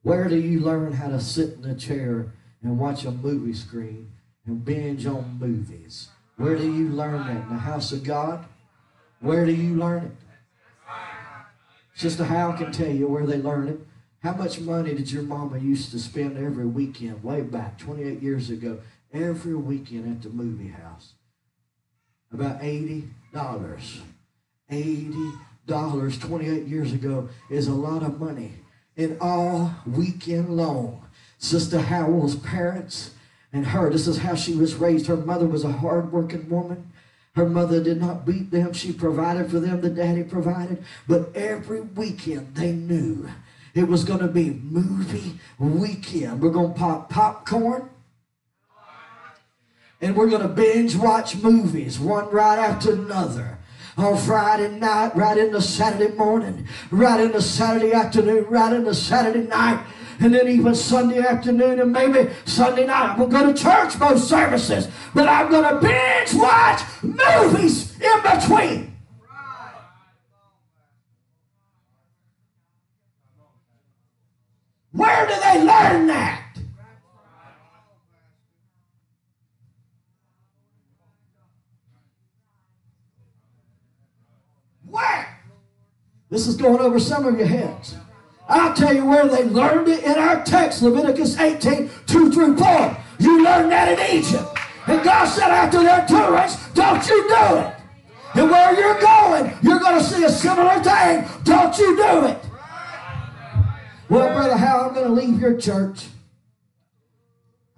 Where 0.03 0.29
do 0.29 0.37
you 0.37 0.61
learn 0.61 0.93
how 0.93 1.09
to 1.09 1.21
sit 1.21 1.59
in 1.59 1.65
a 1.65 1.75
chair 1.75 2.33
and 2.63 2.79
watch 2.79 3.05
a 3.05 3.11
movie 3.11 3.55
screen 3.55 4.13
and 4.47 4.65
binge 4.65 5.07
on 5.07 5.39
movies? 5.39 6.09
Where 6.37 6.57
do 6.57 6.73
you 6.73 6.89
learn 6.89 7.27
that? 7.27 7.45
In 7.45 7.49
the 7.49 7.57
house 7.57 7.93
of 7.93 8.05
God? 8.05 8.45
Where 9.21 9.45
do 9.45 9.53
you 9.53 9.77
learn 9.77 10.05
it? 10.05 10.13
Sister 11.95 12.25
Hal 12.25 12.53
can 12.53 12.71
tell 12.71 12.91
you 12.91 13.09
where 13.09 13.27
they 13.27 13.39
learn 13.39 13.69
it. 13.69 13.81
How 14.23 14.33
much 14.33 14.61
money 14.61 14.95
did 14.95 15.11
your 15.11 15.25
mama 15.25 15.59
used 15.59 15.91
to 15.91 15.99
spend 15.99 16.39
every 16.39 16.67
weekend, 16.67 17.25
way 17.25 17.41
back 17.41 17.79
28 17.79 18.23
years 18.23 18.51
ago, 18.51 18.79
every 19.13 19.55
weekend 19.55 20.11
at 20.11 20.23
the 20.23 20.29
movie 20.29 20.69
house? 20.69 21.15
About 22.33 22.61
$80. 22.61 23.09
$80 23.35 25.39
28 25.69 26.67
years 26.67 26.93
ago 26.93 27.29
is 27.51 27.69
a 27.69 27.73
lot 27.73 28.03
of 28.03 28.21
money. 28.21 28.53
And 28.97 29.17
all 29.21 29.75
weekend 29.87 30.57
long, 30.57 31.07
Sister 31.39 31.81
Howell's 31.81 32.37
parents 32.37 33.13
and 33.53 33.67
her, 33.67 33.91
this 33.91 34.07
is 34.07 34.19
how 34.19 34.35
she 34.35 34.55
was 34.55 34.75
raised. 34.75 35.07
Her 35.07 35.17
mother 35.17 35.47
was 35.47 35.65
a 35.65 35.73
hardworking 35.73 36.49
woman. 36.49 36.91
Her 37.35 37.49
mother 37.49 37.83
did 37.83 38.01
not 38.01 38.27
beat 38.27 38.51
them. 38.51 38.73
She 38.73 38.93
provided 38.93 39.51
for 39.51 39.61
them. 39.61 39.81
The 39.81 39.91
daddy 39.91 40.25
provided. 40.25 40.85
But 41.07 41.35
every 41.35 41.81
weekend 41.81 42.55
they 42.55 42.73
knew 42.73 43.29
it 43.75 43.87
was 43.87 44.05
going 44.05 44.21
to 44.21 44.29
be 44.29 44.51
movie 44.51 45.39
weekend. 45.59 46.41
We're 46.41 46.51
going 46.51 46.73
to 46.73 46.79
pop 46.79 47.11
popcorn. 47.11 47.89
And 50.01 50.17
we're 50.17 50.29
going 50.29 50.43
to 50.43 50.49
binge 50.49 50.97
watch 50.97 51.37
movies 51.37 51.99
one 51.99 52.31
right 52.31 52.59
after 52.59 52.93
another 52.93 53.58
on 53.99 54.17
Friday 54.17 54.79
night, 54.79 55.15
right 55.17 55.37
into 55.37 55.61
Saturday 55.61 56.15
morning, 56.15 56.67
right 56.91 57.21
into 57.21 57.43
Saturday 57.43 57.93
afternoon, 57.93 58.45
right 58.49 58.73
into 58.73 58.95
Saturday 58.95 59.47
night, 59.47 59.85
and 60.21 60.33
then 60.35 60.49
even 60.49 60.75
Sunday 60.75 61.19
afternoon 61.19 61.81
and 61.81 61.93
maybe 61.93 62.31
Sunday 62.45 62.87
night. 62.87 63.11
I'm 63.11 63.19
going 63.19 63.31
to 63.31 63.37
go 63.39 63.53
to 63.53 63.61
church 63.61 63.99
both 63.99 64.23
services, 64.23 64.89
but 65.15 65.29
I'm 65.29 65.51
going 65.51 65.75
to 65.75 65.81
binge 65.81 66.35
watch 66.35 66.83
movies 67.03 68.01
in 68.01 68.23
between. 68.23 68.97
Where 74.93 75.27
do 75.27 75.35
they 75.35 75.59
learn 75.59 76.07
that? 76.09 76.49
Where? 84.91 85.41
This 86.31 86.47
is 86.47 86.57
going 86.57 86.81
over 86.81 86.99
some 86.99 87.27
of 87.27 87.39
your 87.39 87.47
heads. 87.47 87.97
I'll 88.49 88.75
tell 88.75 88.95
you 88.95 89.05
where 89.05 89.29
they 89.29 89.45
learned 89.45 89.89
it 89.89 90.05
in 90.05 90.15
our 90.15 90.43
text, 90.45 90.83
Leviticus 90.83 91.39
18, 91.39 91.91
2 92.07 92.33
through 92.33 92.57
4. 92.57 92.97
You 93.19 93.45
learned 93.45 93.73
that 93.73 93.99
in 93.99 94.19
Egypt. 94.19 94.59
And 94.87 95.03
God 95.05 95.27
said 95.27 95.51
after 95.51 95.83
their 95.83 96.07
tourists, 96.07 96.73
don't 96.73 97.07
you 97.07 97.29
do 97.29 97.57
it. 97.59 97.75
And 98.35 98.51
where 98.51 98.75
you're 98.79 99.01
going, 99.01 99.53
you're 99.63 99.79
going 99.79 99.99
to 99.99 100.05
see 100.05 100.25
a 100.25 100.31
similar 100.31 100.83
thing. 100.83 101.27
Don't 101.45 101.77
you 101.79 101.97
do 101.97 102.27
it. 102.27 102.39
Well, 104.09 104.35
Brother 104.35 104.57
Hal, 104.57 104.87
I'm 104.87 104.95
going 104.95 105.07
to 105.07 105.13
leave 105.13 105.41
your 105.41 105.59
church. 105.59 106.07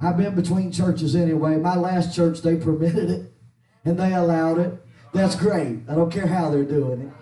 I've 0.01 0.17
been 0.17 0.35
between 0.35 0.73
churches 0.73 1.17
anyway. 1.17 1.57
My 1.57 1.77
last 1.77 2.15
church, 2.15 2.43
they 2.43 2.57
permitted 2.57 3.11
it 3.11 3.33
and 3.85 3.99
they 3.99 4.15
allowed 4.15 4.59
it. 4.59 4.81
That's 5.13 5.35
great. 5.35 5.81
I 5.89 5.95
don't 5.95 6.13
care 6.13 6.27
how 6.27 6.51
they're 6.51 6.65
doing 6.65 7.01
it. 7.03 7.20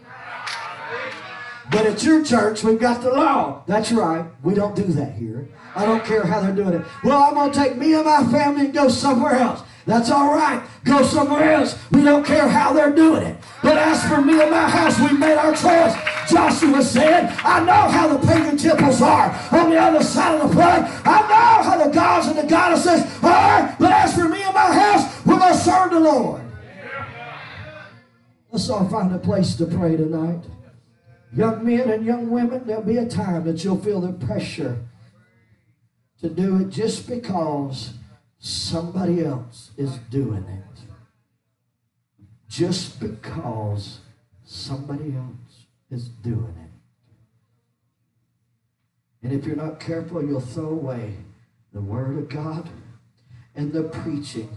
But 1.70 1.86
at 1.86 2.02
your 2.02 2.24
church, 2.24 2.64
we've 2.64 2.80
got 2.80 3.02
the 3.02 3.10
law. 3.10 3.62
That's 3.66 3.92
right. 3.92 4.24
We 4.42 4.54
don't 4.54 4.74
do 4.74 4.84
that 4.84 5.12
here. 5.14 5.48
I 5.74 5.84
don't 5.84 6.04
care 6.04 6.24
how 6.24 6.40
they're 6.40 6.54
doing 6.54 6.74
it. 6.74 6.86
Well, 7.04 7.22
I'm 7.22 7.34
going 7.34 7.52
to 7.52 7.58
take 7.58 7.76
me 7.76 7.94
and 7.94 8.04
my 8.04 8.24
family 8.32 8.66
and 8.66 8.74
go 8.74 8.88
somewhere 8.88 9.34
else. 9.34 9.62
That's 9.84 10.10
all 10.10 10.34
right. 10.34 10.62
Go 10.84 11.02
somewhere 11.02 11.52
else. 11.52 11.78
We 11.90 12.02
don't 12.02 12.24
care 12.24 12.48
how 12.48 12.72
they're 12.72 12.94
doing 12.94 13.22
it. 13.22 13.36
But 13.62 13.78
as 13.78 14.06
for 14.06 14.20
me 14.20 14.40
and 14.40 14.50
my 14.50 14.68
house, 14.68 14.98
we 14.98 15.16
made 15.16 15.36
our 15.36 15.52
choice. 15.52 15.94
Joshua 16.30 16.82
said, 16.82 17.34
I 17.44 17.64
know 17.64 17.88
how 17.88 18.08
the 18.08 18.26
pagan 18.26 18.56
temples 18.56 19.00
are 19.00 19.30
on 19.50 19.70
the 19.70 19.78
other 19.78 20.02
side 20.02 20.40
of 20.40 20.48
the 20.48 20.54
flood. 20.54 20.82
I 21.04 21.20
know 21.22 21.70
how 21.70 21.84
the 21.84 21.90
gods 21.90 22.26
and 22.26 22.38
the 22.38 22.46
goddesses 22.46 23.02
are. 23.22 23.76
But 23.78 23.92
as 23.92 24.14
for 24.14 24.28
me 24.28 24.42
and 24.42 24.54
my 24.54 24.72
house, 24.72 25.24
we're 25.24 25.38
going 25.38 25.52
to 25.52 25.58
serve 25.58 25.90
the 25.90 26.00
Lord. 26.00 26.42
Let's 28.50 28.68
all 28.68 28.88
find 28.88 29.14
a 29.14 29.18
place 29.18 29.54
to 29.56 29.66
pray 29.66 29.96
tonight. 29.96 30.44
Young 31.32 31.64
men 31.64 31.90
and 31.90 32.04
young 32.04 32.30
women, 32.30 32.66
there'll 32.66 32.82
be 32.82 32.96
a 32.96 33.06
time 33.08 33.44
that 33.44 33.62
you'll 33.62 33.78
feel 33.78 34.00
the 34.00 34.12
pressure 34.12 34.78
to 36.20 36.28
do 36.28 36.60
it 36.60 36.70
just 36.70 37.08
because 37.08 37.94
somebody 38.38 39.24
else 39.24 39.70
is 39.76 39.98
doing 40.10 40.44
it. 40.44 40.64
Just 42.48 42.98
because 42.98 44.00
somebody 44.44 45.14
else 45.14 45.66
is 45.90 46.08
doing 46.08 46.54
it. 46.58 46.70
And 49.22 49.32
if 49.32 49.44
you're 49.44 49.56
not 49.56 49.80
careful, 49.80 50.24
you'll 50.24 50.40
throw 50.40 50.70
away 50.70 51.14
the 51.72 51.80
Word 51.80 52.16
of 52.18 52.28
God 52.28 52.68
and 53.54 53.72
the 53.72 53.84
preaching 53.84 54.48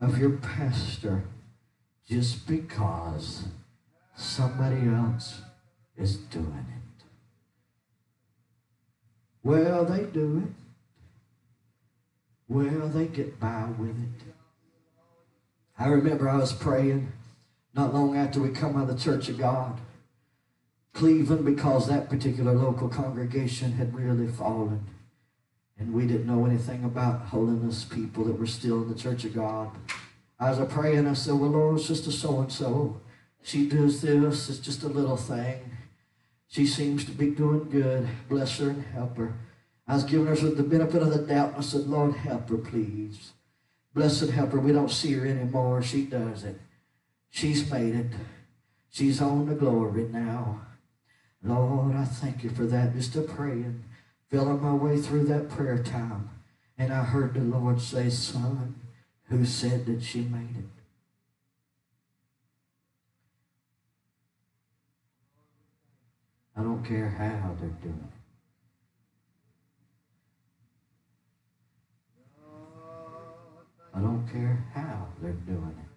of 0.00 0.18
your 0.18 0.36
pastor 0.36 1.24
just 2.06 2.46
because 2.46 3.44
somebody 4.16 4.86
else 4.88 5.42
is 5.98 6.16
doing 6.16 6.66
it. 6.68 7.04
Well, 9.42 9.84
they 9.84 10.04
do 10.04 10.44
it. 10.44 10.52
Well, 12.48 12.88
they 12.88 13.06
get 13.06 13.38
by 13.38 13.66
with 13.78 13.90
it. 13.90 14.34
I 15.78 15.88
remember 15.88 16.28
I 16.28 16.38
was 16.38 16.52
praying 16.52 17.12
not 17.74 17.94
long 17.94 18.16
after 18.16 18.40
we 18.40 18.48
come 18.50 18.76
out 18.76 18.88
of 18.88 18.96
the 18.96 19.02
Church 19.02 19.28
of 19.28 19.38
God. 19.38 19.80
Cleveland, 20.94 21.44
because 21.44 21.86
that 21.86 22.08
particular 22.08 22.52
local 22.52 22.88
congregation 22.88 23.72
had 23.72 23.94
really 23.94 24.26
fallen. 24.26 24.84
And 25.78 25.92
we 25.92 26.06
didn't 26.06 26.26
know 26.26 26.44
anything 26.44 26.82
about 26.84 27.26
holiness 27.26 27.84
people 27.84 28.24
that 28.24 28.38
were 28.38 28.46
still 28.46 28.82
in 28.82 28.88
the 28.88 28.96
Church 28.96 29.24
of 29.24 29.34
God. 29.34 29.70
I 30.40 30.50
was 30.50 30.72
praying, 30.72 31.06
I 31.06 31.12
said, 31.12 31.34
Well, 31.34 31.50
Lord, 31.50 31.78
it's 31.78 31.86
just 31.86 32.06
a 32.08 32.12
so 32.12 32.40
and 32.40 32.50
so. 32.50 33.00
She 33.42 33.68
does 33.68 34.00
this, 34.00 34.48
it's 34.48 34.58
just 34.58 34.82
a 34.82 34.88
little 34.88 35.16
thing. 35.16 35.70
She 36.48 36.66
seems 36.66 37.04
to 37.04 37.12
be 37.12 37.30
doing 37.30 37.68
good. 37.70 38.08
Bless 38.28 38.58
her 38.58 38.70
and 38.70 38.84
help 38.86 39.16
her. 39.18 39.34
I 39.86 39.94
was 39.94 40.04
giving 40.04 40.26
her 40.26 40.34
the 40.34 40.62
benefit 40.62 41.02
of 41.02 41.10
the 41.10 41.18
doubt. 41.18 41.54
I 41.56 41.60
said, 41.60 41.86
Lord, 41.86 42.14
help 42.14 42.48
her, 42.48 42.58
please. 42.58 43.32
Bless 43.94 44.22
and 44.22 44.32
help 44.32 44.52
her. 44.52 44.60
We 44.60 44.72
don't 44.72 44.90
see 44.90 45.12
her 45.12 45.26
anymore. 45.26 45.82
She 45.82 46.04
does 46.04 46.44
it. 46.44 46.60
She's 47.30 47.70
made 47.70 47.94
it. 47.94 48.12
She's 48.90 49.20
on 49.20 49.46
the 49.46 49.54
glory 49.54 50.08
now. 50.08 50.62
Lord, 51.42 51.94
I 51.94 52.04
thank 52.04 52.42
you 52.42 52.50
for 52.50 52.64
that. 52.66 52.94
Just 52.94 53.16
a 53.16 53.22
praying, 53.22 53.84
feeling 54.28 54.62
my 54.62 54.74
way 54.74 54.98
through 54.98 55.24
that 55.24 55.50
prayer 55.50 55.82
time. 55.82 56.30
And 56.76 56.92
I 56.92 57.04
heard 57.04 57.34
the 57.34 57.40
Lord 57.40 57.80
say, 57.80 58.08
Son, 58.08 58.74
who 59.24 59.44
said 59.44 59.86
that 59.86 60.02
she 60.02 60.20
made 60.22 60.56
it? 60.56 60.77
I 66.58 66.62
don't 66.62 66.84
care 66.84 67.08
how 67.08 67.54
they're 67.60 67.70
doing 67.82 67.94
it. 68.02 68.18
I 73.94 74.00
don't 74.00 74.26
care 74.32 74.66
how 74.74 75.08
they're 75.20 75.32
doing 75.46 75.76
it. 75.78 75.87